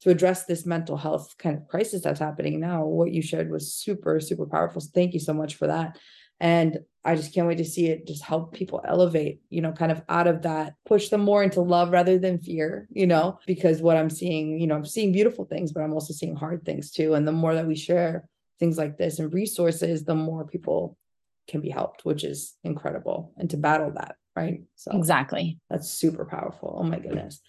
to 0.02 0.10
address 0.10 0.44
this 0.44 0.66
mental 0.66 0.96
health 0.96 1.34
kind 1.38 1.56
of 1.56 1.66
crisis 1.66 2.02
that's 2.02 2.20
happening 2.20 2.60
now. 2.60 2.84
What 2.84 3.10
you 3.10 3.22
shared 3.22 3.50
was 3.50 3.74
super, 3.74 4.20
super 4.20 4.46
powerful. 4.46 4.80
So 4.80 4.90
thank 4.94 5.14
you 5.14 5.20
so 5.20 5.34
much 5.34 5.56
for 5.56 5.66
that. 5.66 5.98
And 6.42 6.80
I 7.04 7.14
just 7.14 7.32
can't 7.32 7.46
wait 7.46 7.58
to 7.58 7.64
see 7.64 7.86
it 7.86 8.06
just 8.06 8.22
help 8.22 8.52
people 8.52 8.82
elevate, 8.84 9.40
you 9.48 9.62
know, 9.62 9.70
kind 9.70 9.92
of 9.92 10.02
out 10.08 10.26
of 10.26 10.42
that, 10.42 10.74
push 10.84 11.08
them 11.08 11.20
more 11.20 11.42
into 11.42 11.60
love 11.60 11.90
rather 11.90 12.18
than 12.18 12.40
fear, 12.40 12.88
you 12.90 13.06
know, 13.06 13.38
because 13.46 13.80
what 13.80 13.96
I'm 13.96 14.10
seeing, 14.10 14.58
you 14.60 14.66
know, 14.66 14.74
I'm 14.74 14.84
seeing 14.84 15.12
beautiful 15.12 15.44
things, 15.44 15.72
but 15.72 15.82
I'm 15.82 15.92
also 15.92 16.12
seeing 16.12 16.34
hard 16.34 16.64
things 16.64 16.90
too. 16.90 17.14
And 17.14 17.26
the 17.26 17.32
more 17.32 17.54
that 17.54 17.66
we 17.66 17.76
share 17.76 18.28
things 18.58 18.76
like 18.76 18.98
this 18.98 19.20
and 19.20 19.32
resources, 19.32 20.04
the 20.04 20.16
more 20.16 20.44
people 20.44 20.98
can 21.46 21.60
be 21.60 21.70
helped, 21.70 22.04
which 22.04 22.24
is 22.24 22.56
incredible. 22.64 23.32
And 23.36 23.48
to 23.50 23.56
battle 23.56 23.92
that, 23.92 24.16
right? 24.34 24.62
So 24.74 24.90
exactly. 24.96 25.60
That's 25.70 25.90
super 25.90 26.24
powerful. 26.24 26.76
Oh 26.80 26.84
my 26.84 26.98
goodness. 26.98 27.40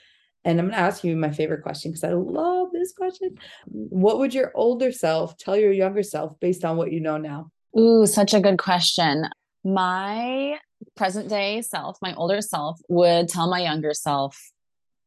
And 0.45 0.59
I'm 0.59 0.67
going 0.67 0.77
to 0.77 0.83
ask 0.83 1.03
you 1.03 1.15
my 1.15 1.31
favorite 1.31 1.63
question 1.63 1.91
because 1.91 2.03
I 2.03 2.13
love 2.13 2.67
this 2.71 2.93
question. 2.93 3.37
What 3.65 4.19
would 4.19 4.35
your 4.35 4.51
older 4.53 4.91
self 4.91 5.35
tell 5.37 5.57
your 5.57 5.71
younger 5.71 6.03
self 6.03 6.39
based 6.39 6.63
on 6.63 6.77
what 6.77 6.91
you 6.91 6.99
know 6.99 7.17
now? 7.17 7.49
Ooh, 7.77 8.05
such 8.05 8.33
a 8.33 8.39
good 8.39 8.57
question. 8.57 9.25
My 9.63 10.57
present 10.95 11.29
day 11.29 11.61
self, 11.61 11.97
my 12.01 12.13
older 12.15 12.41
self, 12.41 12.79
would 12.89 13.29
tell 13.29 13.49
my 13.49 13.61
younger 13.61 13.93
self 13.93 14.37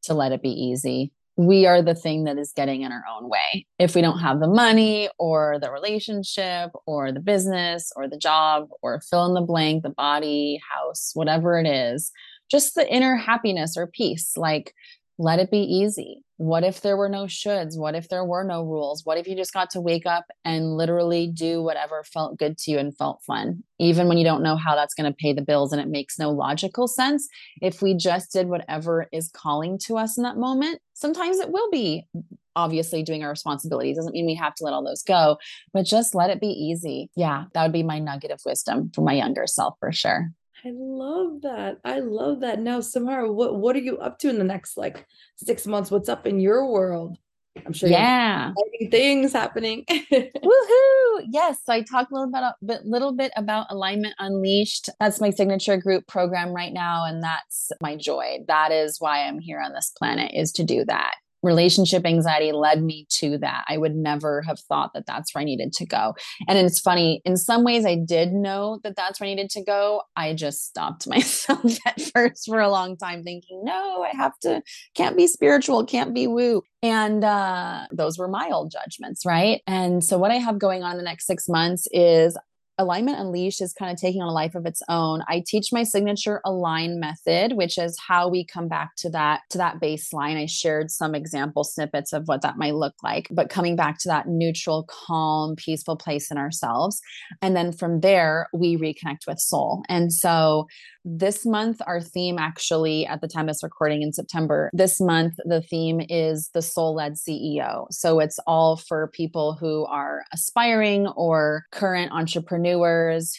to 0.03 0.13
let 0.13 0.31
it 0.31 0.41
be 0.41 0.49
easy. 0.49 1.11
We 1.37 1.67
are 1.67 1.83
the 1.83 1.93
thing 1.93 2.23
that 2.23 2.39
is 2.39 2.51
getting 2.55 2.81
in 2.81 2.91
our 2.91 3.03
own 3.15 3.29
way. 3.29 3.67
If 3.77 3.93
we 3.93 4.01
don't 4.01 4.19
have 4.19 4.39
the 4.39 4.47
money 4.47 5.07
or 5.19 5.59
the 5.61 5.71
relationship 5.71 6.71
or 6.87 7.11
the 7.11 7.19
business 7.19 7.91
or 7.95 8.09
the 8.09 8.17
job 8.17 8.69
or 8.81 9.01
fill 9.01 9.27
in 9.27 9.35
the 9.35 9.41
blank, 9.41 9.83
the 9.83 9.89
body, 9.89 10.59
house, 10.69 11.11
whatever 11.13 11.59
it 11.59 11.67
is, 11.67 12.11
just 12.49 12.73
the 12.73 12.91
inner 12.91 13.15
happiness 13.15 13.77
or 13.77 13.85
peace. 13.85 14.35
Like 14.35 14.73
let 15.19 15.39
it 15.39 15.51
be 15.51 15.59
easy. 15.59 16.23
What 16.37 16.63
if 16.63 16.81
there 16.81 16.95
were 16.95 17.09
no 17.09 17.25
shoulds? 17.25 17.77
What 17.77 17.95
if 17.95 18.09
there 18.09 18.23
were 18.23 18.43
no 18.43 18.63
rules? 18.63 19.03
What 19.03 19.17
if 19.17 19.27
you 19.27 19.35
just 19.35 19.53
got 19.53 19.71
to 19.71 19.81
wake 19.81 20.05
up 20.05 20.25
and 20.45 20.77
literally 20.77 21.27
do 21.27 21.63
whatever 21.63 22.03
felt 22.03 22.37
good 22.37 22.59
to 22.59 22.71
you 22.71 22.77
and 22.77 22.95
felt 22.95 23.23
fun? 23.23 23.63
Even 23.79 24.07
when 24.07 24.19
you 24.19 24.23
don't 24.23 24.43
know 24.43 24.55
how 24.55 24.75
that's 24.75 24.93
going 24.93 25.11
to 25.11 25.17
pay 25.17 25.33
the 25.33 25.41
bills 25.41 25.73
and 25.73 25.81
it 25.81 25.87
makes 25.87 26.19
no 26.19 26.29
logical 26.29 26.87
sense, 26.87 27.27
if 27.59 27.81
we 27.81 27.95
just 27.95 28.31
did 28.31 28.49
whatever 28.49 29.07
is 29.11 29.29
calling 29.29 29.79
to 29.85 29.97
us 29.97 30.15
in 30.15 30.23
that 30.23 30.37
moment, 30.37 30.79
sometimes 30.93 31.39
it 31.39 31.51
will 31.51 31.71
be 31.71 32.07
obviously 32.55 33.01
doing 33.01 33.23
our 33.23 33.29
responsibilities. 33.31 33.97
Doesn't 33.97 34.13
mean 34.13 34.27
we 34.27 34.35
have 34.35 34.53
to 34.55 34.63
let 34.63 34.73
all 34.73 34.83
those 34.83 35.03
go, 35.03 35.37
but 35.73 35.85
just 35.85 36.13
let 36.13 36.29
it 36.29 36.39
be 36.39 36.47
easy. 36.47 37.09
Yeah, 37.15 37.45
that 37.53 37.63
would 37.63 37.73
be 37.73 37.83
my 37.83 37.97
nugget 37.97 38.31
of 38.31 38.41
wisdom 38.45 38.91
for 38.93 39.01
my 39.01 39.13
younger 39.13 39.47
self 39.47 39.75
for 39.79 39.91
sure. 39.91 40.31
I 40.65 40.71
love 40.73 41.41
that. 41.41 41.77
I 41.85 41.99
love 41.99 42.41
that. 42.41 42.59
Now, 42.59 42.81
Samara, 42.81 43.31
what 43.31 43.55
what 43.55 43.75
are 43.75 43.79
you 43.79 43.97
up 43.99 44.19
to 44.19 44.29
in 44.29 44.37
the 44.37 44.43
next 44.43 44.77
like 44.77 45.05
six 45.37 45.67
months? 45.67 45.91
What's 45.91 46.09
up 46.09 46.25
in 46.25 46.39
your 46.39 46.71
world? 46.71 47.17
I'm 47.65 47.73
sure. 47.73 47.89
Yeah, 47.89 48.53
things 48.91 49.33
happening. 49.33 49.83
Woohoo! 49.89 51.25
Yes, 51.29 51.59
so 51.65 51.73
I 51.73 51.81
talked 51.81 52.11
a 52.11 52.15
little 52.15 52.31
bit, 52.61 52.81
a 52.81 52.87
little 52.87 53.13
bit 53.13 53.31
about 53.35 53.67
Alignment 53.71 54.13
Unleashed. 54.19 54.89
That's 54.99 55.19
my 55.19 55.31
signature 55.31 55.77
group 55.77 56.05
program 56.07 56.53
right 56.53 56.73
now, 56.73 57.05
and 57.05 57.23
that's 57.23 57.71
my 57.81 57.95
joy. 57.95 58.39
That 58.47 58.71
is 58.71 58.97
why 58.99 59.27
I'm 59.27 59.39
here 59.39 59.59
on 59.59 59.73
this 59.73 59.91
planet 59.97 60.31
is 60.35 60.51
to 60.53 60.63
do 60.63 60.85
that 60.85 61.15
relationship 61.43 62.05
anxiety 62.05 62.51
led 62.51 62.81
me 62.81 63.05
to 63.09 63.37
that. 63.39 63.65
I 63.67 63.77
would 63.77 63.95
never 63.95 64.41
have 64.41 64.59
thought 64.59 64.91
that 64.93 65.05
that's 65.05 65.33
where 65.33 65.41
I 65.41 65.45
needed 65.45 65.73
to 65.73 65.85
go. 65.85 66.15
And 66.47 66.57
it's 66.57 66.79
funny, 66.79 67.21
in 67.25 67.37
some 67.37 67.63
ways, 67.63 67.85
I 67.85 67.95
did 67.95 68.33
know 68.33 68.79
that 68.83 68.95
that's 68.95 69.19
where 69.19 69.27
I 69.27 69.33
needed 69.33 69.49
to 69.51 69.63
go. 69.63 70.01
I 70.15 70.33
just 70.33 70.65
stopped 70.65 71.07
myself 71.07 71.77
at 71.85 72.01
first 72.01 72.45
for 72.47 72.59
a 72.59 72.69
long 72.69 72.97
time, 72.97 73.23
thinking, 73.23 73.61
no, 73.63 74.03
I 74.03 74.15
have 74.15 74.37
to, 74.41 74.61
can't 74.95 75.17
be 75.17 75.27
spiritual, 75.27 75.85
can't 75.85 76.13
be 76.13 76.27
woo. 76.27 76.63
And 76.83 77.23
uh, 77.23 77.87
those 77.91 78.17
were 78.17 78.27
my 78.27 78.49
old 78.51 78.71
judgments, 78.71 79.25
right? 79.25 79.61
And 79.65 80.03
so, 80.03 80.17
what 80.17 80.31
I 80.31 80.35
have 80.35 80.59
going 80.59 80.83
on 80.83 80.97
the 80.97 81.03
next 81.03 81.25
six 81.25 81.49
months 81.49 81.87
is 81.91 82.37
Alignment 82.79 83.19
Unleashed 83.19 83.61
is 83.61 83.73
kind 83.73 83.91
of 83.91 83.97
taking 83.97 84.21
on 84.21 84.27
a 84.27 84.33
life 84.33 84.53
of 84.53 84.67
its 84.67 84.83
own. 84.87 85.23
I 85.27 85.43
teach 85.45 85.69
my 85.71 85.83
signature 85.83 86.41
align 86.45 86.99
method, 86.99 87.53
which 87.53 87.77
is 87.77 87.97
how 88.07 88.29
we 88.29 88.45
come 88.45 88.67
back 88.67 88.91
to 88.97 89.09
that 89.09 89.41
to 89.49 89.57
that 89.57 89.79
baseline. 89.81 90.37
I 90.37 90.45
shared 90.45 90.91
some 90.91 91.15
example 91.15 91.63
snippets 91.63 92.13
of 92.13 92.23
what 92.27 92.43
that 92.43 92.57
might 92.57 92.75
look 92.75 92.93
like, 93.03 93.27
but 93.31 93.49
coming 93.49 93.75
back 93.75 93.97
to 94.01 94.09
that 94.09 94.27
neutral, 94.27 94.87
calm, 94.87 95.55
peaceful 95.55 95.95
place 95.95 96.29
in 96.29 96.37
ourselves. 96.37 97.01
And 97.41 97.55
then 97.55 97.71
from 97.71 98.01
there, 98.01 98.47
we 98.53 98.77
reconnect 98.77 99.25
with 99.27 99.39
soul. 99.39 99.83
And 99.89 100.13
so 100.13 100.67
this 101.03 101.45
month, 101.45 101.81
our 101.87 102.01
theme 102.01 102.37
actually, 102.37 103.07
at 103.07 103.21
the 103.21 103.27
time 103.27 103.47
of 103.47 103.55
this 103.55 103.63
recording 103.63 104.01
in 104.01 104.11
September, 104.11 104.69
this 104.73 104.99
month, 104.99 105.35
the 105.45 105.61
theme 105.61 106.01
is 106.09 106.49
the 106.53 106.61
soul 106.61 106.95
led 106.95 107.13
CEO. 107.13 107.85
So 107.91 108.19
it's 108.19 108.39
all 108.45 108.75
for 108.75 109.09
people 109.13 109.57
who 109.59 109.85
are 109.85 110.23
aspiring 110.33 111.07
or 111.15 111.63
current 111.71 112.11
entrepreneurs 112.11 112.66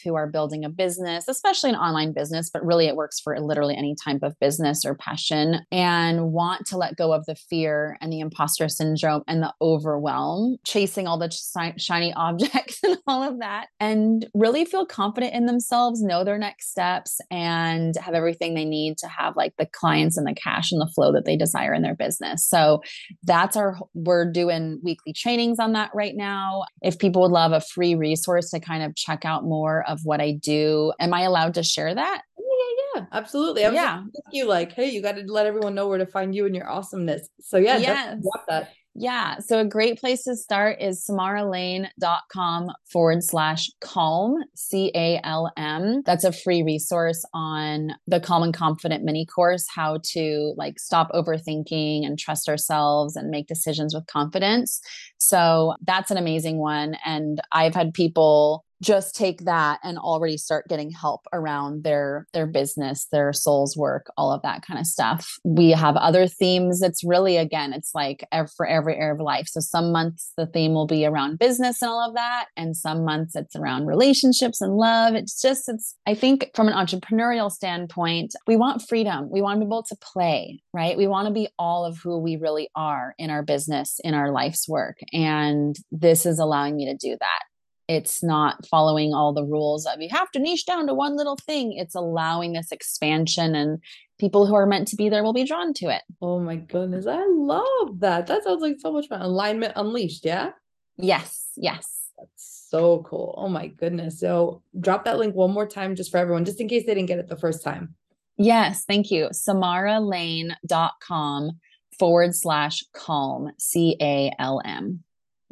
who 0.03 0.15
are 0.15 0.27
building 0.27 0.63
a 0.63 0.69
business, 0.69 1.27
especially 1.27 1.69
an 1.69 1.75
online 1.75 2.13
business, 2.13 2.49
but 2.49 2.65
really 2.65 2.87
it 2.87 2.95
works 2.95 3.19
for 3.19 3.39
literally 3.39 3.75
any 3.75 3.95
type 4.03 4.23
of 4.23 4.39
business 4.39 4.85
or 4.85 4.95
passion 4.95 5.59
and 5.71 6.31
want 6.31 6.65
to 6.67 6.77
let 6.77 6.95
go 6.95 7.13
of 7.13 7.25
the 7.25 7.35
fear 7.35 7.97
and 8.01 8.11
the 8.11 8.19
imposter 8.19 8.69
syndrome 8.69 9.23
and 9.27 9.41
the 9.41 9.53
overwhelm, 9.61 10.57
chasing 10.65 11.07
all 11.07 11.17
the 11.17 11.29
shiny 11.77 12.13
objects 12.19 12.79
and 12.83 12.97
all 13.07 13.23
of 13.23 13.39
that, 13.39 13.67
and 13.79 14.27
really 14.33 14.65
feel 14.65 14.85
confident 14.85 15.33
in 15.33 15.45
themselves, 15.45 16.01
know 16.01 16.23
their 16.23 16.37
next 16.37 16.69
steps, 16.69 17.19
and 17.29 17.49
and 17.69 17.95
have 17.97 18.13
everything 18.13 18.53
they 18.53 18.65
need 18.65 18.97
to 18.97 19.07
have 19.07 19.35
like 19.35 19.53
the 19.57 19.65
clients 19.65 20.17
and 20.17 20.27
the 20.27 20.33
cash 20.33 20.71
and 20.71 20.81
the 20.81 20.91
flow 20.93 21.11
that 21.11 21.25
they 21.25 21.35
desire 21.35 21.73
in 21.73 21.81
their 21.81 21.95
business. 21.95 22.45
So 22.45 22.81
that's 23.23 23.55
our, 23.55 23.77
we're 23.93 24.31
doing 24.31 24.79
weekly 24.83 25.13
trainings 25.13 25.59
on 25.59 25.73
that 25.73 25.91
right 25.93 26.15
now. 26.15 26.63
If 26.81 26.99
people 26.99 27.21
would 27.23 27.31
love 27.31 27.51
a 27.51 27.61
free 27.61 27.95
resource 27.95 28.49
to 28.51 28.59
kind 28.59 28.83
of 28.83 28.95
check 28.95 29.18
out 29.25 29.43
more 29.43 29.83
of 29.87 30.01
what 30.03 30.21
I 30.21 30.31
do, 30.31 30.93
am 30.99 31.13
I 31.13 31.21
allowed 31.21 31.55
to 31.55 31.63
share 31.63 31.93
that? 31.93 32.21
Yeah, 32.37 33.01
yeah, 33.01 33.05
absolutely. 33.11 33.65
I 33.65 33.71
yeah. 33.71 34.03
you 34.31 34.45
like, 34.45 34.73
hey, 34.73 34.89
you 34.89 35.01
got 35.01 35.15
to 35.15 35.23
let 35.31 35.45
everyone 35.45 35.75
know 35.75 35.87
where 35.87 35.97
to 35.97 36.05
find 36.05 36.35
you 36.35 36.45
and 36.45 36.55
your 36.55 36.69
awesomeness. 36.69 37.27
So 37.41 37.57
yeah, 37.57 37.77
yes. 37.77 38.23
that. 38.47 38.71
Yeah. 38.95 39.37
So 39.39 39.59
a 39.59 39.65
great 39.65 39.99
place 39.99 40.23
to 40.23 40.35
start 40.35 40.81
is 40.81 41.05
samaralane.com 41.09 42.71
forward 42.91 43.23
slash 43.23 43.69
calm, 43.79 44.43
C 44.55 44.91
A 44.93 45.21
L 45.23 45.49
M. 45.55 46.01
That's 46.05 46.25
a 46.25 46.33
free 46.33 46.63
resource 46.63 47.23
on 47.33 47.91
the 48.07 48.19
Calm 48.19 48.43
and 48.43 48.53
Confident 48.53 49.05
mini 49.05 49.25
course, 49.25 49.67
how 49.73 49.99
to 50.11 50.53
like 50.57 50.79
stop 50.79 51.11
overthinking 51.11 52.05
and 52.05 52.19
trust 52.19 52.49
ourselves 52.49 53.15
and 53.15 53.29
make 53.29 53.47
decisions 53.47 53.93
with 53.93 54.07
confidence. 54.07 54.81
So 55.17 55.75
that's 55.85 56.11
an 56.11 56.17
amazing 56.17 56.57
one. 56.57 56.97
And 57.05 57.39
I've 57.53 57.75
had 57.75 57.93
people 57.93 58.65
just 58.81 59.15
take 59.15 59.45
that 59.45 59.79
and 59.83 59.97
already 59.97 60.37
start 60.37 60.67
getting 60.67 60.91
help 60.91 61.21
around 61.33 61.83
their 61.83 62.25
their 62.33 62.47
business 62.47 63.07
their 63.11 63.33
soul's 63.33 63.75
work 63.75 64.11
all 64.17 64.31
of 64.31 64.41
that 64.41 64.61
kind 64.65 64.79
of 64.79 64.85
stuff. 64.85 65.37
We 65.43 65.71
have 65.71 65.95
other 65.95 66.27
themes. 66.27 66.81
It's 66.81 67.03
really 67.03 67.37
again 67.37 67.73
it's 67.73 67.91
like 67.93 68.25
for 68.55 68.65
every 68.65 68.95
area 68.95 69.13
of 69.13 69.19
life. 69.19 69.47
So 69.47 69.59
some 69.59 69.91
months 69.91 70.31
the 70.37 70.47
theme 70.47 70.73
will 70.73 70.87
be 70.87 71.05
around 71.05 71.39
business 71.39 71.81
and 71.81 71.89
all 71.89 72.07
of 72.07 72.15
that 72.15 72.45
and 72.55 72.75
some 72.75 73.03
months 73.03 73.35
it's 73.35 73.55
around 73.55 73.85
relationships 73.85 74.61
and 74.61 74.75
love. 74.75 75.15
It's 75.15 75.41
just 75.41 75.67
it's 75.67 75.95
i 76.07 76.13
think 76.13 76.51
from 76.55 76.67
an 76.67 76.73
entrepreneurial 76.73 77.51
standpoint 77.51 78.33
we 78.47 78.55
want 78.55 78.81
freedom. 78.87 79.29
We 79.29 79.41
want 79.41 79.59
to 79.59 79.65
be 79.65 79.69
able 79.69 79.83
to 79.83 79.95
play 80.01 80.61
right? 80.73 80.97
We 80.97 81.07
want 81.07 81.27
to 81.27 81.33
be 81.33 81.47
all 81.57 81.85
of 81.85 81.97
who 81.97 82.19
we 82.19 82.37
really 82.37 82.69
are 82.75 83.15
in 83.17 83.29
our 83.29 83.43
business 83.43 83.99
in 84.03 84.13
our 84.13 84.31
life's 84.31 84.67
work 84.67 84.97
and 85.11 85.75
this 85.91 86.25
is 86.25 86.39
allowing 86.39 86.75
me 86.75 86.85
to 86.85 86.95
do 86.95 87.17
that 87.19 87.43
it's 87.89 88.23
not 88.23 88.65
following 88.67 89.13
all 89.15 89.33
the 89.33 89.43
rules 89.43 89.87
of 89.87 89.99
you 89.99 90.09
have 90.11 90.29
to 90.31 90.39
niche 90.39 90.67
down 90.67 90.85
to 90.85 90.93
one 90.93 91.17
little 91.17 91.35
thing. 91.35 91.73
It's 91.73 91.95
allowing 91.95 92.53
this 92.53 92.71
expansion 92.71 93.55
and 93.55 93.79
people 94.19 94.45
who 94.45 94.53
are 94.53 94.67
meant 94.67 94.87
to 94.89 94.95
be 94.95 95.09
there 95.09 95.23
will 95.23 95.33
be 95.33 95.43
drawn 95.43 95.73
to 95.73 95.87
it. 95.87 96.03
Oh 96.21 96.39
my 96.39 96.55
goodness 96.55 97.07
i 97.07 97.25
love 97.27 97.99
that. 97.99 98.27
That 98.27 98.43
sounds 98.43 98.61
like 98.61 98.75
so 98.79 98.93
much 98.93 99.07
fun. 99.07 99.23
Alignment 99.23 99.73
unleashed 99.75 100.23
yeah? 100.23 100.51
Yes 100.97 101.47
yes. 101.57 102.11
That's 102.17 102.67
so 102.69 103.01
cool. 103.07 103.33
Oh 103.37 103.49
my 103.49 103.67
goodness. 103.67 104.19
So 104.19 104.61
drop 104.79 105.05
that 105.05 105.17
link 105.17 105.33
one 105.33 105.49
more 105.51 105.67
time 105.67 105.95
just 105.95 106.11
for 106.11 106.17
everyone 106.17 106.45
just 106.45 106.61
in 106.61 106.67
case 106.67 106.85
they 106.85 106.93
didn't 106.93 107.07
get 107.07 107.17
it 107.17 107.27
the 107.27 107.37
first 107.37 107.63
time. 107.63 107.95
Yes 108.37 108.85
thank 108.85 109.09
you. 109.09 109.29
samaralane.com 109.33 111.51
forward 111.97 112.35
slash 112.35 112.83
calm 112.93 113.49
c-a-l-m 113.57 115.03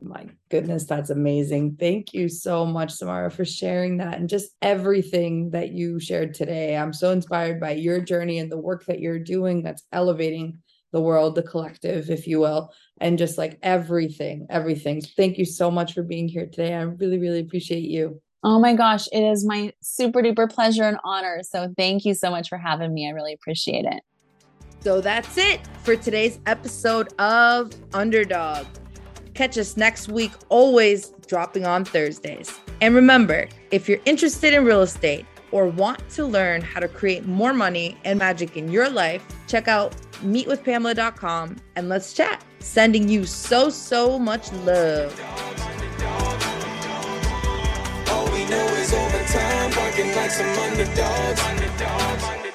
my 0.01 0.27
goodness, 0.49 0.85
that's 0.85 1.09
amazing. 1.09 1.77
Thank 1.79 2.13
you 2.13 2.29
so 2.29 2.65
much, 2.65 2.93
Samara, 2.93 3.31
for 3.31 3.45
sharing 3.45 3.97
that 3.97 4.19
and 4.19 4.29
just 4.29 4.51
everything 4.61 5.49
that 5.51 5.71
you 5.71 5.99
shared 5.99 6.33
today. 6.33 6.77
I'm 6.77 6.93
so 6.93 7.11
inspired 7.11 7.59
by 7.59 7.71
your 7.71 7.99
journey 7.99 8.39
and 8.39 8.51
the 8.51 8.57
work 8.57 8.85
that 8.85 8.99
you're 8.99 9.19
doing 9.19 9.63
that's 9.63 9.83
elevating 9.91 10.59
the 10.91 11.01
world, 11.01 11.35
the 11.35 11.43
collective, 11.43 12.09
if 12.09 12.27
you 12.27 12.39
will, 12.39 12.71
and 13.01 13.17
just 13.17 13.37
like 13.37 13.57
everything, 13.61 14.47
everything. 14.49 15.01
Thank 15.01 15.37
you 15.37 15.45
so 15.45 15.69
much 15.69 15.93
for 15.93 16.03
being 16.03 16.27
here 16.27 16.45
today. 16.45 16.73
I 16.73 16.81
really, 16.81 17.19
really 17.19 17.39
appreciate 17.39 17.83
you. 17.83 18.21
Oh 18.43 18.59
my 18.59 18.73
gosh, 18.73 19.07
it 19.11 19.21
is 19.21 19.45
my 19.45 19.73
super 19.81 20.21
duper 20.21 20.49
pleasure 20.49 20.83
and 20.83 20.97
honor. 21.03 21.41
So 21.43 21.73
thank 21.75 22.05
you 22.05 22.13
so 22.13 22.29
much 22.29 22.49
for 22.49 22.57
having 22.57 22.93
me. 22.93 23.07
I 23.07 23.11
really 23.11 23.33
appreciate 23.33 23.85
it. 23.85 24.01
So 24.81 25.01
that's 25.01 25.37
it 25.37 25.59
for 25.83 25.95
today's 25.95 26.39
episode 26.45 27.13
of 27.19 27.73
Underdog. 27.93 28.65
Catch 29.37 29.55
us 29.59 29.77
next 29.77 30.09
week, 30.09 30.31
always 30.49 31.09
dropping 31.27 31.63
on 31.63 31.85
Thursdays. 31.85 32.59
And 32.81 32.95
remember, 32.95 33.47
if 33.69 33.87
you're 33.87 33.99
interested 34.05 34.51
in 34.51 34.65
real 34.65 34.81
estate 34.81 35.27
or 35.51 35.67
want 35.67 36.09
to 36.09 36.25
learn 36.25 36.61
how 36.61 36.79
to 36.79 36.87
create 36.87 37.27
more 37.27 37.53
money 37.53 37.95
and 38.03 38.17
magic 38.17 38.57
in 38.57 38.71
your 38.71 38.89
life, 38.89 39.23
check 39.45 39.67
out 39.67 39.95
meetwithpamela.com 40.23 41.55
and 41.75 41.87
let's 41.87 42.13
chat. 42.13 42.43
Sending 42.57 43.07
you 43.07 43.27
so, 43.27 43.69
so 43.69 44.17
much 44.17 44.51
love. 44.53 45.13
All 48.09 48.25
we 48.31 48.43
know 48.49 48.65
is 48.73 48.91
overtime, 48.91 49.69
barking 49.69 50.15
like 50.15 50.31
some 50.31 50.49
underdogs. 50.49 51.41
underdogs. 51.41 52.46